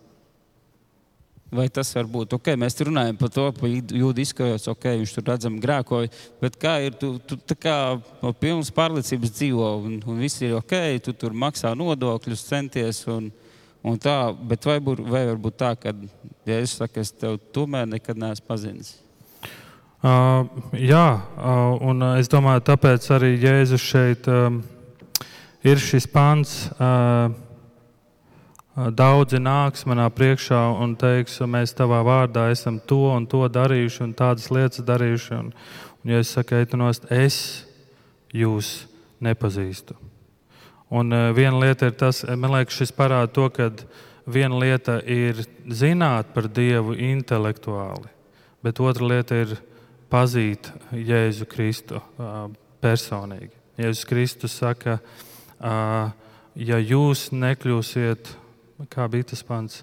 Vai 1.51 1.67
tas 1.67 1.89
var 1.97 2.07
būt? 2.07 2.37
Okay, 2.39 2.55
mēs 2.55 2.79
runājam 2.87 3.17
par 3.19 3.33
to, 3.35 3.49
ka 3.57 3.67
jūda 3.67 4.23
izskatās, 4.23 4.69
ok, 4.71 4.85
viņš 5.01 5.15
tur 5.17 5.25
redzam 5.33 5.57
grēkoja, 5.63 6.13
bet 6.39 6.59
kā 6.63 6.77
ir, 6.87 6.95
tu, 6.95 7.17
tu 7.27 7.35
tā 7.43 7.57
kā 7.59 7.77
no 8.23 8.31
pilnas 8.39 8.71
pārliecības 8.75 9.35
dzīvo, 9.35 9.71
un, 9.83 9.99
un 10.07 10.23
viss 10.23 10.45
ir 10.47 10.55
ok, 10.61 10.77
tu 11.03 11.17
tur 11.19 11.35
maksā 11.35 11.75
nodokļus, 11.75 12.47
centies, 12.53 13.03
un, 13.11 13.33
Un 13.81 13.97
tā, 13.97 14.33
bet 14.45 14.67
vai, 14.69 14.77
būr, 14.85 15.01
vai 15.09 15.23
var 15.31 15.39
būt 15.41 15.57
tā, 15.57 15.71
ka 15.81 15.95
Jēzus 16.49 16.83
saka, 16.83 17.01
es 17.01 17.15
tev 17.17 17.39
tomēr 17.55 17.87
nekad 17.89 18.19
neesmu 18.21 18.45
pazinis? 18.49 18.99
Uh, 20.01 20.45
jā, 20.77 21.07
uh, 21.17 21.81
un 21.89 22.05
es 22.19 22.29
domāju, 22.33 22.65
tāpēc 22.69 23.09
arī 23.17 23.31
Jēzus 23.41 23.85
šeit 23.85 24.29
um, 24.29 24.61
ir 25.65 25.81
šis 25.81 26.09
pants. 26.13 26.55
Uh, 26.77 27.33
Daudzi 28.71 29.41
nāks 29.43 29.83
manā 29.91 30.05
priekšā 30.15 30.61
un 30.79 30.93
teiks, 30.95 31.41
mēs 31.43 31.75
tavā 31.75 32.05
vārdā 32.07 32.47
esam 32.53 32.79
to 32.79 33.09
un 33.11 33.27
to 33.27 33.43
darījuši, 33.51 34.05
un 34.05 34.13
tādas 34.15 34.47
lietas 34.55 34.85
darījuši. 34.87 35.33
Un, 35.35 35.49
un 36.05 36.13
ja 36.13 36.21
es 36.23 36.31
saku, 36.37 36.55
ej, 36.55 36.69
nost, 36.79 37.09
es 37.11 37.41
jūs 38.31 38.87
nepazīstu. 39.19 39.99
Un 40.91 41.11
viena 41.35 41.59
lieta 41.59 41.91
ir 41.91 41.97
tas, 41.99 42.23
man 42.31 42.55
liekas, 42.55 42.79
šis 42.79 42.95
parāda 42.95 43.33
to, 43.35 43.49
ka 43.51 43.69
viena 44.31 44.59
lieta 44.63 45.01
ir 45.03 45.43
zināt 45.67 46.31
par 46.35 46.47
Dievu 46.47 46.95
intelektuāli, 46.95 48.07
bet 48.63 48.81
otra 48.83 49.07
lieta 49.17 49.39
ir 49.43 49.57
pazīt 50.11 50.71
Jēzu 50.95 51.47
Kristu 51.51 52.03
personīgi. 52.83 53.55
Jēzus 53.81 54.07
Kristus 54.07 54.55
saka, 54.63 55.01
ja 55.61 56.79
jūs 56.79 57.31
nekļūsiet 57.35 58.37
kā 58.89 59.07
bija 59.11 59.33
tas 59.33 59.43
pants, 59.45 59.83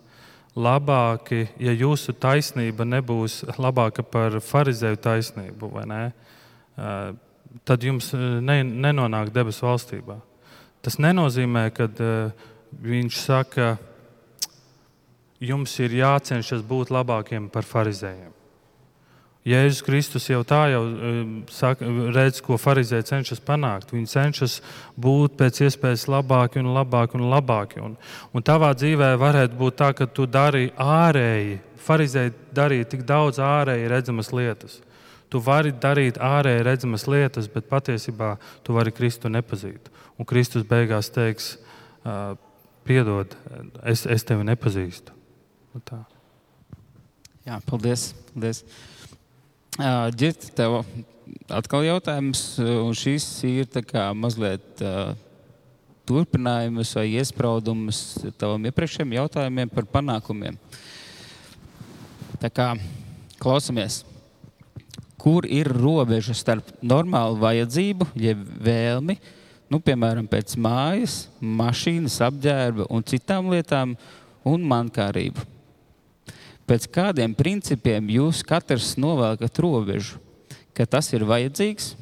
labāki, 0.57 1.45
ja 1.61 1.73
jūsu 1.75 2.15
taisnība 2.17 2.85
nebūs 2.87 3.43
labāka 3.61 4.03
par 4.03 4.39
farizēju 4.41 4.99
taisnību, 5.03 5.69
ne, 5.85 6.01
tad 7.67 7.85
jums 7.85 8.09
ne, 8.15 8.61
nenonāk 8.65 9.29
debesu 9.33 9.67
valstībā. 9.67 10.17
Tas 10.81 10.97
nenozīmē, 11.01 11.67
ka 11.75 11.89
viņš 12.81 13.19
saka, 13.21 13.75
jums 15.43 15.75
ir 15.83 15.99
jācenšas 15.99 16.65
būt 16.65 16.93
labākiem 16.93 17.51
par 17.53 17.67
farizējiem. 17.67 18.36
Jēzus 19.47 19.83
Kristus 19.85 20.25
jau 20.27 20.41
tā 20.47 20.65
jau 20.73 20.81
um, 20.83 21.29
saka, 21.51 21.87
redz, 22.15 22.41
ko 22.43 22.57
farizēji 22.59 23.07
cenšas 23.07 23.39
panākt. 23.47 23.93
Viņi 23.95 24.09
cenšas 24.11 24.57
būt 24.99 25.37
pēc 25.39 25.61
iespējas 25.67 26.07
labāki 26.11 26.59
un 26.59 26.73
labāki 26.75 27.15
un 27.19 27.29
labāki. 27.31 27.79
Un, 27.83 27.93
un 28.35 28.45
tavā 28.45 28.73
dzīvē 28.75 29.13
varētu 29.21 29.55
būt 29.59 29.77
tā, 29.79 29.93
ka 29.95 30.09
tu 30.11 30.27
dari 30.27 30.67
ārēji. 30.75 31.61
Farizēji 31.87 32.33
darīja 32.57 32.89
tik 32.91 33.05
daudz 33.07 33.39
ārēji 33.43 33.87
redzamas 33.93 34.33
lietas. 34.35 34.81
Tu 35.31 35.39
vari 35.43 35.71
darīt 35.71 36.19
ārēji 36.23 36.65
redzamas 36.67 37.07
lietas, 37.07 37.47
bet 37.51 37.69
patiesībā 37.71 38.33
tu 38.67 38.75
vari 38.75 38.91
Kristu 38.95 39.31
nepazīt. 39.31 39.87
Un 40.19 40.27
Kristus 40.27 40.67
beigās 40.67 41.11
teiks, 41.13 41.53
uh, 42.03 42.35
piedod, 42.87 43.35
es, 43.87 44.03
es 44.07 44.27
tevi 44.27 44.43
nepazīstu. 44.47 45.15
Tā. 45.87 46.03
Jā, 47.47 47.61
paldies. 47.67 48.09
paldies. 48.33 48.63
Ģita, 49.77 50.47
tev 50.57 50.79
atkal 51.53 51.83
jautājums, 51.85 52.39
un 52.57 52.95
šis 52.97 53.25
ir 53.45 53.67
mazliet 54.17 54.79
uh, 54.81 55.11
turpinājums 56.09 56.95
vai 56.97 57.03
iespraudums 57.19 57.99
tavam 58.41 58.63
iepriekšējiem 58.65 59.13
jautājumiem 59.19 59.69
par 59.69 59.85
panākumiem. 59.85 60.57
Tā 62.41 62.49
kā 62.49 62.71
klausamies, 63.37 63.99
kur 65.21 65.45
ir 65.45 65.69
robeža 65.69 66.33
starp 66.33 66.71
normālu 66.81 67.37
vajadzību, 67.37 68.07
jeb 68.17 68.41
vēlmi, 68.57 69.19
nu, 69.69 69.77
piemēram, 69.77 70.25
pēc 70.25 70.55
mājas, 70.57 71.27
mašīnas, 71.37 72.17
apģērba 72.25 72.89
un 72.89 73.05
citām 73.05 73.53
lietām, 73.53 73.93
un 74.41 74.65
mankārību 74.65 75.45
pēc 76.67 76.87
kādiem 76.91 77.33
principiem 77.35 78.09
jūs 78.11 78.43
katrs 78.45 78.95
novelkat 78.99 79.59
robežu, 79.63 80.19
ka 80.75 80.85
tas 80.85 81.09
ir 81.15 81.25
vajadzīgs, 81.27 81.93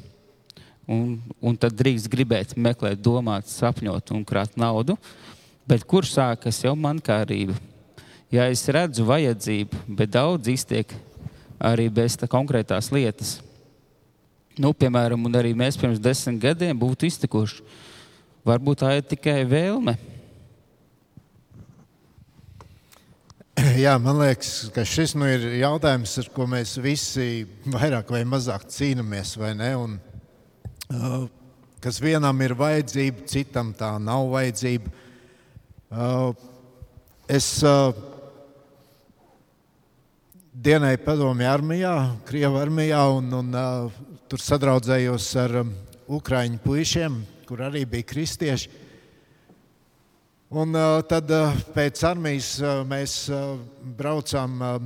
un, 0.90 1.16
un 1.40 1.56
tad 1.58 1.74
drīkst 1.78 2.10
gribēt, 2.10 2.54
meklēt, 2.58 3.00
domāt, 3.02 3.48
sapņot 3.50 4.12
un 4.14 4.26
krāt 4.26 4.58
naudu, 4.58 4.98
bet 5.66 5.86
kur 5.88 6.06
sākas 6.06 6.62
jau 6.64 6.74
mankārība? 6.78 7.56
Ja 8.30 8.48
es 8.50 8.64
redzu 8.66 9.06
vajadzību, 9.06 9.86
bet 9.86 10.14
daudz 10.16 10.50
iztiek 10.50 10.90
arī 11.62 11.86
bez 11.88 12.18
tā 12.18 12.28
konkrētās 12.30 12.90
lietas. 12.92 13.38
Nu, 14.58 14.72
piemēram, 14.74 15.28
arī 15.36 15.52
mēs 15.54 15.78
pirms 15.78 16.00
desmit 16.02 16.40
gadiem 16.42 16.78
būtu 16.80 17.06
iztikuši. 17.06 17.62
Varbūt 18.46 18.82
tā 18.82 18.92
ir 18.98 19.06
tikai 19.06 19.40
vēlme 19.48 19.96
Jā, 23.84 23.94
man 24.02 24.18
liekas, 24.20 24.66
ka 24.74 24.82
šis 24.84 25.14
nu, 25.16 25.24
ir 25.32 25.46
jautājums, 25.62 26.12
ar 26.20 26.26
ko 26.34 26.44
mēs 26.50 26.74
visi 26.82 27.46
vairāk 27.72 28.10
vai 28.12 28.20
mazāk 28.28 28.66
cīnāmies. 28.68 29.32
Vai 29.40 29.54
un, 29.72 29.94
uh, 30.92 31.22
kas 31.80 32.00
vienam 32.02 32.42
ir 32.44 32.52
vajadzība, 32.58 33.24
citam 33.30 33.72
tā 33.76 33.94
nav 34.02 34.28
vajadzība. 34.34 34.92
Uh, 35.88 36.34
es 37.32 37.48
uh, 37.64 37.96
dienēju 40.52 41.00
padomju 41.06 41.48
armijā, 41.48 41.96
Krievijas 42.28 42.66
armijā, 42.66 43.02
un, 43.16 43.32
un 43.40 43.56
uh, 43.56 44.00
tur 44.28 44.42
sadraudzējos 44.42 45.30
ar 45.46 45.62
um, 45.62 45.72
Ukrāņu 46.06 46.60
puišiem, 46.62 47.22
kur 47.48 47.64
arī 47.64 47.86
bija 47.88 48.12
kristieši. 48.12 48.84
Un, 50.48 50.70
uh, 50.78 51.00
tad 51.02 51.26
uh, 51.34 51.50
pēc 51.74 51.98
armijas 52.06 52.52
uh, 52.62 52.84
mēs 52.86 53.16
braucām, 53.98 54.52
uh, 54.62 54.76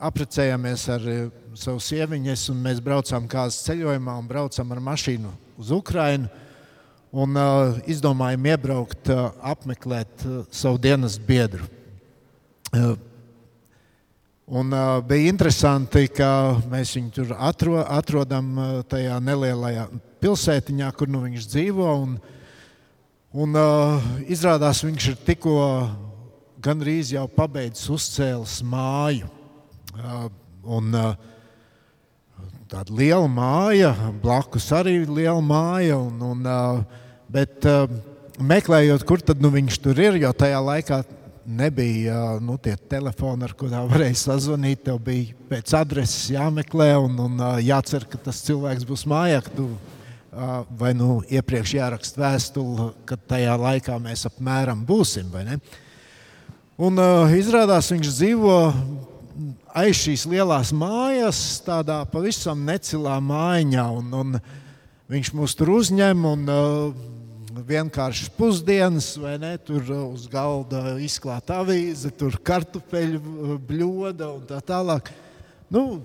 apprecējāmies 0.00 0.86
ar 0.88 1.04
savu 1.52 1.82
sieviņu, 1.84 2.32
un 2.48 2.62
mēs 2.64 2.80
braucām 2.80 3.26
kādas 3.28 3.58
ceļojumā 3.66 4.14
un 4.22 4.30
braucām 4.30 4.72
ar 4.72 4.80
mašīnu 4.80 5.34
uz 5.60 5.74
Ukrajinu. 5.76 6.32
Un 7.12 7.36
izdomājām 7.92 8.46
iebraukt, 8.54 9.10
apmeklēt 9.44 10.24
savu 10.48 10.78
dienas 10.80 11.18
biedru. 11.20 11.66
Un, 14.48 14.72
bija 15.04 15.28
interesanti, 15.28 16.06
ka 16.08 16.56
mēs 16.72 16.96
viņu 16.96 17.12
tur 17.18 17.34
atro, 17.36 17.82
atrodam 17.84 18.48
tajā 18.88 19.20
nelielajā 19.20 19.90
pilsētiņā, 20.24 20.88
kur 20.96 21.12
nu 21.12 21.20
viņš 21.26 21.50
dzīvo. 21.52 21.90
Un, 22.06 22.16
uh, 22.16 22.41
Un, 23.32 23.54
uh, 23.56 23.96
izrādās, 24.28 24.82
viņš 24.84 25.04
ir 25.08 25.20
tikko 25.24 25.56
gandrīz 26.60 27.14
jau 27.14 27.24
pabeidzis 27.32 27.88
uzcēlis 27.94 28.58
māju. 28.68 29.30
Uh, 29.96 30.26
un, 30.76 30.90
uh, 30.92 31.14
tāda 32.68 32.92
liela 32.92 33.30
māja, 33.32 33.94
blakus 34.20 34.68
arī 34.76 34.98
liela 35.06 35.40
māja. 35.40 35.96
Un, 35.96 36.20
un, 36.28 36.44
uh, 36.44 37.08
bet 37.32 37.64
uh, 37.64 37.86
meklējot, 38.36 39.06
kur 39.08 39.24
tad 39.24 39.40
nu, 39.40 39.48
viņš 39.56 39.80
tur 39.80 40.04
ir, 40.04 40.20
jo 40.20 40.34
tajā 40.36 40.60
laikā 40.68 41.00
nebija 41.48 42.36
nu, 42.44 42.58
tie 42.60 42.76
telefoni, 42.76 43.48
ar 43.48 43.56
kuriem 43.56 43.88
varēja 43.94 44.20
sazvanīt. 44.26 44.84
Tev 44.90 45.00
bija 45.08 45.32
pēc 45.48 45.72
adreses 45.80 46.28
jāmeklē 46.36 46.92
un, 47.00 47.16
un 47.30 47.46
jācer, 47.64 48.04
ka 48.12 48.20
tas 48.28 48.44
cilvēks 48.44 48.84
būs 48.92 49.08
mājā 49.08 49.40
vai 50.78 50.94
nu 50.96 51.20
iepriekš 51.28 51.74
jāraksta 51.76 52.22
vēstule, 52.22 52.90
kad 53.08 53.20
tajā 53.28 53.52
laikā 53.60 53.98
mēs 54.00 54.24
apmēram 54.30 54.84
būsim. 54.88 55.28
Un 56.80 57.00
uh, 57.00 57.32
izrādās, 57.36 57.90
viņš 57.92 58.12
dzīvo 58.16 58.56
aiz 59.76 60.00
šīs 60.00 60.24
lielās 60.28 60.72
mājas, 60.72 61.60
tādā 61.64 62.00
pavisam 62.08 62.64
necilā 62.64 63.18
mājiņā. 63.20 63.86
Un, 64.00 64.08
un 64.16 64.40
viņš 65.12 65.32
mūs 65.36 65.56
tur 65.58 65.74
uzņem 65.76 66.24
un 66.32 66.48
uh, 66.48 67.04
vienkārši 67.68 68.32
pusdienas, 68.38 69.12
vai 69.20 69.36
ne? 69.40 69.52
Tur 69.60 69.84
uz 70.00 70.24
galda 70.32 70.96
izklāta 70.96 71.60
avīze, 71.60 72.08
tur 72.16 72.40
kartupeļu 72.40 73.60
bļoda 73.68 74.32
un 74.32 74.48
tā 74.48 74.64
tālāk. 74.64 75.12
Nu, 75.72 76.00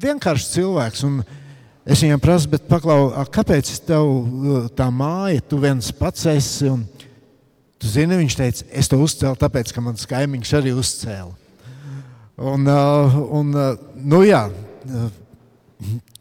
vienkārši 0.00 0.54
cilvēks. 0.56 1.04
Un, 1.10 1.20
uh, 1.20 1.40
Es 1.84 2.00
viņam 2.00 2.20
prasu, 2.22 2.48
bet 2.48 2.64
paklau, 2.64 3.10
kāpēc 3.28 3.68
tev 3.84 4.70
tā 4.76 4.86
māja, 4.88 5.42
tu 5.44 5.58
viens 5.60 5.90
pats 5.92 6.24
esi? 6.32 6.70
Un, 6.72 6.86
tu 7.76 7.90
zini, 7.92 8.16
viņš 8.22 8.36
teica, 8.38 8.68
es 8.72 8.88
to 8.88 8.96
uzcēlu 9.04 9.36
tāpēc, 9.36 9.72
ka 9.74 9.84
mans 9.84 10.08
kaimiņš 10.08 10.52
arī 10.56 10.72
uzcēla. 10.80 11.34
Un, 12.40 12.64
un, 13.36 13.52
nu 14.00 14.22
jā, 14.24 14.46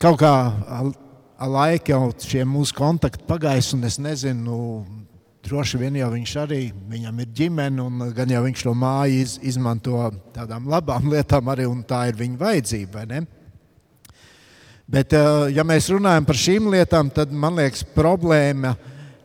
kaut 0.04 0.20
kā 0.20 0.34
ar 0.68 1.50
laiku 1.56 1.94
jau 1.94 2.02
šie 2.22 2.44
mūsu 2.46 2.76
kontakti 2.78 3.24
pagājis, 3.30 3.72
un 3.78 3.88
es 3.88 3.98
nezinu, 4.04 4.58
droši 5.48 5.80
vien 5.80 5.96
jau 6.02 6.12
viņš 6.12 6.34
arī, 6.44 6.60
viņam 6.92 7.24
ir 7.24 7.32
ģimene, 7.40 7.88
un 7.88 8.12
gan 8.16 8.36
jau 8.36 8.44
viņš 8.44 8.66
to 8.68 8.76
māju 8.84 9.24
iz, 9.24 9.38
izmanto 9.48 10.12
tādām 10.36 10.68
labām 10.72 11.08
lietām 11.16 11.56
arī, 11.56 11.72
un 11.72 11.82
tā 11.88 12.04
ir 12.12 12.20
viņa 12.20 12.40
vajadzība, 12.44 13.00
vai 13.00 13.08
ne? 13.10 13.24
Bet, 14.88 15.14
eh, 15.14 15.54
ja 15.56 15.64
mēs 15.64 15.88
runājam 15.94 16.26
par 16.28 16.40
šīm 16.40 16.68
lietām, 16.74 17.12
tad 17.14 17.32
man 17.32 17.56
liekas, 17.56 17.86
problēma 17.96 18.76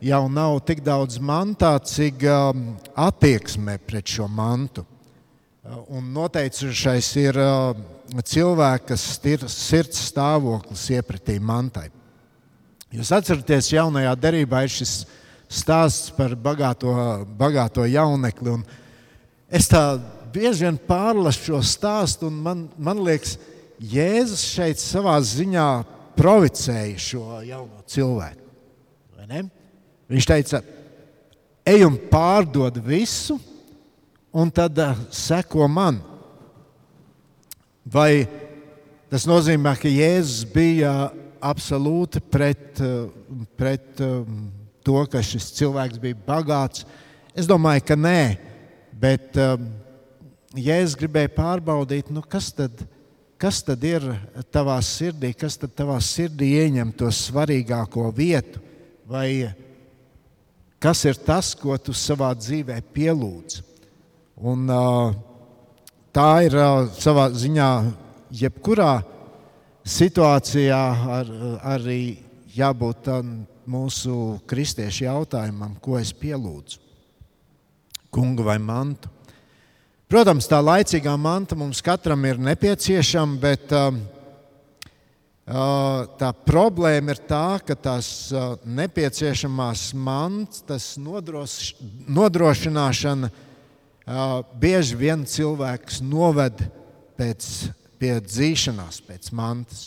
jau 0.01 0.21
nav 0.31 0.61
tik 0.63 0.79
daudz 0.85 1.19
mantā, 1.19 1.73
cik 1.83 2.23
um, 2.23 2.77
attieksme 2.95 3.75
pret 3.83 4.07
šo 4.07 4.29
mantu. 4.31 4.85
Uh, 5.63 5.81
un 5.99 6.13
noteicušais 6.15 7.09
ir 7.19 7.37
cilvēka 8.25 8.95
sirds 8.97 9.99
stāvoklis 10.09 10.87
iepratī 10.95 11.35
mantai. 11.43 11.89
Jūs 12.89 13.11
atceraties, 13.13 13.73
jaunajā 13.75 14.15
derībā 14.17 14.63
ir 14.65 14.71
šis 14.73 14.93
stāsts 15.49 16.09
par 16.15 16.33
bagāto, 16.33 16.93
bagāto 17.37 17.85
jaunekli. 17.85 18.55
Es 19.51 19.69
tā 19.69 19.83
bieži 20.33 20.65
vien 20.65 20.79
pārlasu 20.87 21.51
šo 21.51 21.61
stāstu, 21.65 22.31
un 22.31 22.39
man, 22.45 22.65
man 22.77 23.03
liekas, 23.05 23.35
Jēzus 23.79 24.43
šeit 24.43 24.81
savā 24.81 25.15
ziņā 25.23 25.69
provocēja 26.19 26.99
šo 26.99 27.39
jauno 27.47 27.79
cilvēku. 27.87 28.43
Viņš 30.09 30.27
teica, 30.27 30.59
ej 31.63 31.85
un 31.87 31.95
pārdod 32.11 32.79
visu, 32.83 33.37
un 34.35 34.51
tad 34.51 34.77
uh, 34.83 34.99
seko 35.13 35.69
man. 35.71 36.01
Vai 37.87 38.27
tas 39.09 39.25
nozīmē, 39.29 39.77
ka 39.79 39.89
Jēzus 39.89 40.43
bija 40.51 40.93
absolūti 41.39 42.19
pret, 42.19 42.81
uh, 42.83 43.07
pret 43.55 44.03
um, 44.03 44.49
to, 44.83 44.99
ka 45.07 45.23
šis 45.23 45.53
cilvēks 45.61 46.01
bija 46.01 46.19
bagāts? 46.27 46.83
Es 47.31 47.47
domāju, 47.47 47.85
ka 47.87 47.95
nē, 47.95 48.21
bet 48.99 49.39
um, 49.39 49.69
Jēzus 50.57 50.99
gribēja 50.99 51.31
pārbaudīt, 51.37 52.09
nu 52.11 52.25
kas 52.25 52.51
tad 52.51 52.75
ir 52.83 52.95
kas 53.39 53.61
tad 53.63 53.83
ir 53.87 54.03
tavā 54.51 54.77
sirdī, 54.83 55.31
kas 55.37 55.55
tad 55.61 55.71
tavā 55.77 55.97
sirdī 56.03 56.51
ieņem 56.59 56.91
to 56.99 57.07
svarīgāko 57.13 58.09
vietu, 58.15 58.59
vai 59.07 59.47
kas 60.79 61.05
ir 61.07 61.19
tas, 61.23 61.53
ko 61.55 61.77
tu 61.79 61.95
savā 61.95 62.33
dzīvē 62.35 62.79
pielūdz. 62.93 63.61
Un, 64.49 64.67
tā 66.15 66.29
ir 66.47 66.55
savā 66.99 67.29
ziņā, 67.35 67.69
jebkurā 68.41 68.93
situācijā 69.87 70.83
ar, 71.19 71.31
arī 71.75 72.19
jābūt 72.55 73.09
mūsu 73.69 74.39
kristiešu 74.49 75.05
jautājumam, 75.07 75.75
ko 75.81 75.99
es 75.99 76.11
pielūdzu. 76.15 76.79
Kungu 78.09 78.43
vai 78.47 78.57
mantu. 78.57 79.11
Protams, 80.09 80.47
tā 80.49 80.57
laicīgā 80.57 81.11
manta 81.21 81.53
mums 81.53 81.83
katram 81.85 82.23
ir 82.25 82.39
nepieciešama, 82.41 83.35
bet 83.37 83.73
uh, 83.77 83.91
uh, 85.45 86.07
tā 86.17 86.31
problēma 86.47 87.13
ir 87.13 87.21
tā, 87.29 87.59
ka 87.61 87.75
tās 87.77 88.09
uh, 88.33 88.55
nepieciešamās 88.65 89.83
mantas, 89.93 90.63
tas 90.65 90.87
nodroš, 90.97 91.75
nodrošināšana 92.09 93.29
uh, 93.29 94.41
bieži 94.57 94.97
vien 94.97 95.29
cilvēks 95.29 96.01
noved 96.01 96.65
pēc, 97.13 97.69
pie 98.01 98.15
dzīšanās, 98.17 99.03
pēc 99.05 99.29
mantas. 99.29 99.85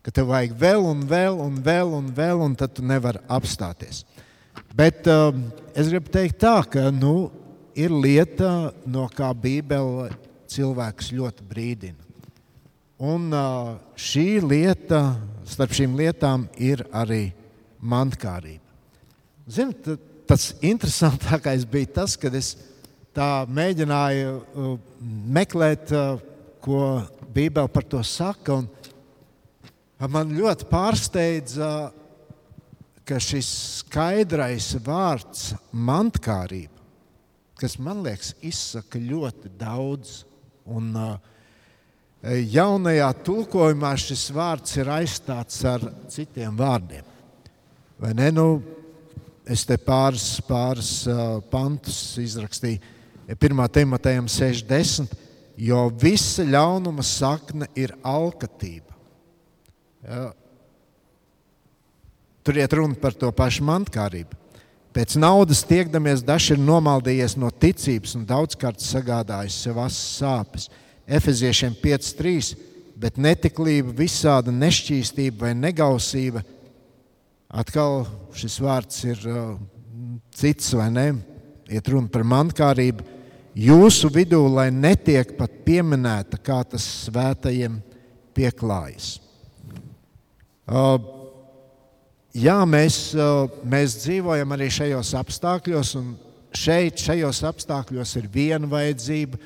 Ka 0.00 0.08
tev 0.08 0.32
vajag 0.32 0.56
vēl 0.56 0.88
un 0.88 1.04
vēl 1.12 1.44
un 1.50 1.60
vēl 1.68 1.92
un 2.00 2.08
vēl, 2.16 2.40
un 2.48 2.56
tad 2.56 2.72
tu 2.80 2.88
nevari 2.88 3.20
apstāties. 3.28 4.06
Bet 4.72 5.04
uh, 5.04 5.36
es 5.76 5.92
gribu 5.92 6.08
teikt 6.16 6.40
tā, 6.48 6.62
ka 6.64 6.88
nu, 6.88 7.28
ir 7.74 7.92
lieta, 7.92 8.72
no 8.86 9.06
kā 9.12 9.30
Bībele 9.34 10.08
cilvēks 10.50 11.12
ļoti 11.14 11.46
brīdina. 11.48 12.00
Un 13.04 13.26
šī 13.98 14.38
lieta, 14.44 15.00
starp 15.50 15.74
šīm 15.76 15.96
lietām, 15.98 16.46
ir 16.56 16.84
arī 16.94 17.26
mantkārība. 17.82 18.62
Ziniet, 19.50 19.90
tas 20.30 20.52
interesantākais 20.64 21.66
bija 21.68 21.90
tas, 22.00 22.14
kad 22.16 22.34
es 22.38 22.54
mēģināju 23.14 24.78
meklēt, 25.34 25.92
ko 26.64 26.78
Bībele 27.34 27.68
par 27.68 27.84
to 27.84 28.00
saka. 28.06 28.62
Man 30.08 30.32
ļoti 30.36 30.68
pārsteidza, 30.70 31.90
ka 33.04 33.18
šis 33.20 33.50
skaidrais 33.82 34.70
vārds 34.86 35.50
mantkārība 35.76 36.73
kas 37.64 37.78
man 37.80 38.04
liekas, 38.04 38.34
izsaka 38.44 39.00
ļoti 39.00 39.54
daudz. 39.56 40.20
Un, 40.68 40.92
uh, 40.92 41.16
jaunajā 42.24 43.08
tulkojumā 43.24 43.94
šis 44.00 44.28
vārds 44.34 44.76
ir 44.78 44.90
aizstāts 44.92 45.60
ar 45.68 45.82
citiem 46.12 46.56
vārdiem. 46.56 47.04
Vai 48.00 48.12
ne? 48.16 48.30
Nu, 48.34 48.46
es 49.48 49.64
te 49.68 49.76
pāris, 49.80 50.38
pāris 50.44 50.92
uh, 51.08 51.40
pantus 51.52 52.18
izrakstīju. 52.20 52.92
1. 53.32 53.60
tematējam 53.72 54.28
60, 54.28 55.12
jo 55.64 55.80
visa 56.00 56.44
ļaunuma 56.44 57.04
sakne 57.06 57.70
ir 57.78 57.94
alkatība. 58.04 58.92
Ja. 60.04 60.26
Tur 62.44 62.60
iet 62.60 62.76
runa 62.76 63.00
par 63.00 63.16
to 63.16 63.30
pašu 63.32 63.64
mantkārību. 63.64 64.43
Pēc 64.94 65.16
naudas 65.18 65.64
tiekdamies, 65.66 66.22
dažs 66.22 66.52
ir 66.54 66.60
nomaldījies 66.62 67.34
no 67.42 67.48
ticības 67.50 68.12
un 68.14 68.26
daudzkārt 68.28 68.78
sagādājis 68.78 69.56
sev 69.64 69.80
asas 69.82 70.20
sāpes. 70.20 70.68
Efeziešiem 71.04 71.74
5.3. 71.82 72.54
Bet 72.94 73.18
netiklība, 73.18 73.90
visāda 73.98 74.54
nešķīstība 74.54 75.48
vai 75.48 75.50
negausība, 75.58 76.44
atkal 77.50 78.04
šis 78.38 78.60
vārds 78.62 79.00
ir 79.08 79.24
uh, 79.26 79.56
cits 80.30 80.70
vai 80.78 80.86
ne? 80.94 81.08
Iet 81.74 81.90
runa 81.90 82.06
par 82.12 82.22
mankārību. 82.30 83.02
Jūsu 83.58 84.12
vidū, 84.14 84.44
lai 84.50 84.68
netiek 84.70 85.34
pat 85.38 85.58
pieminēta, 85.66 86.38
kā 86.38 86.60
tas 86.70 86.86
svētajiem 87.08 87.80
pieklājas. 88.34 89.16
Uh, 90.70 90.96
jā, 92.34 92.56
mēs, 92.68 92.98
mēs 93.64 93.98
dzīvojam 94.02 94.54
arī 94.56 94.68
šajos 94.72 95.14
apstākļos, 95.20 95.94
un 96.00 96.12
šeit, 96.54 97.00
šajos 97.02 97.42
apstākļos 97.50 98.16
ir 98.20 98.30
viena 98.32 98.68
vajadzība. 98.70 99.40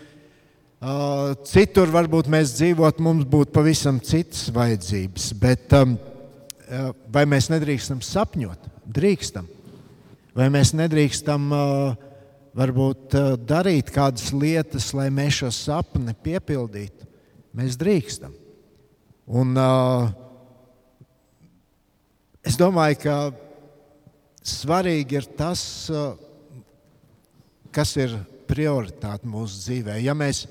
Citur 1.49 1.91
varbūt 1.91 2.29
mēs 2.31 2.55
dzīvotu, 2.59 3.03
mums 3.03 3.27
būtu 3.29 3.55
pavisam 3.55 3.99
citas 4.05 4.47
vajadzības. 4.55 5.33
Bet 5.41 5.75
vai 7.13 7.25
mēs 7.27 7.51
nedrīkstam 7.53 8.03
sapņot? 8.05 8.69
Drīkstam. 8.89 9.49
Vai 10.39 10.47
mēs 10.55 10.71
nedrīkstam 10.79 11.51
varbūt 12.59 13.17
darīt 13.49 13.91
kādas 13.95 14.31
lietas, 14.33 14.93
lai 14.95 15.09
mēs 15.15 15.43
šo 15.43 15.51
sapni 15.55 16.15
piepildītu? 16.15 17.09
Mēs 17.59 17.77
drīkstam. 17.81 18.31
Un, 19.29 19.57
uh, 19.59 20.28
Es 22.49 22.57
domāju, 22.57 22.97
ka 23.03 23.15
svarīgi 24.41 25.19
ir 25.19 25.27
tas, 25.37 25.61
uh, 25.93 26.15
kas 27.77 27.91
ir 28.01 28.15
prioritāte 28.49 29.29
mūsu 29.29 29.59
dzīvē. 29.67 29.99
Ja 30.01 30.15
mēs 30.17 30.47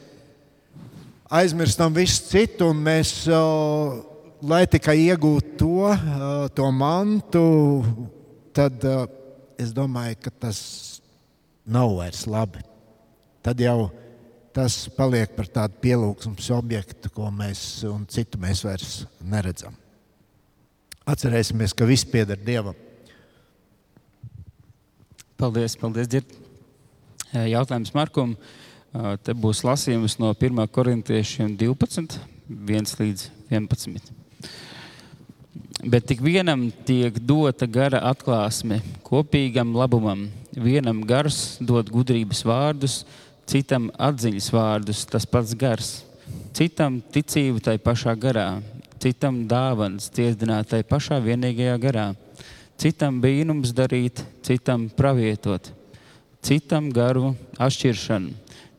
aizmirstam 1.33 1.95
visu 1.95 2.27
citu 2.29 2.67
un 2.69 2.83
mēs, 2.85 3.13
uh, 3.31 3.97
lai 4.45 4.67
tikai 4.69 4.93
iegūtu 5.07 5.55
to, 5.57 5.87
uh, 5.89 6.45
to 6.53 6.67
mantu, 6.69 7.47
tad 8.53 8.85
es 9.57 9.73
domāju, 9.73 10.19
ka 10.21 10.35
tas 10.45 10.61
nav 11.65 11.97
vairs 11.97 12.27
labi. 12.29 12.61
Tad 13.41 13.65
jau 13.65 13.89
tas 14.53 14.83
paliek 14.93 15.33
par 15.33 15.49
tādu 15.49 15.81
pielūgsmes 15.81 16.53
objektu, 16.53 17.09
ko 17.09 17.33
mēs 17.33 17.65
un 17.89 18.05
citu 18.05 18.37
mēs 18.41 18.61
vairs 18.69 18.99
neredzam. 19.17 19.86
Atcerēsimies, 21.07 21.71
ka 21.71 21.85
viss 21.87 22.03
pieder 22.03 22.35
Dievam. 22.35 22.75
Paldies, 25.39 25.77
paldies 25.79 26.09
Dzird. 26.11 26.33
Jautājums 27.47 27.93
Markum. 27.95 28.33
Te 29.23 29.31
būs 29.31 29.63
lasījums 29.63 30.17
no 30.19 30.33
1. 30.35 30.59
korintiešiem 30.67 31.53
12, 31.55 32.17
1 32.51 32.93
līdz 32.99 33.25
11. 33.53 34.11
Bet 35.87 36.09
tik 36.11 36.19
vienam 36.25 36.67
tiek 36.83 37.21
dota 37.23 37.69
gara 37.71 38.03
atklāsme 38.11 38.81
kopīgam 39.07 39.71
labumam. 39.79 40.27
Vienam 40.59 41.05
gars 41.07 41.55
dod 41.63 41.87
gudrības 41.93 42.43
vārdus, 42.43 43.05
citam 43.47 43.93
atziņas 43.95 44.51
vārdus, 44.51 45.07
tas 45.07 45.23
pats 45.29 45.55
gars, 45.55 46.01
citam 46.57 46.99
ticību 46.99 47.63
tai 47.63 47.77
pašā 47.79 48.17
garā, 48.19 48.57
citam 49.01 49.43
dāvāns 49.49 50.09
ciesdināt 50.13 50.71
tai 50.71 50.81
pašā 50.87 51.19
vienīgajā 51.23 51.77
garā, 51.81 52.07
citam 52.79 53.21
brīnums 53.23 53.73
darīt, 53.75 54.23
citam 54.45 54.87
pravietot, 54.89 55.71
citam 56.45 56.91
garu 56.93 57.33
atšķiršanu, 57.57 58.33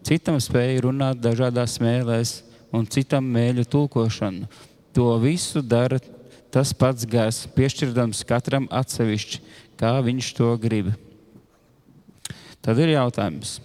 citam 0.07 0.39
spēju 0.43 0.87
runāt 0.89 1.21
dažādās 1.23 1.79
mēlēs 1.83 2.39
un 2.75 2.87
citam 2.87 3.27
mēļu 3.35 3.67
tulkošanu. 3.71 4.49
To 4.97 5.11
visu 5.23 5.63
dara 5.63 6.01
tas 6.53 6.73
pats 6.73 7.05
gars, 7.09 7.45
piešķirdams 7.55 8.25
katram 8.29 8.67
atsevišķi, 8.73 9.43
kā 9.79 9.99
viņš 10.05 10.33
to 10.39 10.55
grib. 10.61 10.91
Tad 12.65 12.81
ir 12.83 12.97
jautājums, 12.97 13.59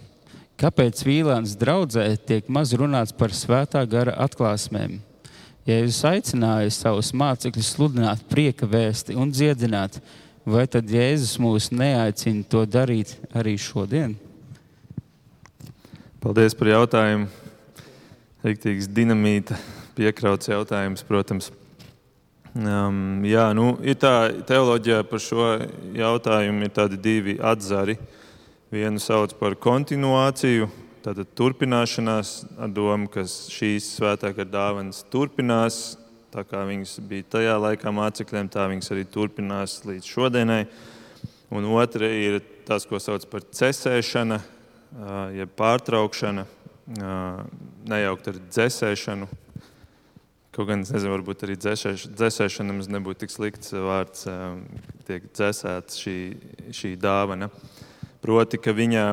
kāpēc 0.59 1.01
Vīlāns 1.07 1.55
draudzē 1.59 2.05
tiek 2.27 2.51
maz 2.51 2.75
runāts 2.77 3.15
par 3.15 3.33
svētā 3.35 3.81
gara 3.89 4.13
atklāsmēm? 4.27 4.99
Jēzus 5.63 6.01
aicināja 6.09 6.71
savus 6.75 7.13
mācekļus 7.15 7.69
sludināt 7.77 8.23
prieka 8.27 8.67
vēsti 8.67 9.15
un 9.15 9.29
dziedināt, 9.31 10.01
vai 10.43 10.65
tad 10.67 10.89
Jēzus 10.91 11.37
mūs 11.39 11.69
neaicina 11.71 12.43
to 12.51 12.65
darīt 12.67 13.13
arī 13.31 13.53
šodien? 13.55 14.17
Paldies 16.19 16.55
par 16.59 16.67
jautājumu. 16.67 17.29
Rīktīgs 18.43 18.89
dinamīta 18.91 19.55
piekrauts 19.95 20.51
jautājums, 20.51 21.05
protams. 21.07 21.47
Um, 22.53 23.23
jā, 23.23 23.47
nu, 23.55 23.77
ir 23.87 23.95
tā 23.95 24.33
teoloģija 24.43 24.99
par 25.07 25.23
šo 25.23 25.47
jautājumu, 25.95 26.67
ir 26.67 26.75
tādi 26.75 26.99
divi 26.99 27.37
atzari. 27.39 27.95
Vienu 28.73 28.99
sauc 28.99 29.31
par 29.39 29.55
kontinuāciju, 29.55 30.67
tātad 31.03 31.27
turpināšanās 31.35 32.31
ar 32.63 32.71
domu, 32.71 33.09
ka 33.11 33.25
šīs 33.27 33.89
svētākā 33.97 34.45
dāvanas 34.47 35.03
turpinās. 35.11 35.97
Tā 36.33 36.45
kā 36.47 36.63
viņas 36.65 36.95
bija 37.05 37.27
tajā 37.35 37.57
laikā 37.61 37.91
mācekļiem, 37.93 38.49
tā 38.49 38.65
viņas 38.71 38.89
arī 38.95 39.03
turpinās 39.11 39.81
līdz 39.85 40.07
šodienai. 40.09 40.63
Un 41.53 41.67
otra 41.75 42.07
ir 42.07 42.39
tas, 42.65 42.87
ko 42.89 42.97
sauc 43.03 43.27
par 43.29 43.43
cesēšana, 43.45 44.39
jeb 45.37 45.53
pārtraukšana, 45.59 46.47
nejaukt 47.91 48.31
ar 48.31 48.41
dzēsēšanu. 48.47 49.29
Kaut 50.53 50.69
gan 50.69 50.81
es 50.85 50.91
nezinu, 50.93 51.13
varbūt 51.17 51.45
arī 51.45 51.59
dzēsēšana 51.59 52.73
mums 52.73 52.89
nebūtu 52.93 53.25
tik 53.25 53.33
slikts 53.33 53.73
vārds, 53.73 54.25
tiek 55.05 55.29
dzēsēta 55.33 55.99
šī, 55.99 56.17
šī 56.73 56.95
dāvana. 57.01 57.51
Proti, 58.23 58.57
ka 58.61 58.73
viņa 58.73 59.07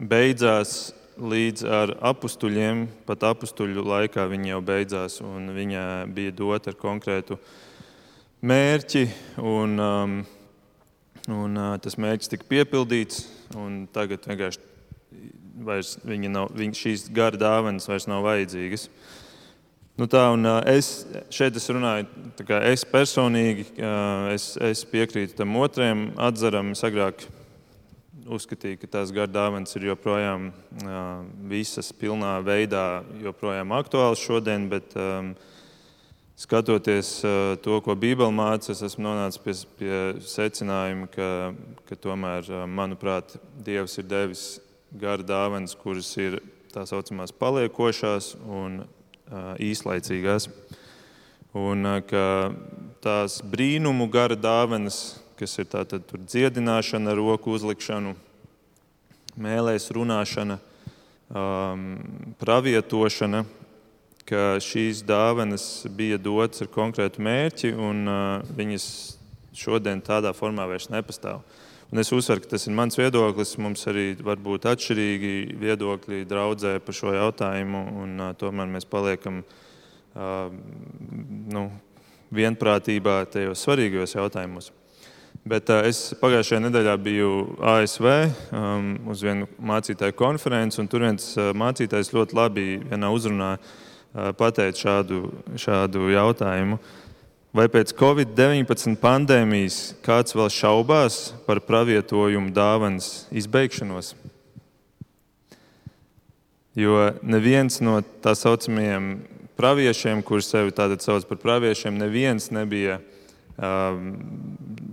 beidzās 0.00 0.94
līdz 1.16 1.64
ar 1.64 1.92
apstuļiem, 2.12 2.86
pat 3.08 3.24
apstuļu 3.26 3.84
laikā 3.86 4.26
viņa 4.28 4.50
jau 4.50 4.60
beidzās, 4.64 5.18
un 5.24 5.50
viņa 5.56 5.82
bija 6.12 6.34
dota 6.36 6.72
ar 6.72 6.78
konkrētu 6.80 7.38
mērķi. 8.46 9.04
Un, 9.40 9.76
um, 9.80 10.16
un, 11.32 11.56
uh, 11.56 11.74
tas 11.82 11.98
mērķis 12.00 12.32
tika 12.34 12.48
piepildīts, 12.50 13.24
un 13.56 13.84
tagad 13.92 14.26
vienkārši 14.28 14.60
vairs 15.66 15.96
nav, 16.04 16.50
viņa, 16.52 16.76
šīs 16.76 17.06
gara 17.16 17.40
dāvanas 17.40 17.88
vairs 17.88 18.08
nav 18.10 18.26
vajadzīgas. 18.26 18.90
Nu 19.96 20.04
tā, 20.12 20.26
un, 20.34 20.44
uh, 20.44 20.60
es 20.68 21.06
šeit 21.32 21.56
es 21.56 21.70
runāju, 21.72 22.04
es 22.60 22.84
personīgi 22.84 23.64
uh, 23.78 24.28
es, 24.34 24.52
es 24.60 24.84
piekrītu 24.84 25.38
tam 25.38 25.56
otrajam 25.56 26.10
atzaram. 26.20 26.74
Es 26.76 26.84
agrāk 26.84 27.24
uzskatīju, 28.32 28.80
ka 28.82 28.88
tās 28.98 29.12
gardāvans 29.14 29.76
ir 29.78 29.88
joprojām 29.90 30.50
visas 31.50 31.92
pilnā 31.96 32.36
veidā 32.44 33.04
joprojām 33.22 33.74
aktuāls 33.76 34.22
šodien, 34.22 34.68
bet 34.72 34.94
um, 34.98 35.32
skatoties 36.38 37.10
to, 37.64 37.78
ko 37.84 37.96
Bībele 37.98 38.34
māca, 38.34 38.72
es 38.74 38.82
esmu 38.84 39.06
nonācis 39.08 39.42
pie, 39.42 39.54
pie 39.78 40.00
secinājuma, 40.26 41.08
ka, 41.14 41.30
ka 41.88 41.98
tomēr, 42.08 42.50
manuprāt, 42.68 43.38
Dievs 43.66 43.98
ir 44.02 44.08
devis 44.10 44.44
gardāvans, 44.96 45.76
kuras 45.78 46.10
ir 46.20 46.40
tā 46.74 46.84
saucamās 46.88 47.32
paliekošās 47.34 48.34
un 48.44 48.82
īslaicīgās. 49.62 50.50
Un 51.56 51.88
ka 52.04 52.26
tās 53.00 53.38
brīnumu 53.40 54.10
gara 54.12 54.36
dāvanas, 54.36 55.16
kas 55.36 55.58
ir 55.60 55.68
tātad 55.70 56.08
dziedināšana, 56.16 57.14
roku 57.16 57.52
uzlikšana, 57.56 58.14
mēlēs 59.36 59.90
runāšana, 59.92 60.58
um, 61.28 61.84
pravietošana, 62.40 63.44
ka 64.26 64.56
šīs 64.62 65.04
dāvanas 65.06 65.86
bija 65.94 66.18
dotas 66.18 66.64
ar 66.64 66.72
konkrētu 66.72 67.22
mērķi, 67.22 67.72
un 67.76 68.02
uh, 68.10 68.56
viņas 68.56 68.88
šodien 69.56 70.02
tādā 70.04 70.32
formā 70.36 70.66
vairs 70.68 70.90
nepastāv. 70.92 71.44
Un 71.92 72.02
es 72.02 72.10
uzsveru, 72.10 72.42
ka 72.42 72.56
tas 72.56 72.66
ir 72.66 72.74
mans 72.74 72.98
viedoklis. 72.98 73.54
Mums 73.62 73.86
arī 73.86 74.08
var 74.18 74.40
būt 74.42 74.66
atšķirīgi 74.66 75.34
viedokļi 75.60 76.24
draudzē 76.26 76.80
par 76.82 76.96
šo 76.98 77.14
jautājumu, 77.14 77.82
un 78.02 78.16
uh, 78.24 78.32
tomēr 78.38 78.72
mēs 78.72 78.88
paliekam 78.90 79.44
uh, 79.44 80.48
nu, 81.54 81.68
vienprātībā 82.34 83.20
tajos 83.30 83.62
svarīgajos 83.62 84.16
jautājumos. 84.18 84.72
Bet 85.46 85.70
es 85.70 86.08
pagājušajā 86.18 86.58
nedēļā 86.64 86.92
biju 86.98 87.26
ASV 87.70 88.06
um, 88.50 88.88
uz 89.12 89.20
vienu 89.22 89.46
mācītāju 89.62 90.16
konferenci, 90.18 90.80
un 90.82 90.88
tur 90.90 91.04
viens 91.06 91.28
mācītājs 91.38 92.10
ļoti 92.16 92.34
labi 92.34 92.64
vienā 92.80 93.12
uzrunā 93.14 93.52
uh, 93.54 94.32
pateica 94.34 94.82
šādu, 94.88 95.20
šādu 95.54 96.10
jautājumu. 96.10 96.80
Vai 97.54 97.68
pēc 97.70 97.94
Covid-19 97.94 98.98
pandēmijas 98.98 99.94
kāds 100.02 100.34
vēl 100.34 100.50
šaubās 100.50 101.22
par 101.46 101.62
pravietojumu 101.62 102.50
dāvanas 102.50 103.28
izbeigšanos? 103.30 104.16
Jo 106.74 107.12
neviens 107.22 107.78
no 107.86 108.00
tā 108.18 108.34
saucamajiem 108.34 109.12
praviešiem, 109.54 110.26
kurus 110.26 110.50
sevi 110.50 110.74
sauc 110.74 111.30
par 111.30 111.38
praviešiem, 111.38 112.02
neviens 112.02 112.50
nebija 112.50 112.98
uh, 112.98 113.12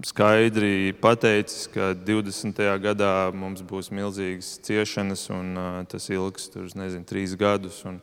skaidri 0.03 0.93
pateicis, 1.01 1.67
ka 1.71 1.91
20. 1.95 2.59
gadā 2.83 3.31
mums 3.35 3.63
būs 3.67 3.91
milzīgas 3.91 4.57
ciešanas, 4.63 5.27
un 5.35 5.57
tas 5.91 6.07
ilgs 6.11 6.49
tur, 6.53 6.69
nezinu, 6.79 7.03
trīs 7.07 7.35
gadus. 7.39 7.81
Un, 7.87 7.99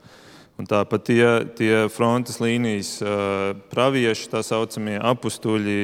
un 0.61 0.69
tāpat 0.69 1.07
tie, 1.09 1.25
tie 1.57 1.75
frontes 1.93 2.41
līnijas 2.43 2.99
pravieši, 3.73 4.29
tā 4.33 4.45
saucamie 4.45 4.99
apstuļi, 5.01 5.79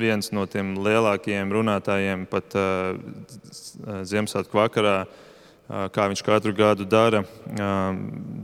viens 0.00 0.32
no 0.32 0.46
tiem 0.48 0.78
lielākajiem 0.80 1.52
runātājiem 1.52 2.28
pat 2.30 2.56
Ziemassvētku 4.08 4.56
vakarā 4.56 5.02
kā 5.70 6.06
viņš 6.10 6.22
katru 6.26 6.52
gadu 6.56 6.84
dara, 6.88 7.22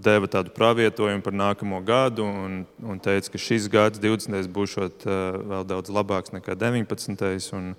deva 0.03 0.29
tādu 0.31 0.53
pravietojumu 0.55 1.25
par 1.25 1.35
nākamo 1.35 1.81
gadu 1.87 2.27
un, 2.27 2.61
un 2.79 3.01
teica, 3.03 3.33
ka 3.33 3.41
šis 3.41 3.67
gads, 3.71 4.01
20. 4.03 4.47
būs 4.53 4.77
vēl 4.77 5.65
daudz 5.67 5.91
labāks 5.91 6.35
nekā 6.35 6.55
19. 6.59 7.51
Un, 7.59 7.73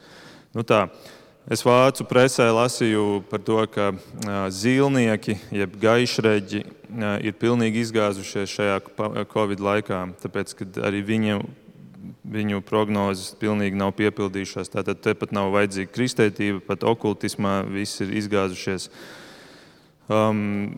nu 0.56 0.66
tā, 0.68 0.88
es 1.48 1.64
vācu 1.64 2.04
presē 2.10 2.50
lasīju 2.52 3.22
par 3.30 3.44
to, 3.48 3.62
ka 3.72 3.94
zīlnieki, 4.52 5.38
jeb 5.56 5.78
gaišreģi, 5.80 6.66
ir 7.24 7.38
pilnīgi 7.40 7.86
izgāzušies 7.86 8.52
šajā 8.52 8.82
Covid 9.32 9.64
laikā, 9.64 10.02
tāpēc, 10.26 10.58
ka 10.60 10.68
arī 10.90 11.06
viņiem 11.08 11.46
viņu 12.28 12.60
prognozes 12.68 13.32
pilnīgi 13.40 13.80
nav 13.80 13.94
piepildījušās. 13.96 14.74
Tātad 14.74 15.00
tepat 15.04 15.32
nav 15.36 15.54
vajadzīga 15.56 15.94
kristētība, 15.96 16.60
pat 16.68 16.84
okultismā 16.88 17.62
viss 17.72 18.04
ir 18.04 18.12
izgāzušies. 18.20 18.90
Uh, 18.92 19.24
Um, 20.08 20.72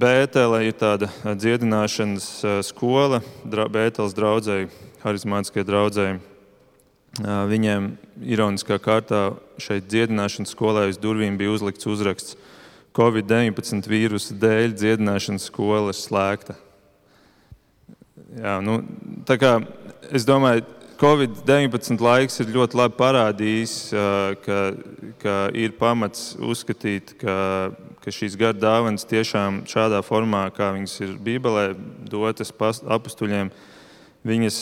Bētelē 0.00 0.66
ir 0.68 0.74
tāda 0.76 1.08
dziedināšanas 1.24 2.26
uh, 2.44 2.58
skola, 2.64 3.22
Bēteles 3.48 4.12
draugai, 4.12 4.66
harizmātiskajai 5.00 5.64
draugai. 5.64 6.10
Uh, 7.20 7.48
viņiem 7.48 7.86
ironiskā 8.20 8.76
kārtā 8.76 9.30
šeit 9.60 9.88
dziedināšanas 9.88 10.52
skolā 10.52 10.84
uz 10.92 11.00
durvīm 11.00 11.40
bija 11.40 11.54
uzlikts 11.56 11.88
uzraksts 11.88 12.36
Covid-19 12.96 13.88
vīrusa 13.88 14.36
dēļ 14.36 14.76
dziedināšanas 14.76 15.48
skola 15.48 15.94
ir 15.94 15.96
slēgta. 15.96 16.58
Jā, 18.36 18.58
nu, 18.60 18.82
kā, 19.24 19.54
es 20.12 20.28
domāju, 20.28 20.66
Covid-19 21.00 22.04
laiks 22.04 22.42
ir 22.44 22.52
ļoti 22.52 22.76
labi 22.76 23.00
parādījis, 23.00 23.76
uh, 23.96 24.36
ka, 24.44 24.64
ka 25.24 25.38
ir 25.56 25.72
pamats 25.80 26.34
uzskatīt, 26.36 27.16
ka 27.24 27.38
ka 28.00 28.12
šīs 28.14 28.36
gara 28.40 28.56
dāvanas 28.56 29.04
tiešām 29.08 29.64
šādā 29.68 30.00
formā, 30.04 30.46
kā 30.56 30.70
viņas 30.76 30.96
ir 31.04 31.14
Bībelē 31.20 31.70
dotas 32.08 32.52
apstuļiem, 32.56 33.50
viņas 34.26 34.58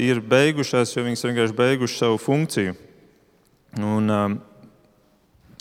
ir 0.00 0.20
beigušās, 0.20 0.94
jo 0.96 1.04
viņas 1.06 1.26
vienkārši 1.28 1.56
beigušas 1.56 2.02
savu 2.04 2.18
funkciju. 2.20 2.74
Un, 3.80 4.12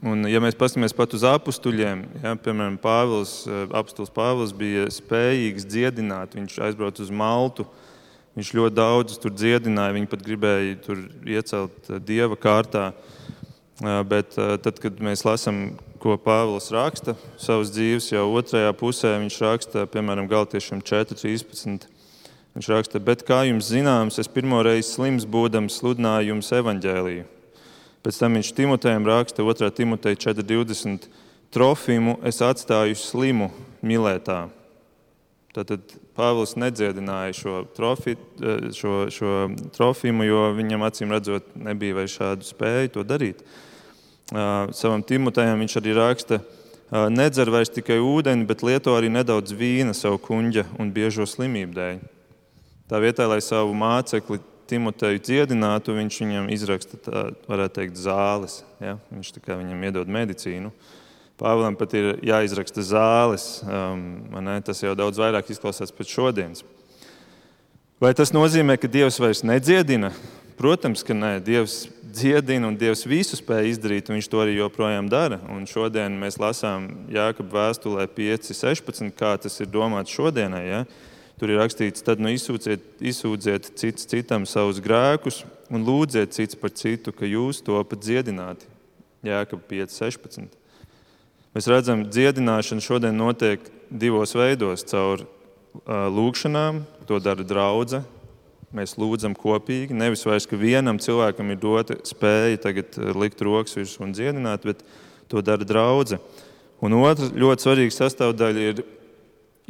un, 0.03 0.25
ja 0.27 0.41
mēs 0.43 0.57
paskatāmies 0.59 0.95
pat 0.95 1.15
uz 1.15 1.23
apstuļiem, 1.27 2.03
ja, 2.23 2.33
piemēram, 2.35 2.75
Pāvils, 2.83 3.45
apstulis 3.79 4.11
Pāvils 4.11 4.51
bija 4.55 4.89
spējīgs 4.91 5.67
dziedināt, 5.71 6.35
viņš 6.35 6.59
aizbrauca 6.67 7.05
uz 7.05 7.13
Maltu. 7.13 7.67
Viņš 8.31 8.53
ļoti 8.55 8.75
daudz 8.77 9.17
tur 9.19 9.33
dziedināja, 9.35 9.91
viņi 9.91 10.07
pat 10.07 10.21
gribēja 10.23 10.75
tur 10.85 11.01
iecelt 11.27 11.89
dieva 12.07 12.37
kārtā. 12.39 12.93
Bet 14.07 14.37
tad, 14.37 14.77
kad 14.79 15.01
mēs 15.03 15.25
lasām 15.27 15.73
ko 16.01 16.17
Pāvils 16.17 16.71
raksta 16.73 17.13
savas 17.39 17.69
dzīves, 17.73 18.09
jau 18.09 18.25
otrajā 18.33 18.71
pusē 18.77 19.13
viņš 19.21 19.37
raksta, 19.45 19.85
piemēram, 19.91 20.29
Galtiešiem 20.31 20.81
4.13. 20.81 21.85
Viņš 22.51 22.69
raksta, 22.73 22.99
bet 22.99 23.21
kā 23.23 23.43
jums 23.47 23.69
zināms, 23.71 24.17
es 24.19 24.27
pirmoreiz 24.27 24.89
slims 24.95 25.27
būdams 25.29 25.77
sludināju 25.79 26.33
jums 26.33 26.49
evaņģēliju. 26.57 27.27
Pēc 28.01 28.17
tam 28.17 28.35
viņš 28.35 28.49
Timotejam 28.57 29.05
raksta 29.07 29.45
2. 29.45 29.69
Timoteja 29.77 30.17
4.20. 30.33 31.05
Trofimu 31.53 32.17
es 32.25 32.41
atstāju 32.41 32.97
slimu 32.97 33.51
Milētā. 33.85 34.47
Tātad 35.51 35.83
Pāvils 36.15 36.55
nedziedināja 36.59 37.35
šo, 37.35 37.55
trofi, 37.75 38.15
šo, 38.75 38.95
šo 39.11 39.33
trofimu, 39.75 40.25
jo 40.25 40.45
viņam 40.57 40.85
acīm 40.87 41.11
redzot, 41.11 41.51
nebija 41.59 41.99
vairs 41.99 42.15
šādu 42.17 42.47
spēju 42.47 42.95
to 42.95 43.03
darīt. 43.07 43.43
Savam 44.31 45.01
Timotejam 45.03 45.59
viņš 45.59 45.77
arī 45.81 45.95
raksta, 45.97 46.39
nedzer 47.11 47.51
vairs 47.51 47.71
tikai 47.71 47.97
ūdeni, 47.99 48.47
bet 48.47 48.63
lieto 48.63 48.93
arī 48.95 49.09
nedaudz 49.11 49.51
vīna 49.55 49.95
savu 49.97 50.21
kuģa 50.23 50.65
un 50.79 50.91
biežo 50.95 51.27
slimību 51.27 51.75
dēļ. 51.75 51.99
Tā 52.91 52.99
vietā, 53.03 53.27
lai 53.27 53.41
savu 53.43 53.75
mācekli 53.75 54.39
Timoteju 54.71 55.19
dziedinātu, 55.19 55.91
viņš 55.97 56.17
viņam 56.23 56.45
izraksta, 56.55 56.95
tā, 57.03 57.21
varētu 57.43 57.75
teikt, 57.75 57.97
zāles. 57.99 58.61
Ja? 58.79 58.95
Viņš 59.11 59.33
viņam 59.43 59.81
iedod 59.83 60.11
medicīnu. 60.11 60.71
Pāvēlam 61.41 61.75
pat 61.75 61.91
ir 61.99 62.13
jāizraksta 62.23 62.83
zāles. 62.85 63.47
Um, 63.67 64.21
tas 64.63 64.79
jau 64.79 64.93
daudz 64.95 65.19
vairāk 65.19 65.51
izklausās 65.51 65.91
pēc 65.91 66.13
šodienas. 66.15 66.63
Vai 67.99 68.13
tas 68.15 68.31
nozīmē, 68.31 68.79
ka 68.79 68.87
Dievs 68.87 69.19
vairs 69.19 69.43
nedziedina? 69.43 70.13
Protams, 70.57 71.03
ka 71.05 71.15
nē. 71.15 71.35
Dievs 71.43 71.85
dziedina 72.11 72.67
un 72.67 72.77
Dievs 72.77 73.05
visu 73.07 73.37
spēj 73.39 73.71
izdarīt, 73.71 74.09
un 74.09 74.17
Viņš 74.17 74.29
to 74.31 74.41
arī 74.43 74.57
joprojām 74.57 75.07
dara. 75.09 75.39
Un 75.51 75.65
šodien 75.69 76.17
mēs 76.19 76.39
lasām 76.41 76.89
Jāekab 77.11 77.53
vēstulē 77.53 78.07
5.16, 78.11 79.13
kā 79.17 79.35
tas 79.41 79.59
ir 79.63 79.71
domāts 79.71 80.13
šodienai. 80.13 80.63
Ja? 80.67 80.83
Tur 81.39 81.49
ir 81.49 81.61
rakstīts, 81.61 82.03
tad 82.05 82.21
nu 82.21 82.29
izsūciet, 82.29 82.83
izsūdziet 83.01 83.71
cits 83.79 84.05
citam 84.05 84.45
savus 84.45 84.81
grēkus 84.83 85.41
un 85.73 85.85
lūdziet 85.87 86.35
cits 86.35 86.59
par 86.59 86.73
citu, 86.75 87.13
ka 87.15 87.25
jūs 87.25 87.63
to 87.65 87.79
pat 87.81 88.03
dziedināti. 88.03 88.67
Jēkab 89.25 89.63
5.16. 89.69 90.51
Mēs 91.55 91.67
redzam, 91.67 92.05
ka 92.05 92.13
dziedināšana 92.13 92.83
šodien 92.83 93.17
notiek 93.17 93.63
divos 93.89 94.35
veidos. 94.37 94.85
Caur 94.87 95.23
uh, 95.23 96.07
lūgšanām, 96.13 96.83
to 97.09 97.19
dara 97.23 97.43
draudzene. 97.43 98.20
Mēs 98.75 98.95
lūdzam 98.95 99.33
kopīgi. 99.35 99.95
Nevis 99.97 100.23
vairs, 100.23 100.47
ka 100.47 100.59
vienam 100.59 100.99
cilvēkam 101.01 101.51
ir 101.51 101.59
dota 101.59 101.97
spēja 102.07 102.61
tagad 102.69 102.95
likt 103.19 103.43
rokas 103.43 103.75
virsū 103.75 104.05
un 104.05 104.13
dziedināt, 104.15 104.63
bet 104.67 104.85
to 105.31 105.43
dara 105.43 105.67
draudzene. 105.67 106.21
Un 106.81 106.95
otra 106.97 107.27
ļoti 107.29 107.67
svarīga 107.67 107.93
sastāvdaļa 107.93 108.69
ir 108.71 108.79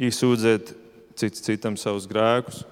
izsūdzēt 0.00 0.72
cits 1.18 1.44
citam 1.44 1.74
savus 1.76 2.06
grēkus. 2.08 2.62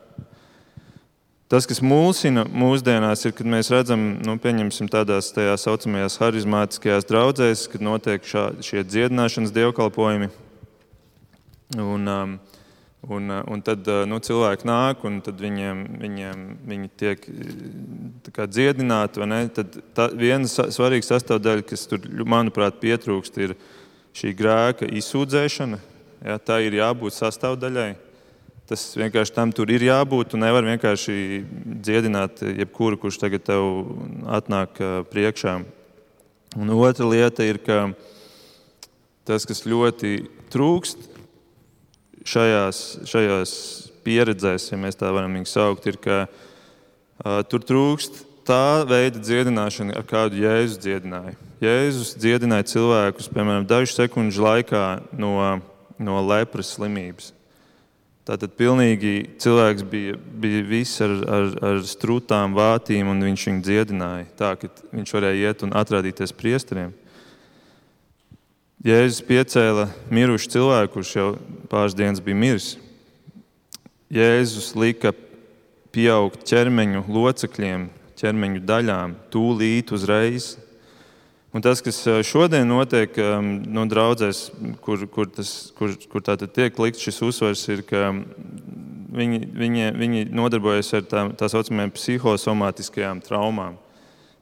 Tas, 1.51 1.66
kas 1.66 1.81
mulsina 1.83 2.45
mūsdienās, 2.47 3.24
ir, 3.26 3.35
kad 3.35 3.49
mēs 3.51 3.72
redzam, 3.74 4.05
nu, 4.22 4.37
pieņemsim 4.39 4.87
tādās 4.91 5.33
tā 5.35 5.49
saucamajās 5.59 6.20
harizmātiskajās 6.22 7.09
draudzēs, 7.09 7.64
kad 7.72 7.83
notiek 7.83 8.22
šā, 8.22 8.45
šie 8.62 8.85
dziedināšanas 8.87 9.51
dievkalpojumi. 9.57 10.31
Un, 11.74 12.07
um, 12.07 12.37
un, 13.09 13.28
uh, 13.28 13.42
un 13.48 13.62
tad 13.64 13.86
uh, 13.88 14.03
nu, 14.09 14.18
cilvēki 14.20 14.68
nāk, 14.68 15.05
un 15.09 15.20
viņiem, 15.24 15.84
viņiem 16.01 16.44
viņi 16.68 16.90
tiek 17.01 17.24
kā, 18.34 18.46
dziedināti. 18.46 19.24
Tad 19.57 19.78
tā, 19.96 20.11
viena 20.16 20.48
svarīga 20.48 21.09
sastāvdaļa, 21.09 21.64
kas 21.70 21.86
tur, 21.90 22.05
manuprāt, 22.28 22.80
pietrūkst, 22.82 23.40
ir 23.40 23.57
šī 24.16 24.34
grēka 24.36 24.88
izsūdzēšana. 25.01 25.80
Ja, 26.26 26.36
tā 26.36 26.61
ir 26.66 26.76
jābūt 26.76 27.16
sastāvdaļai. 27.16 27.90
Tas 28.70 28.84
vienkārši 28.94 29.34
tam 29.34 29.51
tur 29.57 29.70
ir 29.72 29.82
jābūt. 29.82 30.30
Tu 30.30 30.38
nevari 30.38 30.74
vienkārši 30.74 31.14
dziedināt 31.82 32.44
jebkuru, 32.44 33.01
kurš 33.01 33.18
tagad 33.22 33.42
tev 33.48 33.64
atnāk 34.30 34.78
priekšā. 35.11 35.57
Un 36.61 36.70
otra 36.76 37.09
lieta 37.09 37.46
ir, 37.46 37.59
ka 37.64 37.88
tas, 39.26 39.46
kas 39.48 39.64
ļoti 39.66 40.18
trūkst 40.53 41.09
šajās, 42.26 42.82
šajās 43.08 43.52
pieredzēs, 44.04 44.70
ja 44.72 44.78
mēs 44.80 44.98
tā 45.00 45.10
varam 45.14 45.36
viņus 45.38 45.54
saukt, 45.56 45.88
ir, 45.90 45.98
ka 46.00 46.24
uh, 46.26 47.40
tur 47.50 47.64
trūkst 47.66 48.24
tā 48.48 48.82
veida 48.88 49.20
dziedināšana, 49.22 49.96
ar 50.00 50.06
kādu 50.08 50.40
Jēzus 50.40 50.80
dziedināja. 50.82 51.36
Jēzus 51.60 52.14
dziedināja 52.16 52.70
cilvēkus, 52.72 53.28
piemēram, 53.32 53.66
dažu 53.68 53.92
sekundžu 53.92 54.46
laikā 54.46 54.84
no, 55.12 55.34
no 56.00 56.22
lepras 56.24 56.72
slimības. 56.76 57.34
Tātad 58.30 58.52
pilnīgi 58.54 59.14
cilvēks 59.42 59.84
bija, 59.90 60.14
bija 60.14 60.62
viss 60.68 61.00
ar, 61.02 61.12
ar, 61.24 61.46
ar 61.70 61.78
strūtām, 61.88 62.52
vātīm, 62.54 63.08
un 63.10 63.24
viņš 63.26 63.46
viņu 63.48 63.64
dziedināja. 63.66 64.26
Tā 64.38 64.52
ka 64.60 64.70
viņš 64.92 65.14
varēja 65.16 65.50
iet 65.50 65.64
un 65.66 65.72
atrādīties 65.76 66.34
priesteriem. 66.36 66.92
Jēzus 68.81 69.20
piecēla 69.28 69.91
mirušu 70.09 70.55
cilvēku, 70.55 70.95
kurš 70.95 71.11
jau 71.16 71.26
pāris 71.68 71.97
dienas 71.99 72.22
bija 72.24 72.39
miris. 72.41 72.70
Jēzus 74.11 74.72
lika 74.72 75.12
pieaugt 75.93 76.47
ķermeņu 76.49 77.05
locekļiem, 77.12 77.91
ķermeņu 78.20 78.64
daļām, 78.64 79.14
tūlīt 79.33 79.93
uzreiz, 79.93 80.55
Un 81.51 81.64
tas, 81.66 81.81
kas 81.83 81.97
šodien 82.22 82.68
notiek 82.70 83.16
no 83.43 83.83
draudzēs, 83.91 84.45
kur, 84.85 85.03
kur, 85.11 85.26
tas, 85.35 85.72
kur, 85.74 85.97
kur 86.12 86.22
tiek 86.22 86.76
likts 86.78 87.03
šis 87.03 87.18
uzsvers, 87.26 87.64
ir, 87.74 87.83
ka 87.83 88.12
viņi, 89.18 89.41
viņi, 89.59 89.89
viņi 89.99 90.22
nodarbojas 90.31 90.93
ar 90.95 91.09
tā, 91.11 91.24
tā 91.35 91.49
saucamajām 91.51 91.91
psihosomātiskajām 91.97 93.22
traumām. 93.26 93.81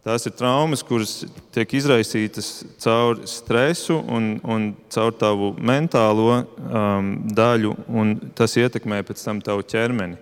Tās 0.09 0.25
ir 0.25 0.33
traumas, 0.33 0.81
kuras 0.81 1.11
tiek 1.53 1.73
izraisītas 1.77 2.63
caur 2.81 3.19
stresu 3.29 3.99
un, 4.09 4.39
un 4.41 4.71
caur 4.89 5.13
tavu 5.13 5.51
mentālo 5.61 6.31
um, 6.39 7.11
daļu, 7.37 7.75
un 7.93 8.15
tas 8.39 8.57
ietekmē 8.57 9.03
pēc 9.05 9.21
tam 9.27 9.43
tavu 9.45 9.67
ķermeni. 9.69 10.17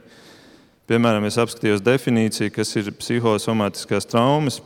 Piemēram, 0.90 1.28
es 1.28 1.38
apskatījos 1.38 1.84
definīciju, 1.86 2.50
kas 2.56 2.74
ir 2.80 2.90
psihosomātiskās 2.98 4.10
traumas. 4.10 4.58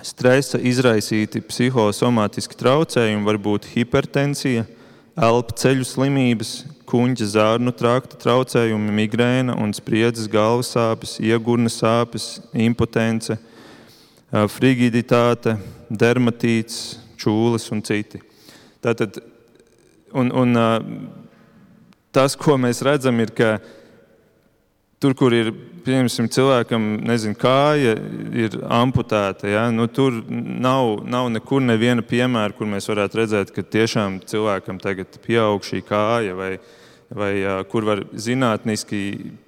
Stresa 0.00 0.62
izraisīti 0.64 1.44
psihosomātiski 1.44 2.56
traucējumi 2.64 3.28
var 3.28 3.42
būt 3.50 3.68
hipertensija, 3.74 4.64
elpu 5.12 5.60
ceļu 5.60 5.84
slimības, 5.92 6.56
kuģa 6.88 7.32
zārnu 7.36 7.76
trakta 7.76 8.16
traucējumi, 8.24 8.96
migrēna 8.96 9.60
un 9.60 9.76
spriedzes 9.76 10.32
galvas 10.32 10.72
sāpes, 10.72 11.18
iegurna 11.20 11.68
sāpes, 11.68 12.38
impotence, 12.56 13.36
frigiditāte, 14.32 15.58
dermatīts, 15.92 16.98
čūlas 17.20 17.68
un 17.74 17.82
citi. 17.84 18.22
Tātad, 18.82 19.20
un, 20.16 20.32
un, 20.32 20.56
tas, 22.14 22.36
ko 22.40 22.56
mēs 22.60 22.80
redzam, 22.86 23.20
ir, 23.20 23.32
ka 23.36 23.58
tur, 25.02 25.14
kur 25.18 25.36
ir 25.36 25.52
pieņemsim, 25.84 26.30
cilvēkam, 26.32 26.88
nezinu, 27.08 27.36
kāja 27.38 27.96
ir 28.38 28.56
amputēta. 28.72 29.50
Ja? 29.50 29.66
Nu, 29.74 29.88
tur 29.90 30.22
nav, 30.30 31.02
nav 31.04 31.28
nekur 31.34 31.64
neviena 31.64 32.04
piemēra, 32.06 32.54
kur 32.56 32.70
mēs 32.70 32.88
varētu 32.90 33.20
redzēt, 33.22 33.52
ka 33.54 33.66
tiešām 33.66 34.22
cilvēkam 34.30 34.80
tagad 34.82 35.20
pieaug 35.26 35.66
šī 35.66 35.82
kāja. 35.88 36.36
Vai, 36.38 36.54
vai 37.16 37.32
kur 37.70 37.84
var 37.86 38.02
zinātniski 38.12 39.00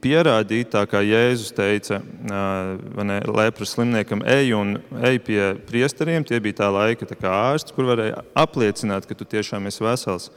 pierādīt, 0.05 0.71
tā 0.75 0.85
kā 0.89 1.01
Jēzus 1.05 1.55
teica, 1.57 2.01
ne, 2.01 3.21
lepras 3.25 3.75
slimniekam, 3.75 4.25
ej 4.29 4.53
un 4.57 4.77
ej 5.05 5.21
pie 5.25 5.41
priesteriem. 5.69 6.27
Tie 6.27 6.41
bija 6.45 6.63
tā 6.65 6.73
laika 6.75 7.09
tā 7.09 7.17
ārsts, 7.31 7.75
kur 7.75 7.89
varēja 7.89 8.25
apliecināt, 8.37 9.09
ka 9.09 9.17
tu 9.17 9.29
tiešām 9.29 9.71
esi 9.71 9.85
vesels 9.85 10.31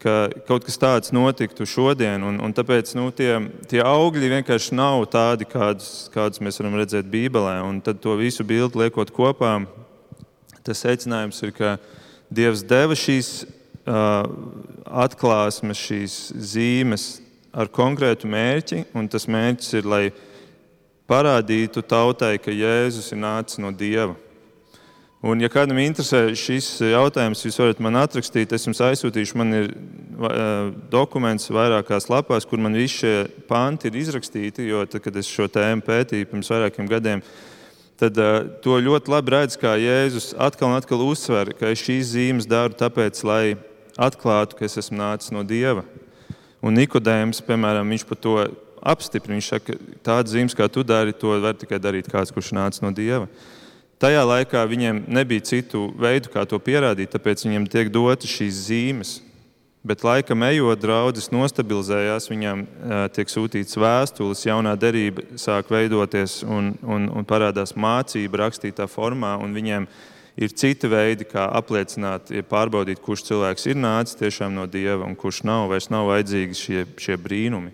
ka 0.00 0.30
kaut 0.48 0.64
kas 0.64 0.78
tāds 0.80 1.12
notiktu 1.12 1.66
šodien. 1.68 2.22
Un, 2.24 2.40
un 2.40 2.54
tāpēc 2.56 2.94
nu, 2.96 3.10
tie, 3.12 3.34
tie 3.68 3.82
augļi 3.84 4.32
vienkārši 4.32 4.76
nav 4.78 5.04
tādi, 5.12 5.44
kādus, 5.48 6.08
kādus 6.14 6.40
mēs 6.40 6.60
varam 6.60 6.78
redzēt 6.80 7.10
Bībelē. 7.12 7.58
Un 7.66 7.82
tad 7.84 8.00
to 8.00 8.16
visu 8.16 8.46
bildi 8.46 8.80
liekot 8.80 9.12
kopā, 9.12 9.58
tas 10.64 10.84
secinājums 10.86 11.40
ir, 11.44 11.52
ka 11.56 11.76
Dievs 12.30 12.62
deva 12.62 12.94
šīs 12.94 13.42
atklāsmes, 13.90 15.80
šīs 15.80 16.16
zīmes 16.52 17.06
ar 17.50 17.70
konkrētu 17.72 18.30
mērķi, 18.30 18.84
un 18.94 19.08
tas 19.10 19.26
mērķis 19.30 19.78
ir, 19.80 19.88
lai 19.90 20.02
parādītu 21.10 21.82
tautai, 21.82 22.36
ka 22.38 22.54
Jēzus 22.54 23.10
ir 23.14 23.22
nācis 23.24 23.58
no 23.62 23.72
Dieva. 23.74 24.14
Un, 25.20 25.36
ja 25.42 25.50
kādam 25.52 25.76
interesē 25.82 26.30
šis 26.32 26.78
jautājums, 26.94 27.42
jūs 27.44 27.58
varat 27.60 27.80
man 27.84 27.98
atrakstīt. 28.00 28.54
Es 28.56 28.64
jums 28.64 28.78
aizsūtīšu, 28.80 29.36
man 29.36 29.52
ir 29.52 29.66
uh, 29.68 30.70
dokuments 30.88 31.50
vairākās 31.52 32.08
lapās, 32.08 32.46
kur 32.48 32.62
man 32.62 32.78
visi 32.78 33.02
šie 33.02 33.14
panti 33.50 33.90
ir 33.90 33.98
izrakstīti. 34.00 34.64
Jo, 34.70 34.86
tad, 34.88 35.02
kad 35.04 35.18
es 35.20 35.28
šo 35.28 35.44
tēmu 35.52 35.84
pētīju 35.84 36.30
pirms 36.30 36.48
vairākiem 36.54 36.88
gadiem, 36.88 37.20
tad 38.00 38.16
uh, 38.16 38.46
to 38.64 38.78
ļoti 38.80 39.12
labi 39.12 39.34
redz, 39.36 39.58
kā 39.60 39.74
Jēzus 39.76 40.30
atkal 40.40 40.70
un 40.70 40.78
atkal 40.78 41.04
uzsver, 41.04 41.52
ka 41.58 41.74
šīs 41.76 42.14
zīmes 42.14 42.48
daru 42.48 42.78
tāpēc, 42.80 43.20
lai 43.28 43.42
atklātu, 44.00 44.56
ka 44.58 44.66
es 44.66 44.78
esmu 44.80 44.98
nācis 45.00 45.34
no 45.34 45.44
Dieva. 45.46 45.84
Un 46.64 46.76
Nikodējums, 46.76 47.40
piemēram, 47.44 47.88
viņš 47.92 48.04
par 48.08 48.20
to 48.20 48.34
apstiprina. 48.80 49.38
Viņš 49.38 49.48
saka, 49.52 49.76
tādas 50.04 50.34
zīmes, 50.34 50.56
kā 50.56 50.68
tu 50.72 50.84
dari, 50.86 51.16
to 51.16 51.36
var 51.40 51.56
tikai 51.56 51.80
darīt 51.80 52.10
kāds, 52.10 52.32
kurš 52.34 52.52
nāca 52.56 52.84
no 52.84 52.92
Dieva. 52.96 53.28
Tajā 54.00 54.20
laikā 54.24 54.62
viņiem 54.64 55.02
nebija 55.12 55.44
citu 55.44 55.90
veidu, 56.00 56.30
kā 56.32 56.46
to 56.48 56.56
pierādīt, 56.56 57.10
tāpēc 57.12 57.44
viņiem 57.44 57.66
tiek 57.68 57.90
dotas 57.92 58.32
šīs 58.32 58.62
zīmes. 58.70 59.18
Bet 59.84 60.02
laikam 60.04 60.42
ejot, 60.44 60.76
draudzes 60.80 61.30
nostabilizējās, 61.32 62.26
viņām 62.28 62.64
tiek 63.16 63.30
sūtīts 63.32 63.78
vēstules, 63.80 64.44
jaunā 64.44 64.74
derība 64.76 65.24
sāk 65.40 65.72
veidoties 65.72 66.42
un, 66.44 66.74
un, 66.84 67.06
un 67.08 67.24
parādās 67.28 67.72
mācība 67.72 68.42
rakstītā 68.42 68.84
formā. 68.92 69.38
Viņiem 69.40 69.88
ir 70.36 70.54
citi 70.54 70.88
veidi, 70.90 71.26
kā 71.28 71.46
apliecināt, 71.58 72.30
ja 72.34 72.44
pārbaudīt, 72.46 73.02
kurš 73.02 73.26
cilvēks 73.30 73.66
ir 73.70 73.80
nācis 73.80 74.18
tiešām 74.20 74.54
no 74.54 74.66
dieva 74.70 75.06
un 75.06 75.16
kurš 75.18 75.42
nav. 75.48 75.68
Vairs 75.72 75.90
nav 75.90 76.08
vajadzīgi 76.10 76.58
šie, 76.58 76.84
šie 77.00 77.18
brīnumi. 77.20 77.72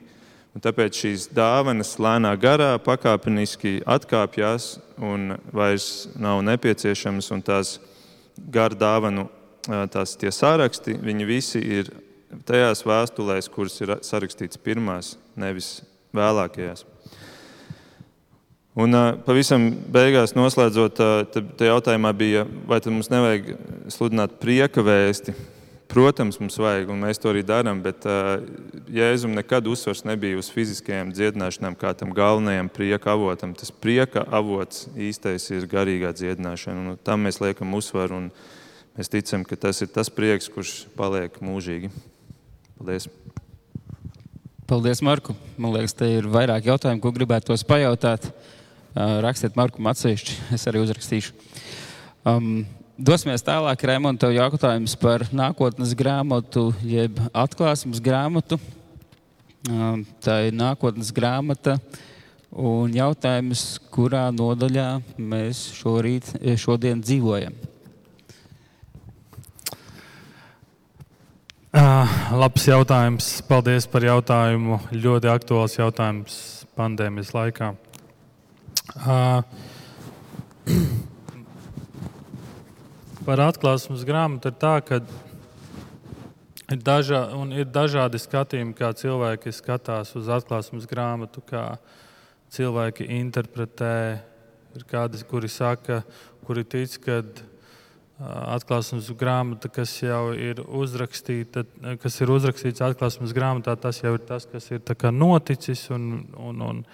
Un 0.57 0.65
tāpēc 0.65 0.97
šīs 1.03 1.29
dāvanas 1.37 1.99
lēnā 2.01 2.33
garā 2.41 2.73
pakāpeniski 2.81 3.83
atkāpjas 3.85 4.79
un 5.05 5.35
vairs 5.53 6.09
nav 6.17 6.41
nepieciešamas. 6.49 7.29
Tās 7.45 7.77
garu 8.53 8.79
dāvanu 8.81 9.29
tās 9.93 10.17
sāraksti, 10.17 10.97
viņi 11.03 11.29
visi 11.29 11.61
ir 11.61 11.93
tajās 12.49 12.85
vēstulēs, 12.87 13.51
kuras 13.53 13.81
ir 13.83 13.97
sarakstīts 14.07 14.61
pirmās, 14.63 15.17
nevis 15.37 15.83
vēlākajās. 16.17 16.87
Un 18.77 18.93
pavisam 19.25 19.71
beigās 19.89 20.35
noslēdzot, 20.37 20.99
te 21.33 21.69
jautājumā 21.71 22.11
bija, 22.13 22.43
vai 22.69 22.77
mums 22.93 23.09
nevajag 23.09 23.55
sludināt 23.89 24.35
prieka 24.43 24.85
vēsti. 24.85 25.33
Protams, 25.89 26.37
mums 26.43 26.59
vajag, 26.61 26.91
un 26.91 26.99
mēs 27.07 27.21
to 27.23 27.31
arī 27.31 27.41
darām, 27.47 27.79
bet 27.81 28.05
Jēzum 28.93 29.33
nekad 29.39 29.69
uzsvars 29.71 30.03
nebija 30.05 30.37
uz 30.37 30.51
fiziskajām 30.53 31.13
dziedināšanām, 31.15 31.77
kā 31.79 31.95
tam 31.97 32.11
galvenajam 32.13 32.69
prieka 32.75 33.15
avotam. 33.15 33.55
Tas 33.57 33.71
prieka 33.73 34.27
avots 34.35 34.91
īstais 34.93 35.47
ir 35.55 35.65
garīgā 35.71 36.11
dziedināšana, 36.19 36.83
un 36.83 36.99
tam 37.07 37.25
mēs 37.25 37.41
liekam 37.41 37.73
uzsvaru, 37.79 38.19
un 38.19 38.29
mēs 38.99 39.13
ticam, 39.15 39.47
ka 39.47 39.57
tas 39.57 39.81
ir 39.81 39.89
tas 39.95 40.11
prieks, 40.13 40.51
kurš 40.53 40.75
paliek 40.99 41.39
mūžīgi. 41.41 41.89
Paldies! 42.77 43.09
Paldies, 44.67 45.01
Marku. 45.07 45.33
Man 45.57 45.73
liekas, 45.79 45.95
te 45.95 46.11
ir 46.19 46.27
vairāk 46.29 46.67
jautājumu, 46.67 47.01
ko 47.01 47.15
gribētu 47.15 47.55
tos 47.55 47.63
pajautāt. 47.65 48.27
Rakstiet 48.97 49.57
Marku 49.59 49.85
atsevišķi, 49.85 50.39
es 50.57 50.65
arī 50.71 50.81
uzrakstīšu. 50.81 51.35
Um, 52.25 52.65
dosimies 52.97 53.45
tālāk, 53.45 53.85
Raimonds, 53.85 54.23
tev 54.23 54.33
jautājums 54.33 54.97
par 54.97 55.27
nākotnes 55.37 55.93
grāmatu, 55.99 56.71
jeb 56.81 57.21
atklāsmes 57.37 58.01
grāmatu. 58.01 58.57
Um, 59.69 60.07
tā 60.25 60.47
ir 60.49 60.57
nākotnes 60.57 61.13
grāmata. 61.13 61.77
Un 62.57 62.95
jautājums, 62.97 63.77
kurā 63.93 64.31
nodaļā 64.33 64.89
mēs 65.21 65.67
šorīt, 65.77 66.33
šodien 66.57 67.03
dzīvojam? 67.05 67.57
Uh, 71.77 72.09
labs 72.33 72.65
jautājums. 72.65 73.35
Paldies 73.45 73.85
par 73.93 74.07
jautājumu. 74.07 74.79
Ļoti 74.97 75.29
aktuāls 75.29 75.77
jautājums 75.77 76.39
pandēmijas 76.79 77.35
laikā. 77.37 77.75
Par 83.27 83.43
atklāsmes 83.43 84.05
grāmatu 84.07 84.53
ir 84.53 84.57
tā, 84.63 84.77
ka 84.87 85.01
ir, 86.71 86.79
dažā, 86.79 87.27
ir 87.59 87.67
dažādi 87.67 88.19
skatījumi, 88.23 88.77
kā 88.79 88.93
cilvēki 88.95 89.51
skatās 89.55 90.15
uz 90.19 90.29
atklāsmes 90.31 90.87
grāmatu, 90.91 91.43
kā 91.47 91.79
cilvēki 92.55 93.11
interpretē. 93.19 94.23
Ir 94.77 94.83
kādi, 94.85 95.17
kuri 95.25 95.49
saka, 95.49 96.03
kuri 96.45 96.65
tic, 96.69 96.99
ka 97.01 97.23
atklāsmes 98.57 99.09
grāmata, 99.17 99.69
kas 99.73 99.93
jau 100.03 100.33
ir 100.33 100.61
uzrakstīta, 100.65 101.65
kas 102.01 102.21
ir 102.21 102.33
uzrakstīts 102.33 102.85
atklāsmes 102.85 103.35
grāmatā, 103.37 103.77
tas 103.81 104.01
jau 104.03 104.15
ir 104.17 104.25
tas, 104.25 104.47
kas 104.49 104.71
ir 104.71 104.81
noticis. 105.13 105.91
Un, 105.91 106.27
un, 106.37 106.61
un, 106.61 106.85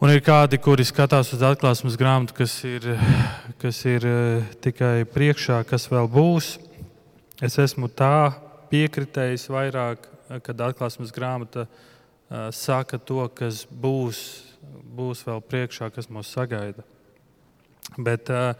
Un 0.00 0.08
ir 0.08 0.22
kādi, 0.24 0.56
kuri 0.56 0.80
skatās 0.88 1.28
uz 1.36 1.42
atklāsmes 1.44 1.92
grāmatu, 2.00 2.32
kas 2.38 2.54
ir, 2.64 2.86
kas 3.60 3.82
ir 3.84 4.06
eh, 4.08 4.46
tikai 4.64 5.02
priekšā, 5.04 5.58
kas 5.68 5.84
vēl 5.92 6.08
būs. 6.08 6.54
Es 7.44 7.58
esmu 7.60 7.90
tā 7.92 8.30
piekritējis 8.70 9.44
vairāk, 9.52 10.06
kad 10.46 10.62
atklāsmes 10.64 11.12
grāmata 11.12 11.66
uh, 11.66 12.48
saka 12.48 12.96
to, 12.96 13.26
kas 13.36 13.66
būs, 13.68 14.22
būs 14.96 15.20
vēl 15.26 15.44
priekšā, 15.50 15.90
kas 15.92 16.08
mūs 16.08 16.32
sagaida. 16.32 16.86
Bet 18.00 18.32
uh, 18.32 18.54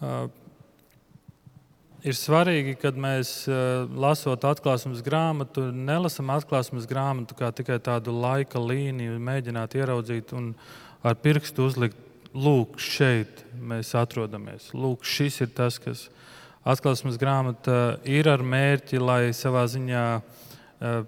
uh, 0.00 0.30
ir 2.04 2.16
svarīgi, 2.16 2.76
kad 2.80 2.98
mēs 3.00 3.32
eh, 3.48 3.84
lasot 3.88 4.44
atklāsmes 4.46 5.02
grāmatu, 5.04 5.70
nelasām 5.72 6.32
atklāsmes 6.34 6.86
grāmatu 6.88 7.36
kā 7.38 7.50
tikai 7.56 7.80
tādu 7.82 8.14
laika 8.16 8.60
līniju, 8.60 9.16
mēģināt 9.24 9.76
ieraudzīt 9.80 10.34
un 10.36 10.52
ar 11.04 11.16
pirkstu 11.20 11.68
uzlikt, 11.68 11.98
lūk, 12.34 12.76
šeit 12.82 13.44
mēs 13.54 13.94
atrodamies. 13.96 14.72
Lūk, 14.74 15.06
šis 15.06 15.40
ir 15.44 15.52
tas, 15.56 15.78
kas 15.80 16.08
atklāsmes 16.66 17.16
grāmata 17.20 17.96
ir 18.08 18.28
ar 18.28 18.42
mērķi, 18.42 19.00
lai 19.00 19.32
savā 19.36 19.64
ziņā 19.70 20.04
eh, 20.20 21.00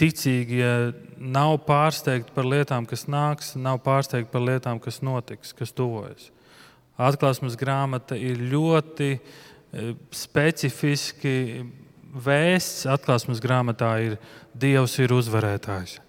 ticīgie 0.00 0.74
nav 1.20 1.58
pārsteigti 1.66 2.32
par 2.32 2.48
lietām, 2.48 2.88
kas 2.88 3.04
nāks, 3.10 3.52
nav 3.60 3.82
pārsteigti 3.84 4.32
par 4.32 4.46
lietām, 4.46 4.80
kas 4.80 5.02
notiks, 5.04 5.52
kas 5.52 5.76
tuvojas. 5.76 6.30
Atklāsmes 7.00 7.54
grāmata 7.56 8.16
ir 8.16 8.40
ļoti 8.52 9.14
uh, 9.16 9.49
specifiski 10.10 11.64
vēsts 12.10 12.88
atklāsmes 12.90 13.42
grāmatā 13.42 13.92
ir 14.02 14.16
Dievs 14.50 14.96
ir 14.98 15.12
uzvarētājs. 15.14 16.00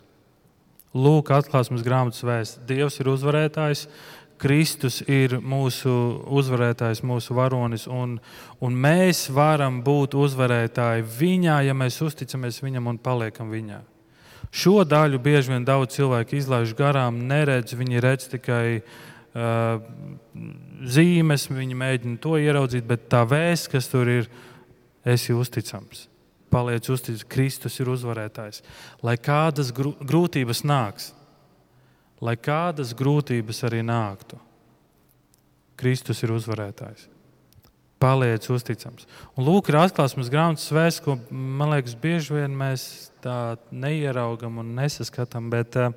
Lūk, 0.98 1.30
atklāsmes 1.32 1.86
grāmatas 1.86 2.24
vēsts. 2.26 2.58
Dievs 2.68 2.98
ir 3.00 3.12
uzvarētājs, 3.14 3.86
Kristus 4.42 5.04
ir 5.06 5.38
mūsu 5.38 5.92
uzvarētājs, 6.34 7.04
mūsu 7.06 7.38
varonis, 7.38 7.86
un, 7.86 8.18
un 8.58 8.80
mēs 8.82 9.28
varam 9.30 9.78
būt 9.86 10.18
uzvarētāji 10.18 11.06
viņā, 11.20 11.60
ja 11.68 11.78
mēs 11.78 12.00
uzticamies 12.02 12.58
viņam 12.66 12.90
un 12.90 12.98
paliekam 12.98 13.54
viņā. 13.54 13.84
Šo 14.52 14.82
daļu 14.84 15.22
bieži 15.22 15.54
vien 15.54 15.64
daudz 15.64 15.94
cilvēku 15.96 16.36
izlaiž 16.42 16.74
garām, 16.76 17.22
neredz, 17.30 17.78
viņi 17.78 18.02
redz 18.04 18.26
tikai 18.34 18.66
uh, 18.82 19.11
zīmes, 19.32 21.48
viņi 21.52 21.78
mēģina 21.78 22.20
to 22.24 22.36
ieraudzīt, 22.40 22.88
bet 22.88 23.08
tā 23.12 23.24
vēsts, 23.28 23.70
kas 23.72 23.88
tur 23.92 24.10
ir, 24.12 24.30
esi 25.08 25.34
uzticams. 25.34 26.08
Paliec 26.52 26.90
uzticams, 26.92 27.24
Kristus 27.32 27.80
ir 27.80 27.94
uzvarētājs. 27.94 28.60
Lai 29.06 29.16
kādas 29.16 29.72
grūtības 29.72 30.66
nāks, 30.68 31.14
lai 32.22 32.36
kādas 32.36 32.92
grūtības 32.98 33.64
arī 33.70 33.80
nāktu, 33.88 34.40
Kristus 35.80 36.20
ir 36.22 36.36
uzvarētājs. 36.36 37.08
Paliec 38.02 38.46
uzticams. 38.50 39.06
Un 39.38 39.46
lūk, 39.46 39.70
ir 39.70 39.78
atklāsmes 39.78 40.30
grāmatas 40.34 40.72
vēsts, 40.74 41.04
ko 41.06 41.16
man 41.30 41.72
liekas, 41.72 41.94
bieži 42.02 42.34
vien 42.34 42.54
mēs 42.58 43.12
tā 43.22 43.56
neieraugam 43.70 44.58
un 44.62 44.74
nesaskatām. 44.78 45.52
Bet, 45.54 45.78
uh, 45.78 45.94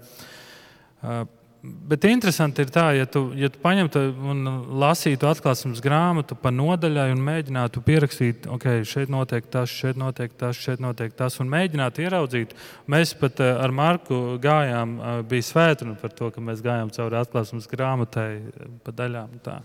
uh, 1.01 1.25
Bet 1.65 2.05
interesanti 2.05 2.61
ir 2.61 2.69
tā, 2.69 2.91
ja 2.93 3.07
tu, 3.09 3.31
ja 3.41 3.49
tu 3.49 3.61
paņemtu 3.63 4.01
un 4.29 4.41
lasītu 4.83 5.25
atklāsmes 5.31 5.81
grāmatu 5.85 6.37
pa 6.37 6.51
nodaļai 6.53 7.07
un 7.15 7.23
mēģinātu 7.25 7.81
pierakstīt, 7.87 8.45
ok, 8.53 8.67
šeit 8.85 9.09
notiek 9.13 9.47
tas, 9.49 9.73
šeit 9.73 9.97
notiek 10.01 10.35
tas, 10.37 10.59
šeit 10.61 10.83
notiek 10.85 11.15
tas, 11.17 11.39
un 11.41 11.49
mēģinātu 11.53 12.05
ieraudzīt. 12.05 12.53
Mēs 12.93 13.15
pat 13.17 13.41
eh, 13.41 13.55
ar 13.65 13.73
Marku 13.73 14.19
gājām, 14.45 14.93
eh, 14.99 15.23
bija 15.31 15.47
svētdiena 15.49 15.97
par 16.03 16.13
to, 16.13 16.29
ka 16.35 16.45
mēs 16.45 16.61
gājām 16.65 16.93
cauri 16.93 17.21
atklāsmes 17.23 17.71
grāmatai 17.73 18.29
eh, 18.43 18.69
pa 18.85 18.93
daļām. 19.01 19.39
Tā. 19.47 19.57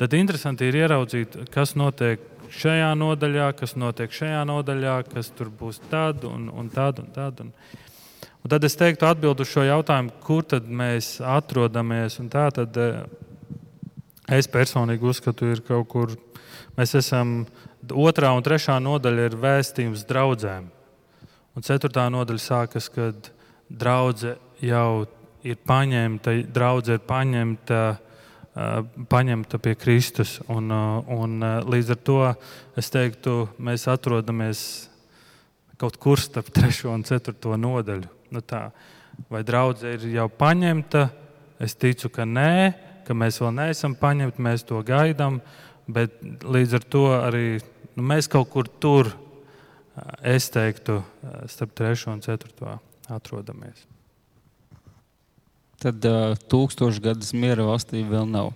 Tad 0.00 0.16
interesanti 0.16 0.70
ir 0.70 0.80
ieraudzīt, 0.80 1.36
kas 1.52 1.74
notiek 1.76 2.24
šajā 2.56 2.94
nodaļā, 2.96 3.50
kas 3.58 3.76
notiek 3.76 4.16
šajā 4.16 4.46
nodaļā, 4.48 4.96
kas 5.12 5.28
tur 5.36 5.52
būs 5.52 5.82
tad 5.90 6.24
un, 6.24 6.48
un 6.48 6.72
tad 6.72 7.04
un 7.04 7.12
tad. 7.12 7.44
Un, 7.44 7.52
Un 8.44 8.52
tad 8.52 8.64
es 8.64 8.76
teiktu, 8.78 9.06
atbildot 9.08 9.42
uz 9.42 9.50
šo 9.50 9.64
jautājumu, 9.66 10.12
kur 10.22 10.44
tad 10.46 10.68
mēs 10.70 11.16
atrodamies. 11.24 12.20
Tā 12.30 12.46
tad 12.54 12.76
eh, 12.78 13.00
es 14.38 14.48
personīgi 14.50 15.10
uzskatu, 15.10 15.50
ir 15.50 15.62
kaut 15.66 15.88
kur. 15.90 16.14
Mēs 16.78 16.94
esam 17.00 17.40
otrā 17.90 18.30
un 18.36 18.44
trešā 18.46 18.78
nodaļa 18.82 19.24
ir 19.26 19.38
vēstījums 19.42 20.06
draudzēm. 20.06 20.68
Un 21.58 21.66
ceturtā 21.66 22.04
nodaļa 22.14 22.44
sākas, 22.44 22.86
kad 22.94 23.32
draudzene 23.68 24.38
jau 24.62 25.08
ir 25.42 25.58
paņemta, 25.66 26.34
draudzene 26.54 27.00
ir 27.00 27.06
paņemta, 27.08 27.80
eh, 27.98 28.76
paņemta 29.10 29.58
pie 29.64 29.74
Kristus. 29.74 30.38
Un, 30.48 30.70
eh, 30.70 31.14
un 31.18 31.40
līdz 31.66 31.90
ar 31.90 31.96
to 31.96 32.36
es 32.76 32.90
teiktu, 32.90 33.48
mēs 33.58 33.90
atrodamies 33.90 34.86
kaut 35.76 35.98
kur 35.98 36.16
starp 36.16 36.46
trešo 36.54 36.94
un 36.94 37.02
ceturto 37.02 37.58
nodaļu. 37.58 38.17
Nu 38.34 38.42
tā, 38.44 38.68
vai 39.32 39.42
draudzē 39.46 39.96
ir 39.96 40.06
jau 40.14 40.28
paņemta. 40.30 41.08
Es 41.62 41.74
ticu, 41.74 42.10
ka 42.14 42.26
nē, 42.28 42.52
ka 43.06 43.16
mēs 43.18 43.40
vēl 43.42 43.54
neesam 43.56 43.96
paņemti, 43.98 44.44
mēs 44.44 44.66
to 44.68 44.82
gaidām. 44.86 45.40
Bet 45.88 46.20
līdz 46.44 46.78
ar 46.78 46.84
to 46.92 47.04
arī 47.16 47.46
nu, 47.96 48.04
mēs 48.04 48.28
kaut 48.30 48.50
kur 48.52 48.68
tur, 48.68 49.10
es 50.22 50.50
teiktu, 50.54 51.00
starp 51.50 51.74
3 51.80 52.10
un 52.12 52.20
4 52.22 52.76
atrodamies. 53.08 53.86
Tad 55.78 56.02
uh, 56.10 56.34
tūkstošgadus 56.50 57.32
miera 57.38 57.66
valstī 57.66 58.02
vēl 58.06 58.26
nav. 58.26 58.52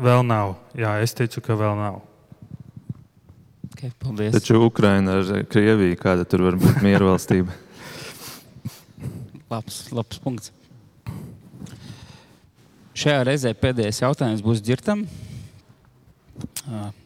Vēl 0.00 0.24
nav. 0.26 0.56
Jā, 0.78 0.96
es 1.02 1.14
ticu, 1.14 1.42
ka 1.44 1.54
vēl 1.58 1.76
nav. 1.78 2.00
Okay, 3.70 3.92
paldies. 4.02 4.34
Taču 4.34 4.58
Ukraina 4.66 5.20
ar 5.20 5.44
Krieviju, 5.50 5.96
kāda 6.02 6.26
tur 6.28 6.44
var 6.48 6.58
būt 6.60 6.82
miera 6.84 7.06
valstība? 7.12 7.54
labs, 9.50 9.82
labs 9.94 10.20
punkts. 10.22 10.52
Šajā 13.00 13.24
reizē 13.26 13.52
pēdējais 13.56 14.02
jautājums 14.02 14.44
būs 14.44 14.62
dzirdams. 14.64 15.10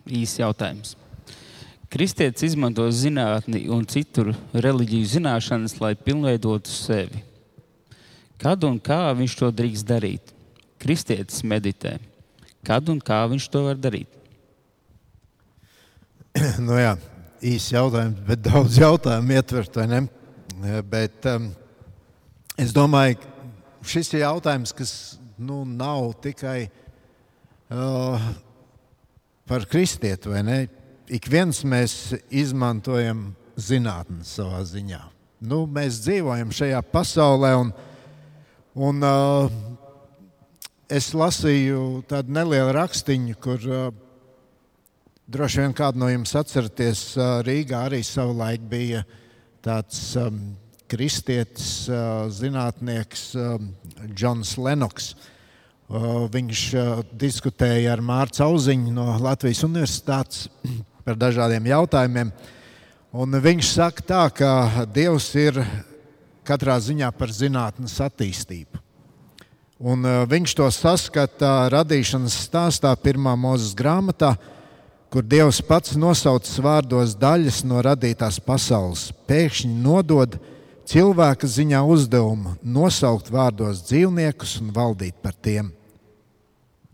Īsts 0.05 0.41
jautājums. 0.41 0.95
Kristietis 1.95 2.49
izmanto 2.49 2.87
zinātni 2.91 3.69
un 3.71 3.85
citu 3.87 4.33
reliģiju 4.53 5.07
zināšanas, 5.13 5.77
lai 5.79 5.93
pilnveidotu 5.95 6.73
sevi. 6.73 7.23
Kad 8.41 8.67
un 8.67 8.81
kā 8.83 9.13
viņš 9.15 9.37
to 9.39 9.51
drīkst 9.55 9.87
darīt? 9.87 10.33
Kristietis 10.83 11.45
meditē. 11.47 11.97
Kad 12.67 12.89
un 12.91 12.99
kā 12.99 13.21
viņš 13.31 13.47
to 13.53 13.63
var 13.69 13.79
darīt? 13.79 14.11
nu 16.67 16.81
jā, 16.81 16.97
īsi 17.45 17.77
jautājums, 17.77 18.19
bet 18.27 18.43
daudz 18.43 18.81
jautājumu 18.81 19.39
ietvert. 19.39 19.79
Bet, 20.91 21.31
um, 21.31 21.53
es 22.61 22.75
domāju, 22.75 23.21
ka 23.21 23.89
šis 23.95 24.13
ir 24.15 24.25
jautājums, 24.25 24.73
kas 24.77 24.93
nu, 25.39 25.63
nav 25.65 26.13
tikai 26.25 26.69
uh, 26.69 28.29
par 29.49 29.67
kristieti, 29.71 30.31
vai 30.33 30.45
ne? 30.47 30.59
Ik 31.13 31.29
viens 31.29 31.61
mēs 31.69 32.15
izmantojam 32.33 33.27
zinātnē 33.61 34.25
savā 34.25 34.63
ziņā. 34.67 35.03
Nu, 35.45 35.65
mēs 35.69 36.01
dzīvojam 36.07 36.55
šajā 36.55 36.81
pasaulē, 36.89 37.53
un, 37.61 37.75
un 38.81 39.05
uh, 39.05 39.59
es 40.89 41.11
lasīju 41.13 42.05
tādu 42.09 42.33
nelielu 42.33 42.73
rakstīnu, 42.79 43.37
kur 43.43 43.69
uh, 43.69 43.93
Droši 45.25 45.63
vien 45.63 45.73
kādu 45.73 46.03
no 46.03 46.11
jums 46.11 46.35
atceraties, 46.37 47.15
Rīgā 47.47 47.87
arī 47.87 48.03
savulaik 48.05 48.67
bija 48.69 49.01
tāds 49.65 49.97
um, 50.21 50.37
kristietis, 50.91 51.87
uh, 51.89 52.27
zinātnieks 52.33 53.33
Džons 54.13 54.57
Lenoks. 54.61 55.15
Uh, 55.85 56.25
viņš 56.33 56.63
uh, 56.75 57.03
diskutēja 57.13 57.93
ar 57.93 58.03
Mārcu 58.05 58.45
Auziņu 58.47 58.93
no 58.95 59.07
Latvijas 59.21 59.65
Universitātes 59.67 60.47
par 61.07 61.19
dažādiem 61.21 61.69
jautājumiem. 61.73 62.33
Un 63.15 63.39
viņš 63.45 63.75
saka, 63.77 64.03
tā, 64.03 64.23
ka 64.35 64.87
Dievs 64.91 65.29
ir 65.39 65.61
katrā 66.45 66.79
ziņā 66.83 67.13
par 67.15 67.31
zinātnes 67.31 67.99
attīstību. 68.03 68.81
Un, 69.85 70.03
uh, 70.07 70.25
viņš 70.31 70.57
to 70.57 70.71
saskata 70.73 71.69
radīšanas 71.75 72.41
stāstā, 72.49 72.95
pirmā 72.97 73.37
mūzes 73.37 73.77
grāmatā, 73.77 74.35
uh, 74.35 74.51
kur 75.15 75.23
Dievs 75.23 75.61
pats 75.63 75.93
nosaucas 75.95 76.57
vārdos 76.59 77.13
daļas 77.15 77.61
no 77.71 77.79
radītās 77.87 78.41
pasaules, 78.43 79.13
pēkšņi 79.29 79.71
nodod 79.79 80.35
cilvēka 80.89 81.49
ziņā 81.49 81.81
uzdevumu 81.89 82.55
nosaukt 82.63 83.31
vārdos 83.33 83.83
dzīvniekus 83.89 84.59
un 84.63 84.73
valdīt 84.75 85.17
par 85.23 85.35
tiem. 85.35 85.73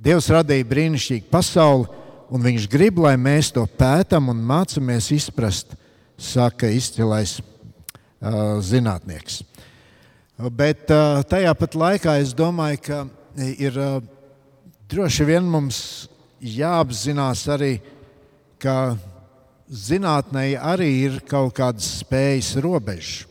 Dievs 0.01 0.31
radīja 0.33 0.65
brīnišķīgu 0.69 1.29
pasauli, 1.33 1.89
un 2.31 2.45
Viņš 2.47 2.69
grib, 2.71 3.01
lai 3.03 3.17
mēs 3.19 3.51
to 3.53 3.65
pētām 3.67 4.31
un 4.33 4.41
mācāmies 4.47 5.11
izprast, 5.12 5.75
saka 6.21 6.71
izcilais 6.71 7.39
uh, 7.41 8.61
zinātnieks. 8.62 9.41
Bet 10.57 10.89
uh, 10.95 11.21
tajā 11.29 11.53
pat 11.59 11.77
laikā 11.77 12.17
es 12.23 12.33
domāju, 12.37 12.81
ka 12.87 13.01
ir 13.59 13.77
uh, 13.77 13.99
droši 14.89 15.27
vien 15.29 15.45
mums 15.45 15.81
jāapzinās 16.41 17.43
arī, 17.53 17.75
ka 18.61 18.95
zinātnē 19.69 20.55
arī 20.57 20.91
ir 21.09 21.19
kaut 21.29 21.57
kādas 21.59 21.99
spējas 22.01 22.55
robežas. 22.62 23.30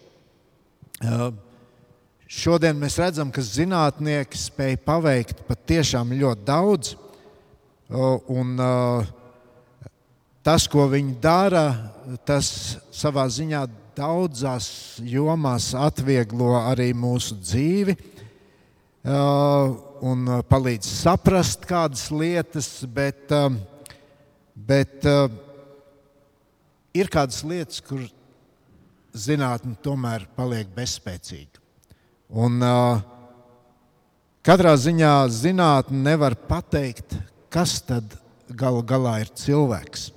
Šodien 2.30 2.78
mēs 2.78 2.98
redzam, 3.02 3.32
ka 3.34 3.42
zinātnieki 3.46 4.38
spēj 4.38 4.78
paveikt 4.86 5.44
patiešām 5.48 6.14
ļoti 6.20 6.46
daudz. 6.48 6.94
Un 8.30 8.54
tas, 10.46 10.68
ko 10.70 10.86
viņi 10.92 11.16
dara, 11.24 11.66
tas 12.28 12.52
savā 12.94 13.26
ziņā 13.32 13.64
daudzās 13.98 14.70
jomās 15.04 15.72
atvieglo 15.76 16.54
arī 16.60 16.92
mūsu 16.96 17.40
dzīvi 17.40 17.98
un 20.06 20.30
palīdz 20.48 20.94
saprast 21.02 21.66
kādas 21.68 22.06
lietas, 22.14 22.72
bet 22.88 23.34
Bet 24.70 25.06
ir 26.94 27.10
kādas 27.12 27.40
lietas, 27.48 27.80
kur 27.86 28.02
zinātnē 29.20 29.76
tomēr 29.84 30.26
paliek 30.36 30.70
bezspēcīga. 30.76 31.60
Un, 32.30 32.62
uh, 32.62 33.02
katrā 34.46 34.76
ziņā 34.78 35.14
zinātnē 35.34 36.04
nevar 36.12 36.36
pateikt, 36.50 37.18
kas 37.50 37.80
tad 37.86 38.06
galu 38.50 38.84
galā 38.86 39.20
ir 39.24 39.30
cilvēks. 39.34 40.10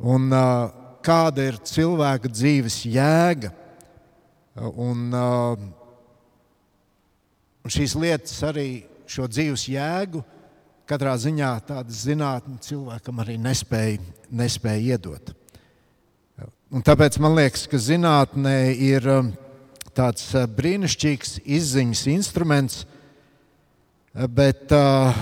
Un, 0.00 0.30
uh, 0.32 0.70
kāda 1.04 1.46
ir 1.50 1.60
cilvēka 1.62 2.28
dzīves 2.32 2.82
jēga. 2.90 3.52
Un, 4.56 5.12
uh, 5.12 5.56
šīs 7.68 7.94
lietas 7.98 8.40
arī 8.46 8.86
šo 9.10 9.26
dzīves 9.30 9.68
jēgu 9.70 10.22
katrā 10.86 11.16
ziņā 11.18 11.50
tāda 11.66 11.92
zinātne 11.92 12.60
cilvēkam 12.62 13.22
arī 13.24 13.36
nespēja, 13.42 13.98
nespēja 14.30 14.94
iedot. 14.94 15.32
Un 16.66 16.82
tāpēc 16.82 17.14
man 17.22 17.36
liekas, 17.38 17.68
ka 17.70 17.78
zinātnē 17.78 18.72
ir 18.74 19.04
um, 19.06 19.28
tāds 19.94 20.32
uh, 20.34 20.48
brīnišķīgs 20.50 21.36
izziņas 21.46 22.00
instruments, 22.10 22.80
uh, 22.82 24.24
bet 24.26 24.74
uh, 24.74 25.14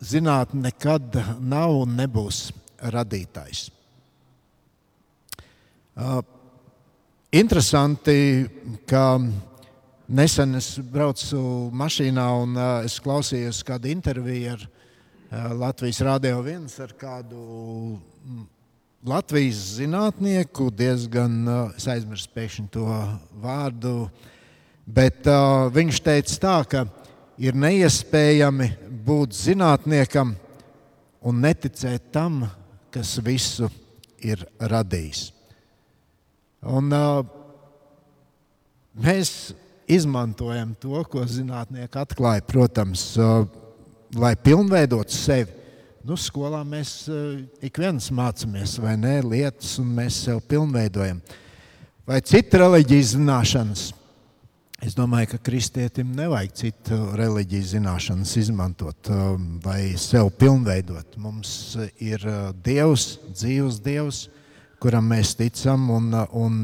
zinātne 0.00 0.62
nekad 0.70 1.18
nav 1.44 1.74
un 1.82 1.92
nebūs 1.98 2.46
radītājs. 2.80 3.66
Interesanti, 7.34 8.16
ka 8.88 9.04
Nesen 10.16 10.58
es 10.58 10.72
braucu 10.80 11.38
mašīnā 11.76 12.24
un 12.40 12.58
es 12.84 12.96
klausījos 13.04 13.62
kādu 13.64 13.92
interviju 13.92 14.56
ar 14.56 14.66
Latvijas 15.60 16.02
Rādio 16.04 16.42
1 16.42 16.66
ar 16.84 16.96
kādu 16.98 17.44
mm, 17.94 18.42
Latvijas 19.04 19.58
zinātnieku, 19.76 20.70
diezgan, 20.72 21.32
uh, 21.44 21.88
aizmirsu 21.92 22.30
pēkšņi 22.32 22.70
to 22.72 22.86
vārdu, 23.36 24.06
bet 24.88 25.26
uh, 25.28 25.66
viņš 25.68 25.98
teica 26.06 26.36
tā, 26.40 26.54
ka 26.64 26.80
ir 27.36 27.52
neiespējami 27.52 28.70
būt 29.04 29.36
zinātniekam 29.36 30.30
un 31.20 31.42
neticēt 31.44 32.06
tam, 32.16 32.46
kas 32.88 33.18
visu 33.20 33.68
ir 34.24 34.46
radījis. 34.56 35.26
Un, 36.64 36.88
uh, 36.88 37.20
mēs 39.04 39.52
izmantojam 39.84 40.72
to, 40.80 40.96
ko 41.12 41.26
zinātnieki 41.28 42.00
atklāja, 42.06 42.46
protams, 42.48 43.04
lai 44.16 44.32
pilnveidotu 44.40 45.12
sevi. 45.12 45.63
Nu, 46.04 46.18
skolā 46.20 46.58
mēs 46.68 47.06
ik 47.64 47.78
viens 47.80 48.10
mācāmies, 48.12 48.74
vai 48.76 48.92
ne, 49.00 49.14
lietas, 49.24 49.78
un 49.80 49.88
mēs 49.96 50.18
sev 50.26 50.42
pilnveidojam. 50.50 51.22
Vai 52.04 52.18
cita 52.20 52.60
reliģijas 52.60 53.14
zināšanas? 53.14 53.84
Es 54.84 54.92
domāju, 54.98 55.30
ka 55.32 55.40
kristietim 55.48 56.10
nevajag 56.12 56.52
citu 56.60 56.98
reliģiju 57.16 57.70
zināšanas 57.70 58.36
izmantot, 58.36 59.08
lai 59.64 59.94
sev 59.96 60.28
pilnveidot. 60.36 61.16
Mums 61.24 61.56
ir 61.96 62.20
Dievs, 62.66 63.14
dzīves 63.32 63.80
Dievs, 63.80 64.26
kuram 64.84 65.08
mēs 65.08 65.32
ticam 65.40 65.88
un, 65.94 66.12
un 66.36 66.60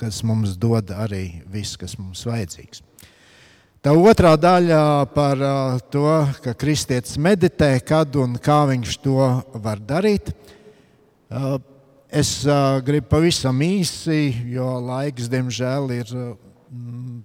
kas 0.00 0.24
mums 0.24 0.56
dod 0.56 0.96
arī 0.96 1.42
viss, 1.52 1.76
kas 1.76 1.98
mums 2.00 2.24
vajadzīgs. 2.24 2.87
Tā 3.78 3.92
otrā 3.94 4.32
daļa 4.34 5.06
par 5.14 5.38
to, 5.94 6.08
ka 6.42 6.50
kristietis 6.58 7.14
meditē, 7.14 7.76
kad 7.78 8.16
un 8.18 8.34
kā 8.42 8.64
viņš 8.72 8.96
to 9.04 9.28
var 9.62 9.78
darīt. 9.78 10.32
es 12.10 12.32
gribu 12.82 13.06
pavisam 13.06 13.62
īsi, 13.62 14.34
jo 14.50 14.66
laiks, 14.82 15.30
diemžēl, 15.30 15.86
ir 15.94 16.10
mm, 16.10 17.22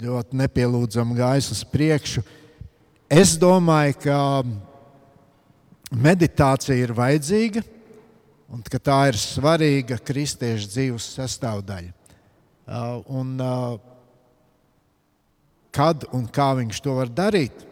ļoti 0.00 0.40
nepielūdzami 0.40 1.18
gājis 1.20 1.50
uz 1.52 1.62
priekšu. 1.68 2.24
Es 3.12 3.36
domāju, 3.36 4.00
ka 4.08 4.18
meditācija 5.92 6.80
ir 6.80 6.96
vajadzīga 6.96 7.60
un 8.48 8.64
ka 8.64 8.80
tā 8.80 9.02
ir 9.12 9.20
svarīga 9.20 10.00
kristiešu 10.00 10.72
dzīves 10.72 11.12
sastāvdaļa. 11.20 11.92
Un, 13.12 13.36
uh, 13.36 13.91
kad 15.74 16.06
un 16.12 16.26
kā 16.28 16.52
viņš 16.60 16.80
to 16.84 16.96
var 17.00 17.10
darīt? 17.12 17.64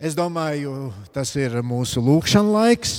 Es 0.00 0.16
domāju, 0.18 0.90
tas 1.14 1.30
ir 1.38 1.60
mūsu 1.64 2.02
lūkšanas 2.04 2.54
laiks, 2.56 2.94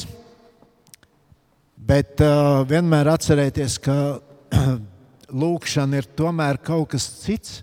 bet 1.76 2.22
uh, 2.24 2.64
vienmēr 2.66 3.12
atcerieties, 3.12 3.78
ka 3.84 4.18
lūkšana 5.44 6.02
ir 6.02 6.10
tomēr 6.18 6.62
kaut 6.64 6.94
kas 6.96 7.10
cits 7.26 7.60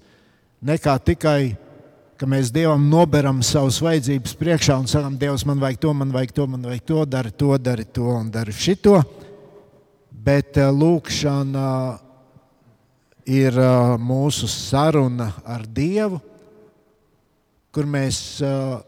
nekā 0.62 0.98
tikai 1.02 1.54
ka 2.22 2.28
mēs 2.30 2.52
Dievam 2.54 2.84
noberam 2.86 3.40
savas 3.42 3.80
vajadzības 3.82 4.36
priekšā 4.38 4.76
un 4.78 4.86
sakām, 4.86 5.16
Dievs, 5.18 5.42
man 5.48 5.58
vajag 5.58 5.80
to, 5.82 5.90
man 5.90 6.12
vajag 6.14 6.36
to, 6.36 6.44
man 6.46 6.68
vajag 6.68 6.84
to, 6.86 7.00
dari 7.10 7.32
to, 7.34 7.48
dari 7.58 7.86
to 7.90 8.04
un 8.14 8.28
dari 8.30 8.54
šito. 8.54 9.00
Bet 10.22 10.60
uh, 10.62 10.68
lūkšana 10.70 11.64
ir 13.28 13.56
uh, 13.58 13.94
mūsu 14.00 14.48
saruna 14.50 15.30
ar 15.46 15.64
Dievu, 15.66 16.20
kur 17.72 17.86
mēs 17.88 18.42
uh, 18.44 18.80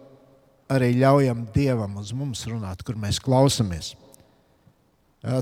arī 0.71 0.95
ļaujam 0.99 1.45
Dievam 1.55 1.97
uz 2.01 2.13
mums 2.17 2.45
runāt, 2.49 2.83
kur 2.85 2.99
mēs 2.99 3.21
klausamies. 3.23 3.95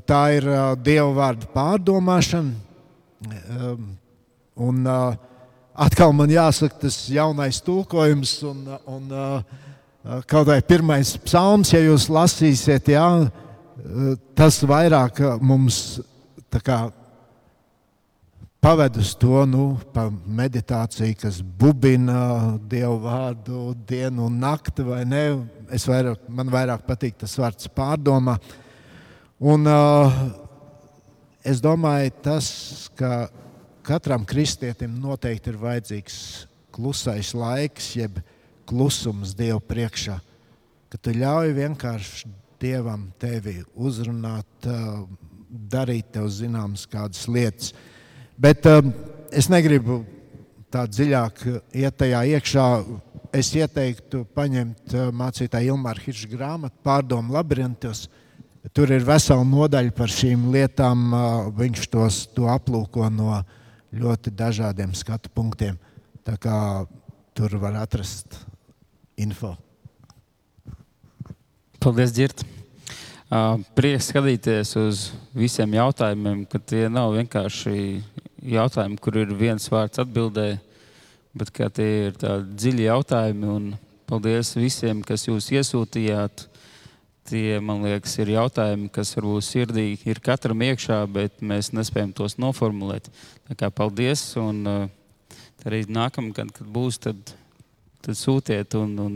Tā 0.06 0.20
ir 0.31 0.44
Dieva 0.78 1.09
vārda 1.10 1.48
pārdomāšana. 1.51 2.52
Um, 3.51 3.89
un, 4.55 4.78
uh, 4.86 5.16
atkal 5.74 6.14
man 6.14 6.31
jāsaka, 6.31 6.85
tas 6.85 6.98
jaunais 7.10 7.59
tulkojums 7.66 8.36
un, 8.47 8.60
un 8.86 9.09
kaut 10.31 10.47
vai 10.47 10.60
pirmais 10.66 11.14
psalms, 11.24 11.73
ja 11.74 11.81
jūs 11.82 12.09
lasīsiet, 12.10 12.93
jā, 12.94 13.06
tas 14.39 14.59
vairāk 14.66 15.19
mums 15.43 16.01
kā, 16.62 16.85
paved 18.63 18.97
uz 19.03 19.11
to 19.19 19.43
nu, 19.51 19.65
meditāciju, 20.39 21.17
kas 21.19 21.41
bubina 21.43 22.55
dievu 22.71 23.01
vārdu 23.03 23.73
dienu 23.89 24.29
un 24.29 24.39
nakti, 24.39 24.85
vai 24.87 25.03
ne? 25.09 25.23
Es 25.75 25.89
vairāk, 25.91 26.29
man 26.31 26.53
vairāk 26.53 26.85
patīk 26.87 27.19
tas 27.19 27.35
vārds 27.41 27.67
pārdomā. 27.75 28.37
Un, 29.43 29.67
uh, 29.67 30.15
es 31.43 31.59
domāju, 31.65 32.15
tas, 32.23 32.47
ka 32.95 33.27
katram 33.83 34.23
kristietim 34.29 34.95
noteikti 35.03 35.51
ir 35.51 35.59
vajadzīgs 35.59 36.19
klusais 36.73 37.33
laiks, 37.35 37.97
jeb 37.99 38.21
klusums 38.71 39.35
Dieva 39.35 39.59
priekšā. 39.59 40.21
Ka 40.93 41.01
tu 41.03 41.17
ļauj 41.19 41.51
vienkārši 41.59 42.31
Dievam 42.63 43.09
tevi 43.19 43.57
uzrunāt, 43.75 44.71
darīt 45.51 46.13
tev 46.15 46.31
zināmas 46.31 46.87
kādas 46.87 47.27
lietas. 47.27 47.73
Bet 48.41 48.67
es 49.33 49.49
negribu 49.53 50.03
tā 50.73 50.87
dziļāk 50.89 51.45
iet 51.77 51.97
tajā 52.01 52.23
iekšā. 52.37 52.67
Es 53.33 53.49
ieteiktu 53.57 54.27
paņemt 54.37 54.93
mācītāju 55.17 55.73
Ilmāra 55.73 56.03
Hirša 56.05 56.29
grāmatu 56.29 56.77
Pārdomu 56.85 57.33
labirintos. 57.33 58.07
Tur 58.77 58.93
ir 58.95 59.05
vesela 59.05 59.45
nodaļa 59.45 59.93
par 59.97 60.13
šīm 60.13 60.51
lietām. 60.53 61.11
Viņš 61.57 61.89
tos 61.93 62.23
to 62.37 62.49
aplūko 62.53 63.09
no 63.13 63.41
ļoti 63.93 64.33
dažādiem 64.37 64.93
skatu 64.97 65.33
punktiem. 65.33 65.79
Tā 66.25 66.37
kā 66.41 66.57
tur 67.37 67.57
var 67.61 67.81
atrast 67.83 68.37
info. 69.17 69.57
Paldies, 71.83 72.13
Girt! 72.15 72.45
Prieks 73.73 74.11
skatīties 74.13 74.75
uz 74.77 75.07
visiem 75.33 75.73
jautājumiem, 75.79 76.45
ka 76.47 76.61
tie 76.61 76.85
nav 76.93 77.15
vienkārši 77.17 78.03
jautājumi, 78.43 78.98
kur 79.01 79.16
ir 79.20 79.32
viens 79.39 79.69
vārds 79.70 80.02
atbildē, 80.02 80.56
bet 81.39 81.52
tie 81.77 81.90
ir 82.09 82.16
tādi 82.19 82.56
dziļi 82.59 82.89
jautājumi. 82.89 83.77
Paldies 84.09 84.55
visiem, 84.59 85.01
kas 85.06 85.28
jūs 85.28 85.51
iesūtījāt. 85.55 86.48
Tie, 87.31 87.60
man 87.62 87.85
liekas, 87.86 88.16
ir 88.19 88.32
jautājumi, 88.35 88.89
kas 88.93 89.12
varbūt 89.14 89.47
sirdī 89.47 89.85
ir 90.10 90.19
katram 90.20 90.64
iekšā, 90.66 90.98
bet 91.06 91.39
mēs 91.39 91.70
nespējam 91.70 92.10
tos 92.19 92.35
noformulēt. 92.43 93.06
Tā 93.47 93.55
kā 93.60 93.70
paldies, 93.70 94.24
un 94.43 94.59
uh, 94.66 94.89
arī 95.62 95.85
nākamgad, 95.86 96.51
kad 96.56 96.66
būs, 96.66 96.98
tad, 97.06 97.35
tad 98.02 98.19
sūtiet, 98.19 98.74
un, 98.74 98.98
un 98.98 99.14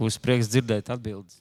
būs 0.00 0.18
prieks 0.18 0.50
dzirdēt 0.50 0.90
atbildes. 0.90 1.38